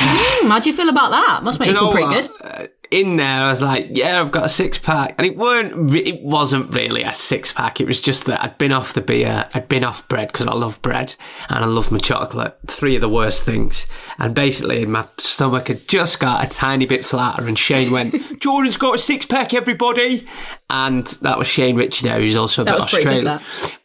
Hmm, 0.00 0.48
how 0.48 0.60
do 0.60 0.70
you 0.70 0.76
feel 0.76 0.88
about 0.88 1.10
that? 1.10 1.40
Must 1.42 1.58
make 1.60 1.68
Do 1.68 1.72
you, 1.74 1.78
feel 1.80 1.90
pretty 1.90 2.06
what? 2.06 2.22
good. 2.22 2.30
Uh, 2.42 2.66
in 2.90 3.16
there, 3.16 3.42
I 3.44 3.50
was 3.50 3.60
like, 3.60 3.88
"Yeah, 3.90 4.18
I've 4.18 4.32
got 4.32 4.46
a 4.46 4.48
six 4.48 4.78
pack," 4.78 5.14
and 5.18 5.26
it 5.26 5.36
weren't. 5.36 5.92
Re- 5.92 6.00
it 6.00 6.22
wasn't 6.22 6.74
really 6.74 7.02
a 7.02 7.12
six 7.12 7.52
pack. 7.52 7.82
It 7.82 7.86
was 7.86 8.00
just 8.00 8.24
that 8.26 8.42
I'd 8.42 8.56
been 8.56 8.72
off 8.72 8.94
the 8.94 9.02
beer, 9.02 9.46
I'd 9.54 9.68
been 9.68 9.84
off 9.84 10.08
bread 10.08 10.28
because 10.32 10.46
I 10.46 10.54
love 10.54 10.80
bread 10.80 11.14
and 11.50 11.62
I 11.62 11.66
love 11.66 11.92
my 11.92 11.98
chocolate. 11.98 12.56
Three 12.66 12.94
of 12.94 13.02
the 13.02 13.08
worst 13.08 13.44
things, 13.44 13.86
and 14.18 14.34
basically 14.34 14.86
my 14.86 15.04
stomach 15.18 15.68
had 15.68 15.86
just 15.86 16.18
got 16.18 16.42
a 16.42 16.48
tiny 16.48 16.86
bit 16.86 17.04
flatter. 17.04 17.46
And 17.46 17.58
Shane 17.58 17.90
went, 17.92 18.14
"Jordan's 18.40 18.78
got 18.78 18.94
a 18.94 18.98
six 18.98 19.26
pack, 19.26 19.52
everybody," 19.52 20.26
and 20.70 21.06
that 21.20 21.36
was 21.38 21.46
Shane 21.46 21.76
there, 21.76 22.18
who's 22.20 22.36
also 22.36 22.62
a 22.62 22.64
That 22.64 22.78
bit 22.78 22.90
good, 22.90 22.96
Australian. 22.96 23.40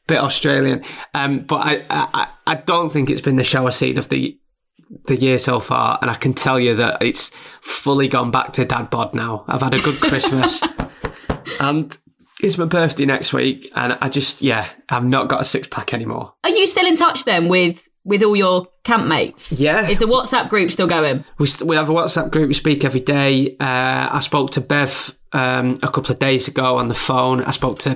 Bit 0.08 0.20
Australian, 0.20 0.84
um, 1.14 1.40
but 1.40 1.56
I, 1.58 1.74
I, 1.90 2.08
I- 2.14 2.28
I 2.46 2.56
don't 2.56 2.90
think 2.90 3.10
it's 3.10 3.22
been 3.22 3.38
the 3.38 3.44
shower 3.46 3.72
scene 3.72 3.98
of 3.98 4.10
the 4.10 4.38
the 5.06 5.16
year 5.16 5.38
so 5.38 5.60
far, 5.60 6.00
and 6.02 6.10
I 6.10 6.16
can 6.16 6.34
tell 6.34 6.60
you 6.60 6.76
that 6.76 7.02
it's 7.02 7.30
fully 7.62 8.08
gone 8.08 8.32
back 8.32 8.54
to 8.54 8.66
dad 8.66 8.90
bod 8.90 9.14
now. 9.14 9.46
I've 9.48 9.62
had 9.62 9.74
a 9.74 9.82
good 9.82 10.00
Christmas, 10.00 10.62
and 11.60 11.98
it's 12.42 12.58
my 12.58 12.66
birthday 12.66 13.06
next 13.06 13.34
week, 13.34 13.72
and 13.76 13.98
I 14.02 14.10
just 14.10 14.42
yeah, 14.42 14.70
I've 14.90 15.06
not 15.06 15.30
got 15.30 15.42
a 15.42 15.44
six 15.44 15.68
pack 15.68 15.94
anymore. 15.94 16.34
Are 16.44 16.50
you 16.50 16.66
still 16.66 16.86
in 16.86 16.96
touch 16.96 17.26
then 17.26 17.48
with 17.48 17.88
with 18.04 18.24
all 18.24 18.36
your 18.36 18.68
campmates? 18.84 19.60
Yeah. 19.60 19.88
Is 19.88 20.00
the 20.00 20.06
WhatsApp 20.06 20.50
group 20.50 20.72
still 20.72 20.88
going? 20.88 21.24
We 21.40 21.48
st- 21.48 21.68
we 21.68 21.76
have 21.76 21.90
a 21.90 21.94
WhatsApp 21.94 22.32
group. 22.32 22.48
We 22.48 22.54
speak 22.54 22.84
every 22.84 23.00
day. 23.00 23.56
Uh, 23.60 24.10
I 24.12 24.20
spoke 24.22 24.52
to 24.52 24.62
Bev 24.62 25.18
um, 25.32 25.78
a 25.84 25.90
couple 25.90 26.12
of 26.12 26.20
days 26.20 26.48
ago 26.48 26.78
on 26.78 26.88
the 26.88 26.96
phone. 26.96 27.44
I 27.44 27.52
spoke 27.52 27.80
to 27.80 27.92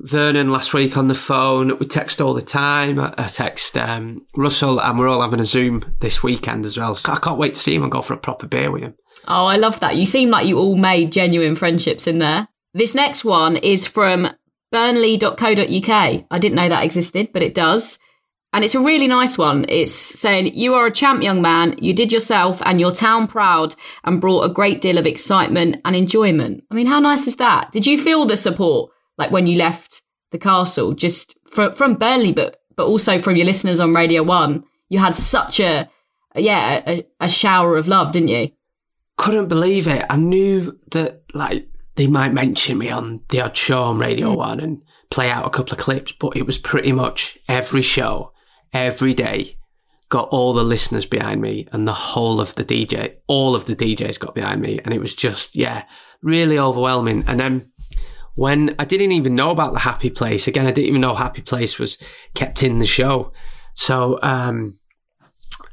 Vernon 0.00 0.50
last 0.50 0.74
week 0.74 0.96
on 0.96 1.08
the 1.08 1.14
phone. 1.14 1.78
We 1.78 1.86
text 1.86 2.20
all 2.20 2.34
the 2.34 2.42
time. 2.42 3.00
I, 3.00 3.28
text 3.28 3.76
um, 3.76 4.26
Russell, 4.36 4.80
and 4.80 4.98
we're 4.98 5.08
all 5.08 5.22
having 5.22 5.40
a 5.40 5.44
Zoom 5.44 5.82
this 6.00 6.22
weekend 6.22 6.64
as 6.66 6.76
well. 6.76 6.98
I 7.06 7.16
can't 7.16 7.38
wait 7.38 7.54
to 7.54 7.60
see 7.60 7.74
him 7.74 7.82
and 7.82 7.92
go 7.92 8.02
for 8.02 8.14
a 8.14 8.18
proper 8.18 8.46
beer 8.46 8.70
with 8.70 8.82
him. 8.82 8.94
Oh, 9.26 9.46
I 9.46 9.56
love 9.56 9.80
that. 9.80 9.96
You 9.96 10.06
seem 10.06 10.30
like 10.30 10.46
you 10.46 10.58
all 10.58 10.76
made 10.76 11.12
genuine 11.12 11.56
friendships 11.56 12.06
in 12.06 12.18
there. 12.18 12.48
This 12.74 12.94
next 12.94 13.24
one 13.24 13.56
is 13.56 13.86
from 13.86 14.28
burnley.co.uk. 14.70 15.90
I 16.30 16.38
didn't 16.38 16.56
know 16.56 16.68
that 16.68 16.84
existed, 16.84 17.30
but 17.32 17.42
it 17.42 17.54
does. 17.54 17.98
And 18.52 18.64
it's 18.64 18.74
a 18.74 18.80
really 18.80 19.06
nice 19.06 19.36
one. 19.36 19.66
It's 19.68 19.92
saying, 19.92 20.54
You 20.54 20.74
are 20.74 20.86
a 20.86 20.90
champ, 20.90 21.22
young 21.22 21.42
man. 21.42 21.74
You 21.78 21.92
did 21.92 22.12
yourself 22.12 22.62
and 22.64 22.80
your 22.80 22.90
town 22.90 23.26
proud 23.26 23.74
and 24.04 24.20
brought 24.20 24.44
a 24.44 24.52
great 24.52 24.80
deal 24.80 24.98
of 24.98 25.06
excitement 25.06 25.76
and 25.84 25.96
enjoyment. 25.96 26.64
I 26.70 26.74
mean, 26.74 26.86
how 26.86 27.00
nice 27.00 27.26
is 27.26 27.36
that? 27.36 27.72
Did 27.72 27.86
you 27.86 27.98
feel 27.98 28.24
the 28.24 28.36
support, 28.36 28.90
like 29.18 29.30
when 29.30 29.46
you 29.46 29.56
left 29.56 30.02
the 30.30 30.38
castle, 30.38 30.92
just 30.92 31.36
from, 31.48 31.72
from 31.72 31.94
Burnley, 31.94 32.32
but, 32.32 32.60
but 32.76 32.86
also 32.86 33.18
from 33.18 33.36
your 33.36 33.46
listeners 33.46 33.80
on 33.80 33.92
Radio 33.92 34.22
1? 34.22 34.64
You 34.88 34.98
had 34.98 35.14
such 35.14 35.60
a, 35.60 35.88
yeah, 36.34 36.82
a, 36.86 37.06
a 37.20 37.28
shower 37.28 37.76
of 37.76 37.88
love, 37.88 38.12
didn't 38.12 38.28
you? 38.28 38.50
couldn't 39.16 39.48
believe 39.48 39.86
it. 39.86 40.04
I 40.08 40.16
knew 40.16 40.78
that 40.92 41.22
like 41.34 41.68
they 41.96 42.06
might 42.06 42.32
mention 42.32 42.78
me 42.78 42.90
on 42.90 43.22
the 43.30 43.40
odd 43.40 43.56
show 43.56 43.82
on 43.84 43.98
Radio 43.98 44.32
mm. 44.32 44.36
One 44.36 44.60
and 44.60 44.82
play 45.10 45.30
out 45.30 45.46
a 45.46 45.50
couple 45.50 45.72
of 45.72 45.78
clips, 45.78 46.12
but 46.12 46.36
it 46.36 46.46
was 46.46 46.58
pretty 46.58 46.92
much 46.92 47.38
every 47.48 47.82
show, 47.82 48.32
every 48.72 49.14
day, 49.14 49.56
got 50.08 50.28
all 50.28 50.52
the 50.52 50.62
listeners 50.62 51.06
behind 51.06 51.40
me 51.40 51.66
and 51.72 51.88
the 51.88 51.92
whole 51.92 52.40
of 52.40 52.54
the 52.54 52.64
DJ, 52.64 53.16
all 53.26 53.54
of 53.54 53.64
the 53.64 53.74
DJs 53.74 54.20
got 54.20 54.34
behind 54.34 54.60
me, 54.60 54.78
and 54.84 54.92
it 54.92 55.00
was 55.00 55.14
just 55.14 55.56
yeah, 55.56 55.84
really 56.22 56.58
overwhelming. 56.58 57.24
And 57.26 57.40
then 57.40 57.72
when 58.36 58.74
I 58.78 58.84
didn't 58.84 59.12
even 59.12 59.34
know 59.34 59.50
about 59.50 59.72
the 59.72 59.80
Happy 59.80 60.08
Place 60.08 60.46
again, 60.46 60.66
I 60.66 60.70
didn't 60.70 60.88
even 60.88 61.00
know 61.00 61.14
Happy 61.14 61.42
Place 61.42 61.78
was 61.78 61.98
kept 62.34 62.62
in 62.62 62.78
the 62.78 62.86
show, 62.86 63.32
so 63.74 64.18
um. 64.22 64.78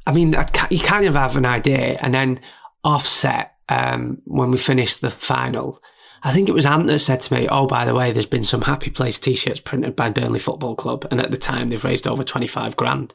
I 0.05 0.11
mean, 0.11 0.35
I 0.35 0.45
you 0.69 0.79
kind 0.79 1.05
of 1.05 1.15
have 1.15 1.37
an 1.37 1.45
idea, 1.45 1.97
and 2.01 2.13
then 2.13 2.41
offset 2.83 3.53
um, 3.69 4.21
when 4.25 4.51
we 4.51 4.57
finished 4.57 4.99
the 4.99 5.09
final. 5.09 5.81
I 6.23 6.31
think 6.31 6.47
it 6.47 6.53
was 6.53 6.65
Ant 6.65 6.87
that 6.87 6.99
said 6.99 7.21
to 7.21 7.33
me, 7.33 7.47
"Oh, 7.49 7.67
by 7.67 7.85
the 7.85 7.95
way, 7.95 8.11
there's 8.11 8.25
been 8.25 8.43
some 8.43 8.61
Happy 8.61 8.89
Place 8.89 9.19
T-shirts 9.19 9.61
printed 9.61 9.95
by 9.95 10.09
Burnley 10.09 10.39
Football 10.39 10.75
Club, 10.75 11.05
and 11.09 11.21
at 11.21 11.31
the 11.31 11.37
time 11.37 11.67
they've 11.67 11.83
raised 11.83 12.07
over 12.07 12.23
twenty 12.23 12.47
five 12.47 12.75
grand." 12.75 13.13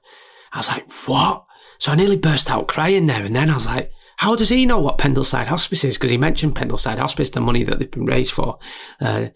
I 0.52 0.58
was 0.58 0.68
like, 0.68 0.90
"What?" 1.06 1.44
So 1.78 1.92
I 1.92 1.94
nearly 1.94 2.16
burst 2.16 2.50
out 2.50 2.68
crying 2.68 3.06
there, 3.06 3.24
and 3.24 3.37
then 3.37 3.50
I 3.50 3.54
was 3.54 3.66
like, 3.66 3.92
"How 4.18 4.37
does 4.37 4.50
he 4.50 4.66
know 4.66 4.78
what 4.78 4.98
Pendleside 4.98 5.46
Hospice 5.46 5.85
is?" 5.85 5.96
Because 5.96 6.11
he 6.11 6.18
mentioned 6.18 6.54
Pendleside 6.54 6.98
Hospice, 6.98 7.31
the 7.31 7.40
money 7.40 7.64
that 7.64 7.78
they've 7.78 7.90
been 7.90 8.04
raised 8.04 8.33
for, 8.33 8.59
uh, 9.00 9.28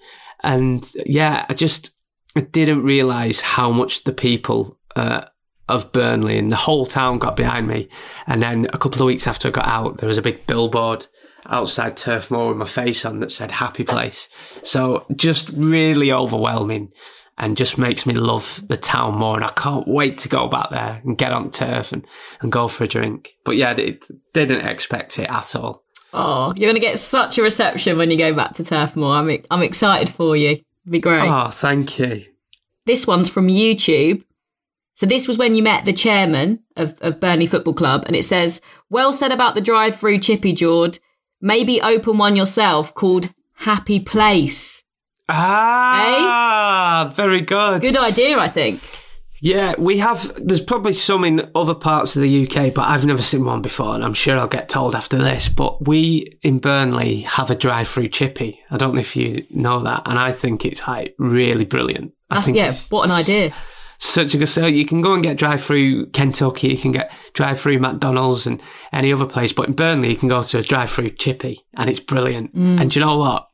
and 0.43 0.89
yeah, 1.07 1.47
I 1.49 1.55
just 1.55 1.91
I 2.37 2.41
didn't 2.41 2.85
realise 2.85 3.41
how 3.41 3.73
much 3.73 4.05
the 4.05 4.13
people. 4.13 4.79
Uh, 4.95 5.25
of 5.69 5.93
Burnley 5.93 6.37
and 6.37 6.53
the 6.53 6.57
whole 6.57 6.85
town 6.85 7.19
got 7.19 7.35
behind 7.35 7.67
me. 7.67 7.89
And 8.27 8.43
then 8.43 8.67
a 8.75 8.79
couple 8.79 9.01
of 9.01 9.07
weeks 9.07 9.27
after 9.27 9.49
I 9.49 9.53
got 9.53 9.67
out, 9.67 9.99
there 9.99 10.09
was 10.09 10.19
a 10.19 10.23
big 10.23 10.47
billboard 10.47 11.07
outside 11.47 11.97
Turf 11.97 12.31
Moor 12.31 12.49
with 12.49 12.59
my 12.59 12.65
face 12.65 13.05
on 13.05 13.21
that 13.21 13.33
said 13.33 13.51
happy 13.51 13.85
place. 13.85 14.29
So 14.63 15.07
just 15.17 15.49
really 15.51 16.13
overwhelming 16.13 16.93
and 17.43 17.57
just 17.57 17.77
makes 17.77 18.07
me 18.07 18.15
love 18.15 18.63
the 18.69 18.77
town 18.77 19.17
more. 19.17 19.35
And 19.35 19.45
I 19.45 19.51
can't 19.51 19.87
wait 19.89 20.17
to 20.19 20.29
go 20.29 20.47
back 20.47 20.71
there 20.71 21.03
and 21.03 21.19
get 21.19 21.33
on 21.33 21.51
turf 21.51 21.93
and, 21.93 22.07
and 22.41 22.53
go 22.53 22.69
for 22.69 22.85
a 22.85 22.87
drink. 22.87 23.37
But 23.45 23.57
yeah, 23.57 23.73
it, 23.73 24.07
didn't 24.33 24.65
expect 24.65 25.19
it 25.19 25.29
at 25.29 25.57
all. 25.57 25.83
Oh, 26.15 26.55
you're 26.55 26.69
going 26.69 26.81
to 26.81 26.81
get 26.81 27.01
such 27.01 27.39
a 27.39 27.43
reception 27.43 27.99
when 27.99 28.13
you 28.13 28.17
go 28.17 28.33
back 28.33 28.53
to 28.55 28.65
Turf 28.65 28.95
Moor. 28.95 29.17
I'm, 29.17 29.45
I'm 29.51 29.63
excited 29.63 30.09
for 30.09 30.37
you. 30.37 30.51
It'd 30.51 30.93
be 30.93 31.01
great. 31.01 31.29
Oh, 31.29 31.49
thank 31.49 31.99
you. 31.99 32.27
This 32.87 33.09
one's 33.09 33.29
from 33.29 33.49
YouTube. 33.49 34.23
So 34.95 35.07
this 35.07 35.27
was 35.27 35.37
when 35.37 35.57
you 35.57 35.65
met 35.65 35.85
the 35.85 35.93
chairman 35.93 36.61
of, 36.77 36.97
of 37.01 37.19
Burnley 37.19 37.47
Football 37.47 37.75
Club, 37.75 38.05
and 38.07 38.15
it 38.15 38.25
says, 38.25 38.61
"Well 38.91 39.13
said 39.13 39.33
about 39.33 39.55
the 39.55 39.61
drive-through 39.61 40.19
chippy, 40.19 40.53
Jord. 40.53 40.99
Maybe 41.41 41.81
open 41.81 42.19
one 42.19 42.37
yourself 42.37 42.95
called 42.95 43.33
Happy 43.55 43.99
Place." 43.99 44.85
Ah, 45.29 47.13
very 47.15 47.41
good. 47.41 47.83
Good 47.83 47.97
idea, 47.97 48.39
I 48.39 48.49
think. 48.49 48.83
Yeah, 49.45 49.75
we 49.77 49.99
have. 49.99 50.33
There's 50.37 50.61
probably 50.61 50.95
some 50.95 51.25
in 51.25 51.51
other 51.57 51.75
parts 51.75 52.15
of 52.15 52.23
the 52.23 52.47
UK, 52.47 52.73
but 52.73 52.83
I've 52.83 53.05
never 53.05 53.23
seen 53.23 53.45
one 53.45 53.61
before, 53.61 53.97
and 53.97 54.05
I'm 54.05 54.15
sure 54.15 54.39
I'll 54.39 54.47
get 54.47 54.69
told 54.69 54.95
after 54.95 55.19
this. 55.19 55.49
But 55.49 55.85
we 55.85 56.39
in 56.43 56.61
Burnley 56.61 57.23
have 57.23 57.51
a 57.51 57.57
drive-through 57.57 58.09
chippy. 58.09 58.61
I 58.71 58.77
don't 58.77 58.95
know 58.95 59.01
if 59.01 59.17
you 59.17 59.45
know 59.51 59.81
that, 59.81 60.03
and 60.07 60.17
I 60.17 60.31
think 60.31 60.65
it's 60.65 60.87
like 60.87 61.17
really 61.19 61.65
brilliant. 61.65 62.13
I 62.31 62.37
That's, 62.37 62.47
think 62.47 62.57
yeah, 62.57 62.73
what 62.91 63.09
an 63.09 63.17
idea. 63.17 63.53
Such 63.99 64.35
a 64.35 64.39
good. 64.39 64.47
So 64.47 64.67
you 64.67 64.87
can 64.87 65.01
go 65.01 65.13
and 65.13 65.25
get 65.25 65.39
drive-through 65.39 66.11
Kentucky, 66.11 66.69
you 66.69 66.79
can 66.79 66.93
get 66.93 67.13
drive-through 67.33 67.81
McDonald's 67.81 68.47
and 68.47 68.63
any 68.93 69.13
other 69.13 69.27
place, 69.27 69.53
but 69.53 69.67
in 69.67 69.75
Burnley 69.75 70.11
you 70.11 70.17
can 70.17 70.29
go 70.29 70.45
to 70.45 70.59
a 70.59 70.63
drive-through 70.63 71.11
chippy, 71.11 71.67
and 71.75 71.91
it's 71.91 71.99
brilliant. 71.99 72.55
Mm. 72.55 72.81
And 72.81 72.91
do 72.93 73.01
you 73.01 73.05
know 73.05 73.19
what? 73.19 73.49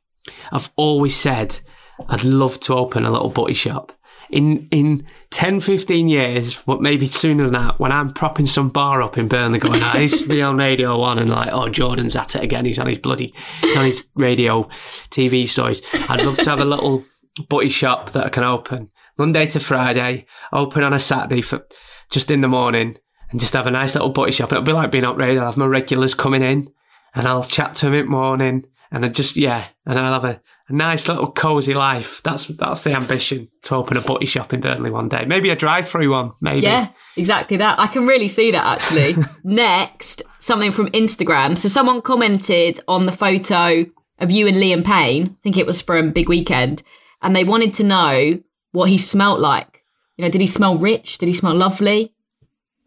I've 0.53 0.71
always 0.77 1.15
said 1.15 1.61
I'd 2.09 2.25
love 2.25 2.61
to 2.61 2.75
open 2.75 3.05
a 3.05 3.11
little 3.11 3.31
butty 3.31 3.55
shop. 3.55 3.93
In 4.31 4.69
in 4.71 5.07
10, 5.31 5.61
15 5.61 6.07
years, 6.07 6.59
but 6.67 6.83
maybe 6.83 7.07
sooner 7.07 7.45
than 7.45 7.55
that, 7.55 7.81
when 7.81 7.93
I'm 7.93 8.13
propping 8.13 8.45
some 8.45 8.69
bar 8.69 9.01
up 9.03 9.17
in 9.17 9.27
Burnley 9.27 9.59
going, 9.59 9.83
I 9.83 10.01
used 10.01 10.23
to 10.23 10.29
be 10.29 10.43
on 10.43 10.59
Radio 10.59 10.99
1 10.99 11.19
and 11.19 11.31
like, 11.31 11.49
oh, 11.51 11.71
Jordan's 11.71 12.15
at 12.15 12.37
it 12.37 12.45
again. 12.45 12.67
He's 12.67 12.79
on 12.79 12.89
his 12.89 12.99
bloody, 12.99 13.33
on 13.77 13.87
his 13.87 14.05
radio 14.15 14.69
TV 15.11 15.49
stories. 15.49 15.81
I'd 16.11 16.27
love 16.27 16.37
to 16.37 16.51
have 16.51 16.61
a 16.61 16.67
little 16.67 17.05
butty 17.49 17.71
shop 17.71 18.11
that 18.11 18.27
I 18.27 18.29
can 18.29 18.45
open 18.45 18.91
Monday 19.17 19.47
to 19.47 19.61
Friday, 19.61 20.27
open 20.53 20.85
on 20.85 20.93
a 20.93 20.99
Saturday 20.99 21.41
for 21.41 21.67
just 22.11 22.31
in 22.31 22.43
the 22.43 22.49
morning 22.49 22.97
and 23.31 23.41
just 23.41 23.55
have 23.55 23.67
a 23.67 23.71
nice 23.71 23.95
little 23.95 24.11
butty 24.11 24.33
shop. 24.33 24.53
It'll 24.53 24.63
be 24.63 24.73
like 24.73 24.91
being 24.91 25.05
up 25.05 25.17
radio. 25.17 25.41
I'll 25.41 25.49
have 25.49 25.57
my 25.57 25.67
regulars 25.67 26.15
coming 26.15 26.43
in 26.43 26.69
and 27.15 27.27
I'll 27.27 27.43
chat 27.43 27.75
to 27.77 27.87
them 27.87 27.95
in 27.95 28.05
the 28.07 28.11
morning 28.11 28.65
and 28.91 29.05
I 29.05 29.09
just, 29.09 29.37
yeah, 29.37 29.67
and 29.85 29.99
I'll 29.99 30.21
have 30.21 30.25
a, 30.25 30.41
a 30.69 30.73
nice 30.73 31.09
little 31.09 31.31
cozy 31.31 31.75
life. 31.75 32.23
That's, 32.23 32.47
that's 32.47 32.85
the 32.85 32.93
ambition 32.93 33.49
to 33.63 33.75
open 33.75 33.97
a 33.97 34.01
butty 34.01 34.27
shop 34.27 34.53
in 34.53 34.61
Burnley 34.61 34.91
one 34.91 35.09
day. 35.09 35.25
Maybe 35.27 35.51
a 35.51 35.57
drive 35.57 35.89
through 35.89 36.11
one, 36.11 36.33
maybe. 36.41 36.63
Yeah, 36.63 36.89
exactly 37.17 37.59
that. 37.59 37.79
I 37.79 37.87
can 37.87 38.07
really 38.07 38.29
see 38.29 38.51
that 38.51 38.65
actually. 38.65 39.23
Next, 39.45 40.23
something 40.39 40.73
from 40.73 40.89
Instagram. 40.89 41.59
So 41.59 41.69
someone 41.69 42.01
commented 42.01 42.81
on 42.89 43.07
the 43.07 43.13
photo 43.13 43.85
of 44.19 44.31
you 44.31 44.47
and 44.47 44.57
Liam 44.57 44.85
Payne. 44.85 45.37
I 45.39 45.43
think 45.43 45.59
it 45.59 45.67
was 45.67 45.83
from 45.83 46.11
Big 46.11 46.29
Weekend, 46.29 46.83
and 47.23 47.37
they 47.37 47.45
wanted 47.45 47.75
to 47.75 47.85
know 47.85 48.41
what 48.73 48.89
he 48.89 48.99
smelt 48.99 49.41
like. 49.41 49.85
You 50.17 50.25
know, 50.25 50.31
did 50.31 50.41
he 50.41 50.47
smell 50.47 50.77
rich? 50.77 51.19
Did 51.19 51.27
he 51.27 51.33
smell 51.33 51.55
lovely? 51.55 52.15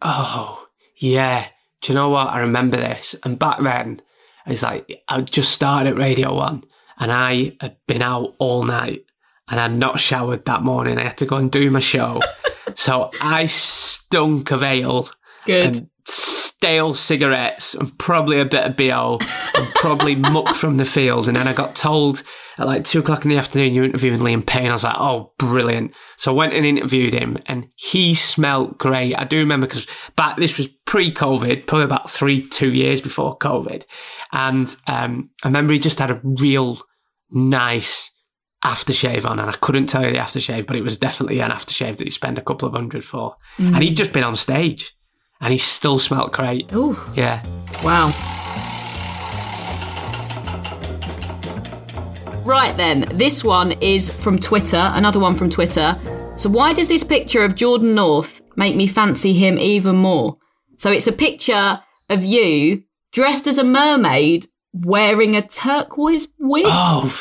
Oh, 0.02 0.66
yeah. 0.96 1.46
Do 1.80 1.92
you 1.92 1.94
know 1.94 2.10
what? 2.10 2.28
I 2.28 2.40
remember 2.40 2.76
this. 2.76 3.16
And 3.24 3.38
back 3.38 3.60
then, 3.60 4.02
it's 4.46 4.62
like 4.62 5.02
I 5.08 5.20
just 5.20 5.52
started 5.52 5.90
at 5.90 5.96
Radio 5.96 6.34
One 6.34 6.64
and 6.98 7.12
I 7.12 7.56
had 7.60 7.76
been 7.86 8.02
out 8.02 8.34
all 8.38 8.64
night 8.64 9.04
and 9.48 9.60
I'd 9.60 9.72
not 9.72 10.00
showered 10.00 10.44
that 10.44 10.62
morning. 10.62 10.98
I 10.98 11.04
had 11.04 11.18
to 11.18 11.26
go 11.26 11.36
and 11.36 11.50
do 11.50 11.70
my 11.70 11.80
show. 11.80 12.20
so 12.74 13.10
I 13.20 13.46
stunk 13.46 14.50
of 14.50 14.62
ale. 14.62 15.08
Good. 15.44 15.76
And 15.76 15.90
stale 16.62 16.94
cigarettes 16.94 17.74
and 17.74 17.98
probably 17.98 18.38
a 18.38 18.44
bit 18.44 18.64
of 18.64 18.76
BO 18.76 19.18
and 19.56 19.74
probably 19.74 20.14
muck 20.32 20.54
from 20.54 20.76
the 20.76 20.84
field. 20.84 21.26
And 21.26 21.36
then 21.36 21.48
I 21.48 21.52
got 21.52 21.74
told 21.74 22.22
at 22.56 22.66
like 22.66 22.84
two 22.84 23.00
o'clock 23.00 23.24
in 23.24 23.30
the 23.30 23.36
afternoon, 23.36 23.74
you're 23.74 23.84
interviewing 23.84 24.20
Liam 24.20 24.46
Payne. 24.46 24.68
I 24.68 24.72
was 24.72 24.84
like, 24.84 24.94
oh, 24.96 25.32
brilliant. 25.40 25.92
So 26.18 26.30
I 26.30 26.36
went 26.36 26.52
and 26.52 26.64
interviewed 26.64 27.14
him 27.14 27.36
and 27.46 27.66
he 27.74 28.14
smelt 28.14 28.78
great. 28.78 29.16
I 29.16 29.24
do 29.24 29.38
remember 29.38 29.66
because 29.66 29.88
back, 30.14 30.36
this 30.36 30.56
was 30.56 30.68
pre 30.86 31.12
COVID, 31.12 31.66
probably 31.66 31.84
about 31.84 32.08
three, 32.08 32.42
two 32.42 32.72
years 32.72 33.00
before 33.00 33.36
COVID. 33.38 33.84
And, 34.30 34.74
um, 34.86 35.30
I 35.42 35.48
remember 35.48 35.72
he 35.72 35.80
just 35.80 35.98
had 35.98 36.12
a 36.12 36.20
real 36.22 36.78
nice 37.32 38.12
aftershave 38.64 39.28
on 39.28 39.40
and 39.40 39.50
I 39.50 39.54
couldn't 39.54 39.88
tell 39.88 40.04
you 40.04 40.12
the 40.12 40.18
aftershave, 40.18 40.68
but 40.68 40.76
it 40.76 40.84
was 40.84 40.96
definitely 40.96 41.40
an 41.40 41.50
aftershave 41.50 41.96
that 41.96 42.04
you 42.04 42.12
spend 42.12 42.38
a 42.38 42.42
couple 42.42 42.68
of 42.68 42.74
hundred 42.74 43.02
for. 43.02 43.34
Mm. 43.56 43.74
And 43.74 43.82
he'd 43.82 43.96
just 43.96 44.12
been 44.12 44.22
on 44.22 44.36
stage 44.36 44.94
and 45.42 45.52
he 45.52 45.58
still 45.58 45.98
smelt 45.98 46.32
great. 46.32 46.72
Ooh. 46.72 46.96
Yeah. 47.14 47.42
Wow. 47.84 48.08
Right 52.44 52.76
then, 52.76 53.04
this 53.12 53.44
one 53.44 53.72
is 53.80 54.10
from 54.10 54.38
Twitter, 54.38 54.90
another 54.94 55.20
one 55.20 55.34
from 55.34 55.50
Twitter. 55.50 55.96
So, 56.36 56.48
why 56.48 56.72
does 56.72 56.88
this 56.88 57.04
picture 57.04 57.44
of 57.44 57.54
Jordan 57.54 57.94
North 57.94 58.40
make 58.56 58.74
me 58.74 58.86
fancy 58.86 59.32
him 59.32 59.58
even 59.58 59.96
more? 59.96 60.38
So, 60.78 60.90
it's 60.90 61.06
a 61.06 61.12
picture 61.12 61.80
of 62.08 62.24
you 62.24 62.82
dressed 63.12 63.46
as 63.46 63.58
a 63.58 63.64
mermaid 63.64 64.46
wearing 64.72 65.36
a 65.36 65.42
turquoise 65.42 66.28
wig. 66.38 66.64
Oh, 66.66 67.12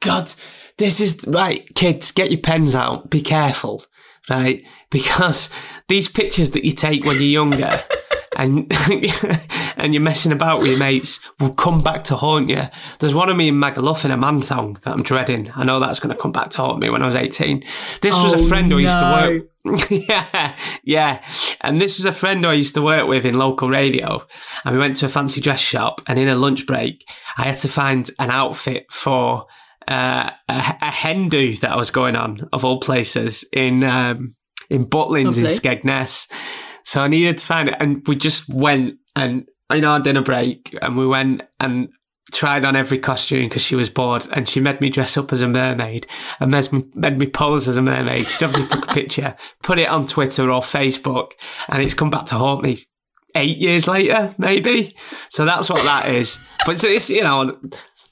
God. 0.00 0.32
This 0.76 1.00
is 1.00 1.24
right, 1.26 1.72
kids, 1.74 2.10
get 2.10 2.30
your 2.30 2.40
pens 2.40 2.74
out. 2.74 3.10
Be 3.10 3.20
careful, 3.20 3.84
right? 4.28 4.64
Because 4.94 5.50
these 5.88 6.08
pictures 6.08 6.52
that 6.52 6.64
you 6.64 6.70
take 6.70 7.04
when 7.04 7.16
you're 7.16 7.24
younger 7.24 7.80
and 8.36 8.70
and 9.76 9.92
you're 9.92 10.00
messing 10.00 10.30
about 10.30 10.60
with 10.60 10.70
your 10.70 10.78
mates 10.78 11.18
will 11.40 11.52
come 11.52 11.82
back 11.82 12.04
to 12.04 12.14
haunt 12.14 12.48
you. 12.48 12.62
There's 13.00 13.14
one 13.14 13.28
of 13.28 13.36
me 13.36 13.48
in 13.48 13.56
Magaluf 13.56 14.04
in 14.04 14.12
a 14.12 14.16
man 14.16 14.40
thong 14.40 14.74
that 14.84 14.92
I'm 14.92 15.02
dreading. 15.02 15.50
I 15.56 15.64
know 15.64 15.80
that's 15.80 15.98
going 15.98 16.14
to 16.14 16.20
come 16.20 16.30
back 16.30 16.50
to 16.50 16.58
haunt 16.58 16.80
me 16.80 16.90
when 16.90 17.02
I 17.02 17.06
was 17.06 17.16
18. 17.16 17.64
This 18.02 18.14
was 18.14 18.34
Oh, 18.34 18.44
a 18.44 18.48
friend 18.48 18.70
who 18.70 18.78
I 18.78 18.82
used 18.82 18.98
to 18.98 19.12
work 19.12 19.50
yeah, 19.90 20.56
yeah. 20.84 21.24
And 21.62 21.80
this 21.80 21.98
was 21.98 22.04
a 22.04 22.12
friend 22.12 22.46
I 22.46 22.52
used 22.52 22.74
to 22.74 22.82
work 22.82 23.08
with 23.08 23.24
in 23.24 23.38
local 23.38 23.68
radio. 23.68 24.24
And 24.64 24.74
we 24.74 24.78
went 24.78 24.96
to 24.96 25.06
a 25.06 25.08
fancy 25.08 25.40
dress 25.40 25.60
shop. 25.60 26.02
And 26.06 26.18
in 26.18 26.28
a 26.28 26.36
lunch 26.36 26.66
break, 26.66 27.04
I 27.38 27.44
had 27.44 27.58
to 27.58 27.68
find 27.68 28.10
an 28.18 28.30
outfit 28.30 28.92
for 28.92 29.46
uh, 29.88 30.30
a, 30.48 30.76
a 30.82 30.90
hen 30.90 31.30
do 31.30 31.56
that 31.56 31.72
I 31.72 31.76
was 31.76 31.90
going 31.90 32.14
on, 32.14 32.48
of 32.52 32.64
all 32.64 32.78
places, 32.78 33.44
in 33.52 33.84
um, 33.84 34.36
in 34.70 34.86
Butlins 34.86 35.38
in 35.38 35.44
Skegness. 35.44 36.30
So 36.84 37.02
I 37.02 37.08
needed 37.08 37.38
to 37.38 37.46
find 37.46 37.68
it. 37.68 37.76
And 37.80 38.06
we 38.06 38.16
just 38.16 38.48
went 38.48 38.98
and, 39.16 39.48
know, 39.70 39.90
our 39.90 40.00
dinner 40.00 40.22
break, 40.22 40.76
and 40.82 40.96
we 40.96 41.06
went 41.06 41.42
and 41.60 41.88
tried 42.32 42.64
on 42.64 42.74
every 42.74 42.98
costume 42.98 43.44
because 43.44 43.62
she 43.62 43.76
was 43.76 43.90
bored 43.90 44.26
and 44.32 44.48
she 44.48 44.58
made 44.60 44.80
me 44.80 44.88
dress 44.90 45.16
up 45.16 45.32
as 45.32 45.40
a 45.40 45.48
mermaid 45.48 46.06
and 46.40 46.50
made 46.94 47.18
me, 47.18 47.26
pose 47.26 47.68
as 47.68 47.76
a 47.76 47.82
mermaid. 47.82 48.26
She 48.26 48.44
obviously 48.44 48.68
took 48.68 48.90
a 48.90 48.94
picture, 48.94 49.36
put 49.62 49.78
it 49.78 49.88
on 49.88 50.06
Twitter 50.06 50.50
or 50.50 50.60
Facebook 50.60 51.32
and 51.68 51.82
it's 51.82 51.94
come 51.94 52.10
back 52.10 52.24
to 52.26 52.34
haunt 52.34 52.64
me 52.64 52.78
eight 53.36 53.58
years 53.58 53.86
later, 53.86 54.34
maybe. 54.38 54.96
So 55.28 55.44
that's 55.44 55.70
what 55.70 55.82
that 55.84 56.08
is. 56.08 56.38
But 56.64 56.76
it's, 56.76 56.84
it's, 56.84 57.10
you 57.10 57.22
know, 57.22 57.60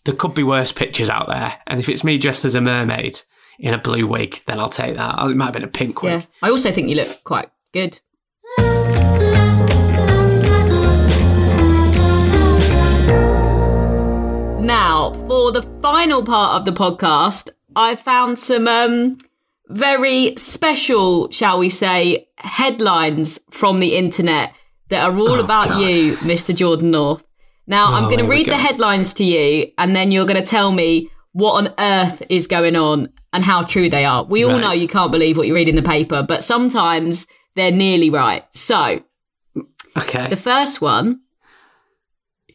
there 0.05 0.15
could 0.15 0.35
be 0.35 0.43
worse 0.43 0.73
pictures 0.73 1.11
out 1.11 1.29
there. 1.29 1.55
And 1.67 1.81
if 1.81 1.89
it's 1.89 2.05
me 2.05 2.19
dressed 2.19 2.45
as 2.45 2.55
a 2.55 2.61
mermaid 2.61 3.21
in 3.59 3.75
a 3.75 3.79
blue 3.79 4.07
wig, 4.07 4.43
then 4.47 4.59
I'll 4.59 4.69
take 4.69 4.97
that. 4.97 5.15
Oh, 5.19 5.31
It 5.31 5.37
might 5.37 5.47
have 5.47 5.55
been 5.55 5.65
a 5.65 5.69
pink 5.69 6.03
wig. 6.03 6.21
Yeah. 6.21 6.27
I 6.43 6.51
also 6.51 6.71
think 6.73 6.89
you 6.89 6.97
look 6.97 7.09
quite 7.25 7.49
good. 7.73 8.01
Now, 14.61 15.11
for 15.27 15.51
the 15.51 15.63
final 15.83 16.23
part 16.23 16.55
of 16.55 16.65
the 16.65 16.71
podcast, 16.71 17.51
I 17.75 17.97
found 17.97 18.39
some 18.39 18.69
um, 18.69 19.19
very 19.69 20.35
special, 20.37 21.29
shall 21.33 21.59
we 21.59 21.69
say, 21.69 22.29
headlines 22.39 23.41
from 23.51 23.81
the 23.81 23.97
internet 23.97 24.55
that 24.89 25.03
are 25.03 25.17
all 25.17 25.41
about 25.41 25.81
you, 25.81 26.15
Mr. 26.19 26.55
Jordan 26.55 26.93
North. 26.93 27.25
Now, 27.67 27.93
I'm 27.93 28.05
Oh, 28.05 28.09
going 28.11 28.21
to 28.21 28.29
read 28.31 28.47
the 28.47 28.57
headlines 28.57 29.13
to 29.15 29.25
you, 29.25 29.73
and 29.79 29.97
then 29.97 30.13
you're 30.13 30.27
going 30.27 30.41
to 30.41 30.47
tell 30.47 30.71
me 30.71 31.11
what 31.33 31.55
on 31.67 31.75
earth 31.79 32.23
is 32.29 32.47
going 32.47 32.77
on 32.77 33.09
and 33.33 33.45
how 33.45 33.63
true 33.63 33.89
they 33.89 34.05
are. 34.05 34.25
We 34.25 34.45
all 34.45 34.53
Right. 34.53 34.61
know 34.61 34.73
you 34.73 34.89
can't 34.89 35.13
believe 35.13 35.37
what 35.37 35.47
you 35.47 35.55
read 35.55 35.69
in 35.69 35.77
the 35.77 35.83
paper, 35.83 36.23
but 36.23 36.45
sometimes 36.45 37.27
they're 37.57 37.71
nearly 37.73 38.11
right. 38.11 38.45
So, 38.53 39.03
Okay. 39.97 40.27
the 40.29 40.37
first 40.37 40.81
one 40.81 41.21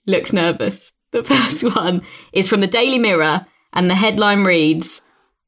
looks 0.05 0.33
nervous. 0.33 0.91
The 1.11 1.23
first 1.33 1.63
one 1.63 2.01
is 2.33 2.47
from 2.49 2.61
the 2.61 2.67
Daily 2.67 2.99
Mirror, 2.99 3.45
and 3.73 3.89
the 3.89 3.95
headline 3.95 4.43
reads 4.43 5.01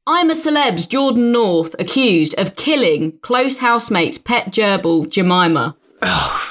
I'm 0.08 0.30
a 0.32 0.36
celeb's 0.36 0.86
Jordan 0.88 1.32
North 1.32 1.76
accused 1.78 2.34
of 2.40 2.56
killing 2.56 3.20
close 3.22 3.60
housemate's 3.60 4.18
pet 4.18 4.48
gerbil, 4.52 5.08
Jemima. 5.10 5.76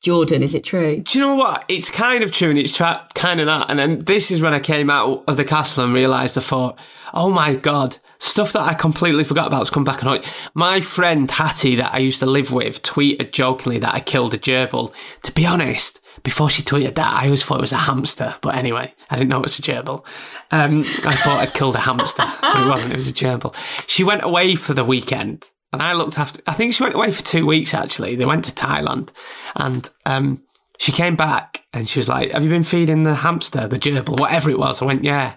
Jordan, 0.00 0.42
is 0.42 0.54
it 0.54 0.64
true? 0.64 1.00
Do 1.00 1.18
you 1.18 1.24
know 1.24 1.34
what? 1.34 1.64
It's 1.68 1.90
kind 1.90 2.22
of 2.22 2.30
true 2.32 2.50
and 2.50 2.58
it's 2.58 2.74
tra- 2.76 3.06
kind 3.14 3.40
of 3.40 3.46
that. 3.46 3.68
And 3.68 3.78
then 3.78 3.98
this 4.00 4.30
is 4.30 4.40
when 4.40 4.54
I 4.54 4.60
came 4.60 4.90
out 4.90 5.24
of 5.26 5.36
the 5.36 5.44
castle 5.44 5.84
and 5.84 5.92
realised 5.92 6.38
I 6.38 6.40
thought, 6.40 6.78
oh 7.12 7.30
my 7.30 7.56
God, 7.56 7.98
stuff 8.18 8.52
that 8.52 8.62
I 8.62 8.74
completely 8.74 9.24
forgot 9.24 9.46
about 9.46 9.58
has 9.60 9.70
come 9.70 9.84
back 9.84 10.02
and. 10.02 10.24
My 10.54 10.80
friend 10.80 11.30
Hattie 11.30 11.76
that 11.76 11.94
I 11.94 11.98
used 11.98 12.20
to 12.20 12.26
live 12.26 12.52
with 12.52 12.82
tweeted 12.82 13.32
jokingly 13.32 13.78
that 13.78 13.94
I 13.94 14.00
killed 14.00 14.34
a 14.34 14.38
gerbil. 14.38 14.92
To 15.22 15.32
be 15.32 15.46
honest, 15.46 16.00
before 16.22 16.50
she 16.50 16.62
tweeted 16.62 16.96
that, 16.96 17.12
I 17.12 17.26
always 17.26 17.42
thought 17.42 17.58
it 17.58 17.62
was 17.62 17.72
a 17.72 17.76
hamster. 17.76 18.34
But 18.40 18.56
anyway, 18.56 18.92
I 19.10 19.16
didn't 19.16 19.30
know 19.30 19.38
it 19.38 19.42
was 19.42 19.58
a 19.58 19.62
gerbil. 19.62 20.04
Um, 20.50 20.80
I 21.04 21.14
thought 21.14 21.40
I'd 21.40 21.54
killed 21.54 21.76
a 21.76 21.80
hamster, 21.80 22.24
but 22.40 22.62
it 22.62 22.68
wasn't. 22.68 22.92
It 22.92 22.96
was 22.96 23.08
a 23.08 23.12
gerbil. 23.12 23.54
She 23.86 24.04
went 24.04 24.24
away 24.24 24.54
for 24.54 24.74
the 24.74 24.84
weekend 24.84 25.50
and 25.72 25.82
I 25.82 25.92
looked 25.92 26.18
after, 26.18 26.42
I 26.46 26.54
think 26.54 26.74
she 26.74 26.82
went 26.82 26.94
away 26.94 27.12
for 27.12 27.22
two 27.22 27.46
weeks 27.46 27.74
actually. 27.74 28.16
They 28.16 28.24
went 28.24 28.44
to 28.46 28.52
Thailand 28.52 29.10
and, 29.54 29.88
um, 30.06 30.42
she 30.78 30.92
came 30.92 31.16
back 31.16 31.64
and 31.72 31.88
she 31.88 31.98
was 31.98 32.08
like, 32.08 32.30
Have 32.30 32.44
you 32.44 32.48
been 32.48 32.64
feeding 32.64 33.02
the 33.02 33.16
hamster, 33.16 33.66
the 33.66 33.78
gerbil, 33.78 34.18
whatever 34.18 34.48
it 34.48 34.58
was? 34.58 34.80
I 34.80 34.84
went, 34.86 35.04
Yeah. 35.04 35.36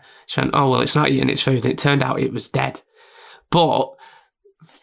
Oh, 0.54 0.70
well, 0.70 0.82
it's 0.82 0.96
not 0.96 1.10
eating 1.10 1.30
its 1.30 1.42
food. 1.42 1.64
And 1.64 1.74
it 1.74 1.78
turned 1.78 2.04
out 2.04 2.20
it 2.20 2.34
was 2.34 2.50
dead. 2.50 2.82
But 3.50 3.90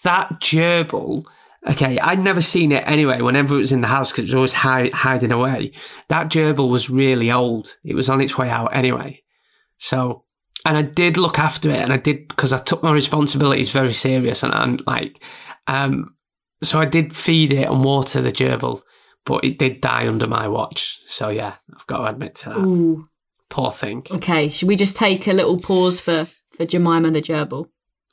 that 0.02 0.40
gerbil, 0.40 1.24
okay, 1.68 1.98
I'd 1.98 2.18
never 2.18 2.40
seen 2.40 2.72
it 2.72 2.84
anyway 2.86 3.20
whenever 3.22 3.54
it 3.54 3.58
was 3.58 3.72
in 3.72 3.80
the 3.80 3.86
house 3.86 4.12
because 4.12 4.24
it 4.24 4.28
was 4.28 4.34
always 4.34 4.52
hi- 4.52 4.90
hiding 4.92 5.32
away. 5.32 5.72
That 6.08 6.28
gerbil 6.28 6.68
was 6.68 6.90
really 6.90 7.30
old. 7.30 7.76
It 7.84 7.94
was 7.94 8.08
on 8.08 8.20
its 8.20 8.36
way 8.36 8.50
out 8.50 8.74
anyway. 8.74 9.22
So, 9.78 10.24
and 10.66 10.76
I 10.76 10.82
did 10.82 11.16
look 11.16 11.38
after 11.38 11.70
it 11.70 11.80
and 11.80 11.92
I 11.92 11.96
did 11.96 12.28
because 12.28 12.52
I 12.52 12.58
took 12.58 12.82
my 12.82 12.92
responsibilities 12.92 13.70
very 13.70 13.92
serious 13.92 14.42
and, 14.42 14.52
and 14.52 14.86
like, 14.86 15.22
um, 15.66 16.14
so 16.62 16.80
I 16.80 16.84
did 16.84 17.14
feed 17.14 17.52
it 17.52 17.68
and 17.68 17.84
water 17.84 18.20
the 18.20 18.32
gerbil, 18.32 18.82
but 19.24 19.44
it 19.44 19.58
did 19.58 19.80
die 19.80 20.08
under 20.08 20.26
my 20.26 20.48
watch. 20.48 20.98
So 21.06 21.28
yeah, 21.28 21.54
I've 21.74 21.86
got 21.86 21.98
to 21.98 22.06
admit 22.06 22.34
to 22.36 22.48
that. 22.50 22.58
Ooh. 22.58 23.08
Poor 23.48 23.70
thing. 23.70 24.06
Okay, 24.10 24.48
should 24.48 24.68
we 24.68 24.76
just 24.76 24.96
take 24.96 25.26
a 25.26 25.32
little 25.32 25.58
pause 25.58 26.00
for 26.00 26.26
for 26.56 26.64
Jemima 26.64 27.10
the 27.10 27.22
gerbil? 27.22 27.68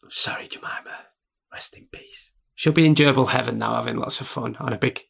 Sorry, 0.10 0.48
Jemima. 0.48 1.06
Rest 1.52 1.76
in 1.78 1.88
peace. 1.92 2.32
She'll 2.56 2.74
be 2.74 2.86
in 2.86 2.96
gerbil 2.96 3.30
heaven 3.30 3.58
now, 3.58 3.76
having 3.76 3.98
lots 3.98 4.22
of 4.22 4.28
fun 4.28 4.56
on 4.60 4.72
a 4.74 4.78
big. 4.78 5.02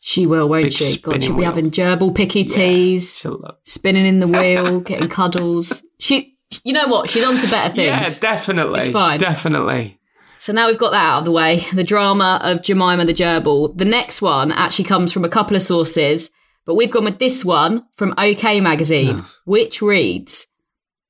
She 0.00 0.26
will, 0.26 0.48
won't 0.48 0.64
Big 0.64 0.72
she? 0.72 0.98
God, 1.00 1.22
she'll 1.22 1.32
be 1.34 1.40
wheel. 1.40 1.50
having 1.50 1.70
gerbil 1.70 2.14
picky 2.14 2.44
teas, 2.44 3.18
she'll 3.18 3.58
spinning 3.64 4.06
in 4.06 4.20
the 4.20 4.28
wheel, 4.28 4.80
getting 4.80 5.08
cuddles. 5.08 5.82
She, 5.98 6.36
you 6.64 6.72
know 6.72 6.86
what? 6.86 7.10
She's 7.10 7.24
on 7.24 7.36
to 7.38 7.50
better 7.50 7.74
things. 7.74 7.86
Yeah, 7.86 8.08
definitely. 8.30 8.78
It's 8.78 8.88
fine. 8.88 9.18
Definitely. 9.18 9.98
So 10.38 10.52
now 10.52 10.68
we've 10.68 10.78
got 10.78 10.92
that 10.92 11.04
out 11.04 11.18
of 11.20 11.24
the 11.24 11.32
way. 11.32 11.66
The 11.72 11.82
drama 11.82 12.38
of 12.42 12.62
Jemima 12.62 13.04
the 13.04 13.12
gerbil. 13.12 13.76
The 13.76 13.84
next 13.84 14.22
one 14.22 14.52
actually 14.52 14.84
comes 14.84 15.12
from 15.12 15.24
a 15.24 15.28
couple 15.28 15.56
of 15.56 15.62
sources, 15.62 16.30
but 16.68 16.74
we've 16.74 16.90
gone 16.90 17.04
with 17.04 17.18
this 17.18 17.44
one 17.46 17.86
from 17.96 18.12
OK 18.18 18.60
Magazine, 18.60 19.24
which 19.46 19.80
reads 19.80 20.46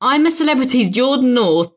I'm 0.01 0.25
a 0.25 0.31
celebrity's 0.31 0.89
Jordan 0.89 1.35
North 1.35 1.73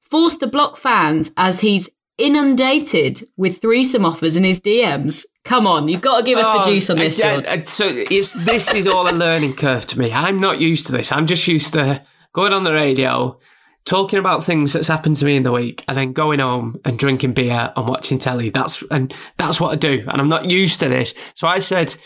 forced 0.00 0.40
to 0.40 0.46
block 0.46 0.76
fans 0.76 1.32
as 1.38 1.60
he's 1.60 1.88
inundated 2.18 3.26
with 3.36 3.60
threesome 3.60 4.04
offers 4.04 4.36
in 4.36 4.44
his 4.44 4.60
DMs. 4.60 5.24
Come 5.44 5.66
on, 5.66 5.88
you've 5.88 6.00
got 6.02 6.18
to 6.18 6.22
give 6.24 6.38
us 6.38 6.48
the 6.48 6.60
Oh, 6.60 6.72
juice 6.74 6.90
on 6.90 6.96
this, 6.98 7.18
again, 7.18 7.42
George. 7.44 7.60
uh, 7.62 7.64
So 7.64 7.86
it's 7.88 8.32
this 8.34 8.74
is 8.74 8.86
all 8.86 9.08
a 9.08 9.12
learning 9.16 9.54
curve 9.54 9.86
to 9.88 9.98
me. 9.98 10.12
I'm 10.12 10.38
not 10.38 10.60
used 10.60 10.86
to 10.86 10.92
this. 10.92 11.10
I'm 11.10 11.26
just 11.26 11.48
used 11.48 11.72
to 11.72 12.04
going 12.32 12.52
on 12.52 12.64
the 12.64 12.72
radio, 12.72 13.38
talking 13.84 14.18
about 14.18 14.44
things 14.44 14.72
that's 14.72 14.88
happened 14.88 15.16
to 15.16 15.24
me 15.24 15.36
in 15.36 15.42
the 15.42 15.52
week, 15.52 15.84
and 15.88 15.96
then 15.96 16.12
going 16.12 16.38
home 16.38 16.78
and 16.84 16.98
drinking 16.98 17.32
beer 17.32 17.72
and 17.74 17.88
watching 17.88 18.18
telly. 18.18 18.50
That's 18.50 18.84
and 18.90 19.12
that's 19.38 19.60
what 19.60 19.72
I 19.72 19.76
do. 19.76 20.04
And 20.06 20.20
I'm 20.20 20.28
not 20.28 20.50
used 20.50 20.78
to 20.80 20.88
this. 20.88 21.14
So 21.34 21.48
I 21.48 21.58
said 21.58 21.96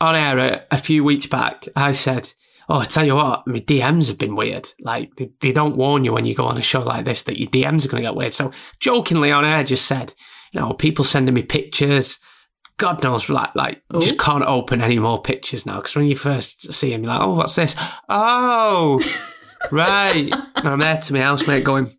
on 0.00 0.14
air 0.14 0.38
a, 0.38 0.62
a 0.70 0.78
few 0.78 1.04
weeks 1.04 1.26
back, 1.26 1.66
I 1.76 1.92
said, 1.92 2.32
"Oh, 2.68 2.78
I 2.78 2.84
tell 2.84 3.06
you 3.06 3.16
what, 3.16 3.46
my 3.46 3.58
DMs 3.58 4.08
have 4.08 4.18
been 4.18 4.36
weird. 4.36 4.70
Like 4.80 5.16
they, 5.16 5.30
they 5.40 5.52
don't 5.52 5.76
warn 5.76 6.04
you 6.04 6.12
when 6.12 6.24
you 6.24 6.34
go 6.34 6.46
on 6.46 6.58
a 6.58 6.62
show 6.62 6.82
like 6.82 7.04
this 7.04 7.22
that 7.24 7.38
your 7.38 7.50
DMs 7.50 7.84
are 7.84 7.88
going 7.88 8.02
to 8.02 8.08
get 8.08 8.16
weird." 8.16 8.34
So 8.34 8.52
jokingly 8.80 9.32
on 9.32 9.44
air, 9.44 9.64
just 9.64 9.86
said, 9.86 10.14
"You 10.52 10.60
know, 10.60 10.72
people 10.72 11.04
sending 11.04 11.34
me 11.34 11.42
pictures." 11.42 12.18
God 12.76 13.02
knows, 13.02 13.28
like, 13.28 13.54
like 13.54 13.82
just 14.00 14.18
can't 14.18 14.42
open 14.42 14.80
any 14.80 14.98
more 14.98 15.20
pictures 15.20 15.66
now. 15.66 15.76
Because 15.76 15.96
when 15.96 16.06
you 16.06 16.16
first 16.16 16.72
see 16.72 16.94
him, 16.94 17.02
you're 17.02 17.12
like, 17.12 17.20
oh, 17.20 17.34
what's 17.34 17.54
this? 17.54 17.76
Oh, 18.08 18.98
right. 19.70 20.32
and 20.32 20.66
I'm 20.66 20.78
there 20.78 20.96
to 20.96 21.12
my 21.12 21.20
housemate 21.20 21.62
going, 21.62 21.90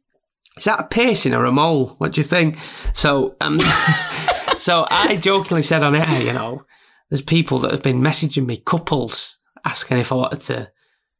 is 0.58 0.66
that 0.66 0.80
a 0.80 0.84
piercing 0.84 1.36
or 1.36 1.45
a 1.45 1.52
mole? 1.52 1.95
What 1.99 2.14
do 2.14 2.22
you 2.22 2.26
think? 2.26 2.58
So, 2.93 3.36
um, 3.41 3.60
so 4.58 4.86
I 4.89 5.18
jokingly 5.18 5.62
said 5.62 5.84
on 5.84 5.95
air, 5.95 6.22
you 6.22 6.34
know, 6.34 6.66
there's 7.12 7.22
people 7.22 7.59
that 7.59 7.72
have 7.72 7.84
been 7.84 8.01
messaging 8.01 8.47
me, 8.47 8.57
couples, 8.57 9.38
asking 9.66 9.99
if 9.99 10.12
I 10.12 10.16
wanted 10.16 10.39
to 10.41 10.72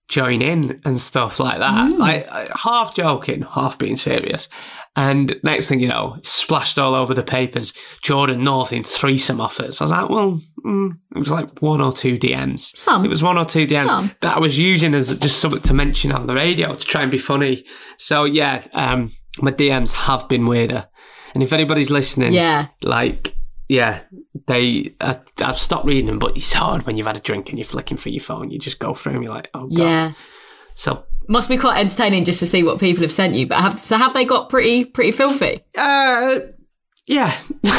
join 0.08 0.42
in 0.42 0.82
and 0.84 1.00
stuff 1.00 1.40
like 1.40 1.60
that. 1.60 1.92
Like 1.98 2.26
uh, 2.28 2.48
half 2.58 2.96
joking, 2.96 3.44
half 3.44 3.78
being 3.78 3.96
serious. 3.98 4.50
And 4.96 5.40
next 5.44 5.70
thing 5.70 5.80
you 5.80 5.88
know, 5.88 6.16
it's 6.18 6.30
splashed 6.32 6.78
all 6.78 6.96
over 6.96 7.14
the 7.14 7.24
papers. 7.24 7.72
Jordan 8.04 8.44
North 8.44 8.74
in 8.74 8.84
threesome 8.84 9.40
offers. 9.40 9.80
I 9.80 9.84
was 9.86 9.92
like, 9.92 10.10
well, 10.10 10.42
mm, 10.66 10.92
it 11.16 11.20
was 11.20 11.32
like 11.32 11.62
one 11.62 11.80
or 11.80 11.94
two 11.94 12.18
DMs. 12.18 12.76
Some. 12.76 13.06
It 13.06 13.10
was 13.10 13.24
one 13.24 13.38
or 13.38 13.46
two 13.46 13.66
DMs 13.68 13.86
Some. 13.88 14.12
that 14.20 14.36
I 14.36 14.40
was 14.42 14.60
using 14.60 14.94
as 14.94 15.18
just 15.18 15.40
something 15.40 15.62
to 15.62 15.74
mention 15.74 16.12
on 16.12 16.28
the 16.28 16.36
radio 16.36 16.74
to 16.74 16.86
try 16.86 17.04
and 17.04 17.12
be 17.12 17.18
funny. 17.18 17.64
So 17.98 18.26
yeah, 18.26 18.66
um, 18.74 19.12
my 19.42 19.52
DMs 19.52 19.94
have 19.94 20.28
been 20.28 20.46
weirder. 20.46 20.88
And 21.34 21.42
if 21.42 21.54
anybody's 21.54 21.90
listening, 21.92 22.34
Yeah. 22.34 22.68
like, 22.84 23.34
yeah, 23.72 24.02
they, 24.48 24.94
uh, 25.00 25.16
I've 25.42 25.58
stopped 25.58 25.86
reading 25.86 26.08
them, 26.08 26.20
but 26.20 26.36
it's 26.36 26.52
hard 26.52 26.86
when 26.86 26.98
you've 26.98 27.08
had 27.08 27.16
a 27.16 27.22
drink 27.22 27.48
and 27.50 27.58
you're 27.58 27.64
flicking 27.66 27.96
through 27.96 28.12
your 28.12 28.20
phone. 28.22 28.52
You 28.52 28.60
just 28.60 28.80
go 28.80 28.94
through 28.94 29.14
and 29.14 29.24
you're 29.24 29.34
like, 29.34 29.50
oh 29.54 29.68
god. 29.68 29.80
Yeah. 29.80 30.12
So 30.76 31.06
Must 31.30 31.48
be 31.48 31.56
quite 31.58 31.80
entertaining 31.80 32.26
just 32.26 32.40
to 32.40 32.46
see 32.46 32.64
what 32.64 32.80
people 32.80 33.02
have 33.04 33.12
sent 33.14 33.34
you. 33.36 33.48
But 33.48 33.62
have 33.62 33.80
so 33.80 33.96
have 33.98 34.14
they 34.14 34.26
got 34.26 34.50
pretty 34.50 34.84
pretty 34.84 35.12
filthy? 35.12 35.62
Uh, 35.78 36.40
yeah. 37.08 37.32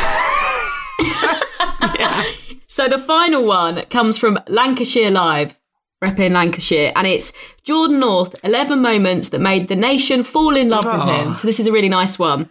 So 2.66 2.88
the 2.88 2.98
final 2.98 3.46
one 3.46 3.82
comes 3.90 4.16
from 4.16 4.38
Lancashire 4.48 5.10
Live, 5.10 5.58
repping 6.02 6.30
Lancashire, 6.30 6.90
and 6.96 7.06
it's 7.06 7.30
Jordan 7.64 8.00
North, 8.00 8.34
11 8.44 8.80
moments 8.80 9.28
that 9.28 9.42
made 9.42 9.68
the 9.68 9.76
nation 9.76 10.22
fall 10.24 10.56
in 10.56 10.70
love 10.70 10.86
with 10.86 10.94
Oh. 10.94 11.06
him. 11.06 11.36
So 11.36 11.46
this 11.46 11.60
is 11.60 11.66
a 11.66 11.72
really 11.72 11.90
nice 11.90 12.18
one. 12.18 12.48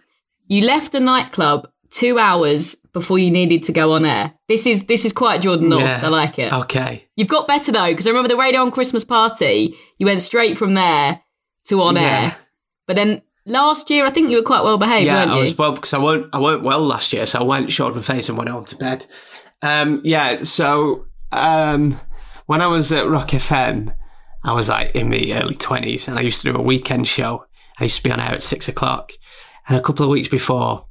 You 0.48 0.64
left 0.68 0.94
a 0.94 1.00
nightclub 1.00 1.68
two 1.92 2.18
hours 2.18 2.76
before 2.94 3.20
you 3.20 3.30
needed 3.32 3.64
to 3.64 3.72
go 3.72 3.94
on 3.94 4.06
air. 4.06 4.34
This 4.48 4.66
is 4.66 4.86
this 4.88 5.06
is 5.06 5.14
quite 5.14 5.42
Jordan 5.42 5.70
North. 5.70 5.84
Yeah. 5.84 6.02
I 6.04 6.08
like 6.08 6.40
it. 6.40 6.52
Okay. 6.52 7.08
You've 7.16 7.28
got 7.28 7.48
better 7.48 7.72
though, 7.72 7.88
because 7.90 8.08
I 8.08 8.10
remember 8.10 8.30
the 8.30 8.38
Radio 8.38 8.62
1 8.64 8.72
Christmas 8.72 9.04
party, 9.04 9.76
you 9.98 10.06
went 10.06 10.22
straight 10.22 10.58
from 10.58 10.74
there 10.74 11.22
to 11.68 11.82
on 11.82 11.96
Yeah. 11.96 12.02
air. 12.02 12.36
But 12.88 12.96
then 12.96 13.22
last 13.46 13.90
year, 13.90 14.06
I 14.06 14.10
think 14.10 14.30
you 14.30 14.38
were 14.38 14.44
quite 14.44 14.64
well 14.64 14.78
behaved, 14.78 15.06
yeah, 15.06 15.26
weren't 15.26 15.32
I 15.32 15.40
was 15.40 15.58
well 15.58 15.74
because 15.74 15.94
I 15.94 16.00
weren't 16.00 16.28
I 16.34 16.40
weren't 16.40 16.64
well 16.64 16.82
last 16.82 17.14
year, 17.14 17.26
so 17.26 17.40
I 17.40 17.44
went 17.44 17.72
showed 17.72 17.96
my 17.96 18.02
face 18.02 18.28
and 18.30 18.38
went 18.38 18.50
home 18.50 18.66
to 18.66 18.76
bed. 18.78 19.06
Um, 19.62 20.02
yeah, 20.04 20.42
so 20.42 21.06
um, 21.32 22.00
when 22.48 22.62
I 22.62 22.68
was 22.68 22.92
at 22.92 23.08
Rock 23.08 23.30
FM, 23.30 23.94
I 24.44 24.54
was 24.54 24.70
like 24.70 24.96
in 24.96 25.10
the 25.12 25.34
early 25.36 25.56
twenties, 25.56 26.08
and 26.08 26.18
I 26.18 26.22
used 26.22 26.42
to 26.42 26.52
do 26.52 26.58
a 26.58 26.62
weekend 26.62 27.08
show. 27.08 27.46
I 27.80 27.84
used 27.86 27.98
to 27.98 28.04
be 28.04 28.12
on 28.12 28.20
air 28.20 28.34
at 28.34 28.44
six 28.44 28.68
o'clock, 28.68 29.14
and 29.68 29.78
a 29.78 29.82
couple 29.82 30.04
of 30.04 30.10
weeks 30.10 30.28
before, 30.28 30.88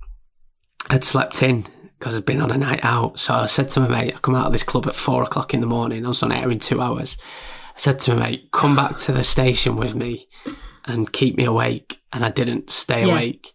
I'd 0.88 1.04
slept 1.04 1.42
in 1.42 1.66
because 1.98 2.16
I'd 2.16 2.24
been 2.24 2.40
on 2.40 2.50
a 2.50 2.56
night 2.58 2.80
out. 2.82 3.18
So 3.18 3.34
I 3.34 3.46
said 3.46 3.68
to 3.70 3.80
my 3.80 3.88
mate, 3.88 4.14
I 4.16 4.18
come 4.18 4.34
out 4.34 4.46
of 4.46 4.52
this 4.52 4.64
club 4.64 4.86
at 4.86 4.94
four 4.94 5.22
o'clock 5.22 5.52
in 5.54 5.60
the 5.60 5.66
morning. 5.66 6.04
I 6.04 6.08
was 6.08 6.22
on 6.22 6.32
air 6.32 6.50
in 6.50 6.58
two 6.58 6.80
hours. 6.80 7.16
I 7.76 7.78
said 7.78 7.98
to 8.00 8.14
my 8.14 8.22
mate, 8.30 8.50
come 8.52 8.74
back 8.74 8.98
to 8.98 9.12
the 9.12 9.22
station 9.24 9.76
with 9.76 9.94
me 9.94 10.26
and 10.86 11.12
keep 11.12 11.36
me 11.36 11.44
awake. 11.44 12.00
And 12.12 12.24
I 12.24 12.30
didn't 12.30 12.70
stay 12.70 13.06
Yeah. 13.06 13.12
awake. 13.12 13.52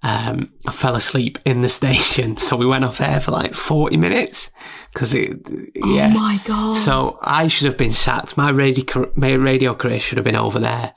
Um, 0.00 0.52
I 0.64 0.70
fell 0.70 0.94
asleep 0.94 1.38
in 1.44 1.62
the 1.62 1.68
station. 1.80 2.36
So 2.36 2.56
we 2.56 2.66
went 2.66 2.84
off 2.84 3.00
air 3.00 3.18
for 3.18 3.32
like 3.32 3.54
40 3.54 3.96
minutes 3.96 4.50
because 4.92 5.12
it, 5.12 5.40
yeah. 5.74 6.12
Oh 6.14 6.18
my 6.20 6.40
God. 6.44 6.72
So 6.74 7.18
I 7.20 7.48
should 7.48 7.66
have 7.66 7.76
been 7.76 7.90
sacked. 7.90 8.36
My 8.36 8.50
radio, 8.50 9.10
my 9.16 9.32
radio 9.32 9.74
career 9.74 9.98
should 9.98 10.16
have 10.18 10.24
been 10.24 10.36
over 10.36 10.60
there. 10.60 10.94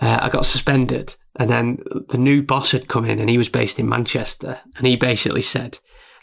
Uh, 0.00 0.18
I 0.22 0.30
got 0.30 0.46
suspended. 0.46 1.16
And 1.38 1.48
then 1.50 1.78
the 2.08 2.18
new 2.18 2.42
boss 2.42 2.72
had 2.72 2.88
come 2.88 3.04
in 3.04 3.18
and 3.18 3.30
he 3.30 3.38
was 3.38 3.48
based 3.48 3.78
in 3.78 3.88
Manchester. 3.88 4.60
And 4.76 4.86
he 4.86 4.96
basically 4.96 5.42
said, 5.42 5.78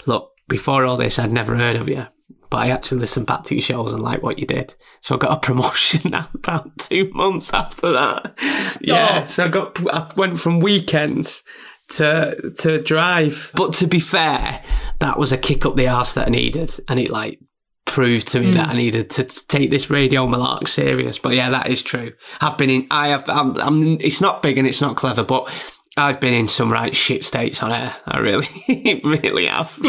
Look, 0.05 0.31
before 0.47 0.85
all 0.85 0.97
this, 0.97 1.19
I'd 1.19 1.31
never 1.31 1.55
heard 1.55 1.75
of 1.75 1.89
you, 1.89 2.07
but 2.49 2.57
I 2.57 2.69
actually 2.69 2.99
listened 2.99 3.27
back 3.27 3.43
to 3.43 3.55
your 3.55 3.61
shows 3.61 3.91
and 3.91 4.01
liked 4.01 4.23
what 4.23 4.39
you 4.39 4.45
did. 4.45 4.75
So 5.01 5.15
I 5.15 5.17
got 5.17 5.37
a 5.37 5.39
promotion 5.45 6.13
about 6.13 6.77
two 6.77 7.11
months 7.13 7.53
after 7.53 7.91
that. 7.91 8.77
Yeah. 8.81 9.25
So 9.25 9.45
I 9.45 9.47
got, 9.49 9.93
I 9.93 10.11
went 10.15 10.39
from 10.39 10.59
weekends 10.59 11.43
to, 11.89 12.53
to 12.59 12.81
drive. 12.81 13.51
But 13.55 13.73
to 13.75 13.87
be 13.87 13.99
fair, 13.99 14.63
that 14.99 15.19
was 15.19 15.31
a 15.31 15.37
kick 15.37 15.65
up 15.65 15.75
the 15.75 15.87
arse 15.87 16.13
that 16.13 16.27
I 16.27 16.31
needed. 16.31 16.71
And 16.87 16.99
it 16.99 17.09
like, 17.09 17.39
proved 17.87 18.27
to 18.29 18.39
me 18.39 18.51
that 18.51 18.67
mm. 18.67 18.71
I 18.71 18.75
needed 18.75 19.09
to 19.11 19.23
t- 19.23 19.41
take 19.47 19.71
this 19.71 19.89
radio 19.89 20.27
malark 20.27 20.67
serious. 20.67 21.17
But 21.17 21.33
yeah, 21.33 21.49
that 21.49 21.69
is 21.69 21.81
true. 21.81 22.13
I've 22.39 22.57
been 22.57 22.69
in, 22.69 22.87
I 22.91 23.07
have, 23.07 23.27
I'm, 23.27 23.57
I'm, 23.57 23.99
it's 23.99 24.21
not 24.21 24.43
big 24.43 24.57
and 24.57 24.67
it's 24.67 24.81
not 24.81 24.95
clever, 24.95 25.23
but 25.23 25.49
I've 25.97 26.19
been 26.19 26.33
in 26.33 26.47
some 26.47 26.71
right 26.71 26.95
shit 26.95 27.23
states 27.23 27.63
on 27.63 27.71
air. 27.71 27.95
I 28.05 28.19
really, 28.19 28.47
really 29.03 29.47
have. 29.47 29.75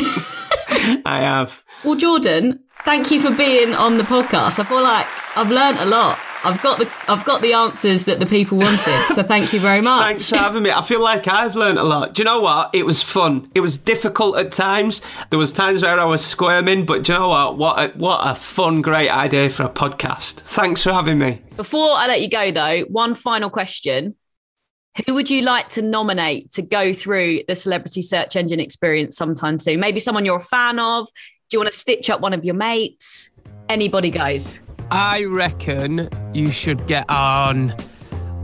I 1.05 1.21
have. 1.21 1.63
Well, 1.85 1.97
Jordan, 1.97 2.61
thank 2.85 3.11
you 3.11 3.21
for 3.21 3.31
being 3.31 3.75
on 3.75 3.99
the 3.99 4.05
podcast. 4.05 4.59
I 4.59 4.65
feel 4.65 4.83
like 4.83 5.07
I've 5.37 5.51
learned 5.51 5.79
a 5.79 5.85
lot. 5.85 6.19
I've 6.45 6.63
got 6.63 6.79
the 6.79 6.91
I've 7.09 7.25
got 7.25 7.43
the 7.43 7.53
answers 7.53 8.05
that 8.05 8.21
the 8.21 8.27
people 8.27 8.59
wanted. 8.59 9.09
So 9.09 9.23
thank 9.23 9.53
you 9.53 9.61
very 9.61 9.81
much. 9.81 10.05
Thanks 10.05 10.29
for 10.31 10.37
having 10.37 10.63
me. 10.63 10.71
I 10.71 10.83
feel 10.83 11.01
like 11.01 11.27
I've 11.27 11.57
learned 11.57 11.79
a 11.79 11.83
lot. 11.83 12.15
Do 12.15 12.23
you 12.23 12.25
know 12.25 12.41
what? 12.41 12.75
It 12.75 12.87
was 12.87 13.03
fun. 13.03 13.51
It 13.55 13.61
was 13.61 13.77
difficult 13.77 14.39
at 14.39 14.53
times. 14.53 15.03
There 15.31 15.39
was 15.39 15.53
times 15.53 15.83
where 15.83 15.99
I 15.99 16.05
was 16.05 16.25
squirming, 16.25 16.87
but 16.87 17.03
do 17.03 17.13
you 17.13 17.19
know 17.19 17.29
what? 17.29 17.59
What 17.59 17.79
a, 17.79 17.99
what 17.99 18.21
a 18.23 18.35
fun, 18.35 18.83
great 18.83 19.11
idea 19.11 19.49
for 19.49 19.65
a 19.65 19.69
podcast. 19.69 20.41
Thanks 20.43 20.85
for 20.85 20.93
having 20.93 21.19
me. 21.19 21.43
Before 21.57 21.93
I 21.93 22.07
let 22.07 22.21
you 22.21 22.29
go, 22.29 22.53
though, 22.53 22.83
one 22.83 23.15
final 23.15 23.51
question: 23.51 24.15
Who 25.07 25.15
would 25.15 25.29
you 25.29 25.43
like 25.43 25.71
to 25.71 25.83
nominate 25.83 26.53
to 26.53 26.63
go 26.63 26.93
through 26.93 27.41
the 27.49 27.57
celebrity 27.57 28.03
search 28.03 28.37
engine 28.37 28.61
experience 28.61 29.17
sometime 29.17 29.59
soon? 29.59 29.81
Maybe 29.81 29.99
someone 29.99 30.25
you're 30.25 30.37
a 30.37 30.41
fan 30.41 30.79
of. 30.79 31.09
Do 31.51 31.57
you 31.57 31.61
want 31.61 31.73
to 31.73 31.79
stitch 31.79 32.11
up 32.11 32.21
one 32.21 32.35
of 32.35 32.45
your 32.45 32.55
mates? 32.55 33.31
Anybody 33.69 34.11
goes. 34.11 34.61
I 34.91 35.25
reckon 35.25 36.09
you 36.33 36.51
should 36.51 36.87
get 36.87 37.09
on. 37.11 37.75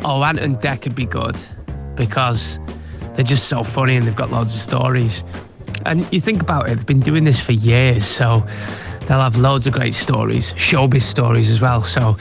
Oh, 0.05 0.23
Ant 0.23 0.39
and 0.39 0.57
Dec 0.59 0.85
would 0.85 0.95
be 0.95 1.07
good 1.07 1.37
because 1.95 2.59
they're 3.15 3.25
just 3.25 3.49
so 3.49 3.63
funny 3.63 3.97
and 3.97 4.07
they've 4.07 4.17
got 4.17 4.31
loads 4.31 4.55
of 4.55 4.61
stories. 4.61 5.25
And 5.87 6.11
you 6.13 6.21
think 6.21 6.43
about 6.43 6.69
it, 6.69 6.77
they've 6.77 6.87
been 6.87 7.01
doing 7.01 7.25
this 7.25 7.41
for 7.41 7.53
years, 7.53 8.05
so 8.05 8.47
they'll 9.03 9.21
have 9.21 9.37
loads 9.37 9.67
of 9.67 9.73
great 9.73 9.95
stories, 9.95 10.53
showbiz 10.55 11.03
stories 11.03 11.51
as 11.51 11.61
well. 11.61 11.83
So 11.83 12.17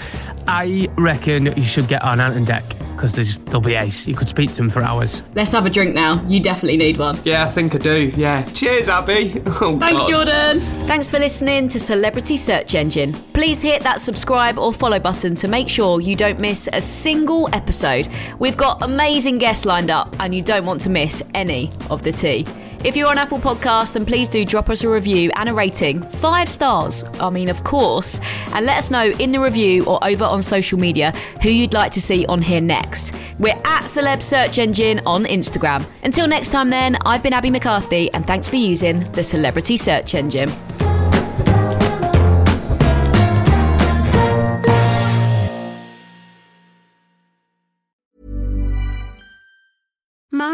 I 0.48 0.90
reckon 0.98 1.46
you 1.58 1.64
should 1.64 1.88
get 1.88 2.04
on 2.04 2.20
Ant 2.20 2.36
and 2.36 2.48
Dec 2.48 2.64
because 2.96 3.38
they'll 3.46 3.60
be 3.60 3.76
ace. 3.76 4.08
You 4.08 4.16
could 4.16 4.30
speak 4.30 4.52
to 4.52 4.56
them 4.56 4.70
for 4.70 4.82
hours. 4.82 5.24
Let's 5.36 5.52
have 5.52 5.66
a 5.66 5.70
drink 5.70 5.94
now. 5.94 6.24
You 6.28 6.40
definitely 6.40 6.78
need 6.78 6.98
one. 6.98 7.20
Yeah, 7.26 7.44
I 7.44 7.50
think 7.50 7.76
I 7.76 7.78
do. 7.80 8.12
Yeah. 8.16 8.44
Cheers, 8.52 8.88
Abbie. 8.90 9.42
Oh, 9.66 9.80
Thanks, 9.80 10.02
God. 10.04 10.10
Jordan. 10.10 10.60
Thanks 10.88 11.08
for 11.08 11.20
listening 11.20 11.68
to 11.70 11.80
Celebrity 11.80 12.36
Search 12.38 12.76
Engine. 12.76 13.14
Please 13.34 13.62
hit 13.62 13.82
that 13.84 14.02
subscribe 14.02 14.58
or 14.58 14.74
follow 14.74 15.00
button 15.00 15.36
to 15.36 15.48
make 15.48 15.70
sure 15.70 16.02
you 16.02 16.16
don't 16.16 16.40
miss 16.40 16.68
a 16.74 16.82
single 16.82 17.50
episode. 17.54 18.10
We've 18.40 18.58
got 18.58 18.82
amazing 18.84 19.38
guests 19.38 19.66
lined 19.66 19.92
up, 19.92 20.16
and 20.20 20.34
you 20.34 20.42
don't 20.42 20.66
want 20.66 20.82
to 20.82 20.90
miss 20.90 21.22
any 21.34 21.72
of 21.90 22.04
the 22.04 22.12
tea. 22.12 22.46
If 22.84 22.98
you're 22.98 23.08
on 23.08 23.18
Apple 23.18 23.40
Podcast, 23.40 23.94
then 23.94 24.06
please 24.06 24.28
do 24.28 24.44
drop 24.44 24.70
us 24.70 24.84
a 24.84 24.90
review 24.90 25.32
and 25.38 25.48
a 25.48 25.54
rating. 25.54 26.02
Five 26.02 26.50
stars, 26.50 27.06
I 27.18 27.30
mean, 27.30 27.48
of 27.48 27.64
course. 27.64 28.20
And 28.54 28.66
let 28.66 28.78
us 28.78 28.92
know 28.92 29.10
in 29.10 29.32
the 29.32 29.40
review 29.40 29.86
or 29.86 30.06
over 30.06 30.26
on 30.26 30.44
social 30.44 30.78
media 30.78 31.12
who 31.42 31.50
you'd 31.50 31.74
like 31.74 31.94
to 31.94 32.02
see 32.02 32.26
on 32.26 32.42
here 32.42 32.60
next. 32.60 33.16
We're 33.40 33.52
at 33.64 33.84
Celeb 33.84 34.22
Search 34.22 34.58
Engine 34.58 35.00
on 35.06 35.24
Instagram. 35.24 35.86
Until 36.04 36.28
next 36.28 36.50
time, 36.50 36.70
then, 36.72 36.98
I've 37.06 37.24
been 37.24 37.34
Abbie 37.34 37.52
McCarthy, 37.52 38.12
and 38.14 38.28
thanks 38.28 38.50
for 38.50 38.58
using 38.58 39.10
the 39.14 39.24
Celebrity 39.24 39.78
Search 39.78 40.14
Engine. 40.14 40.50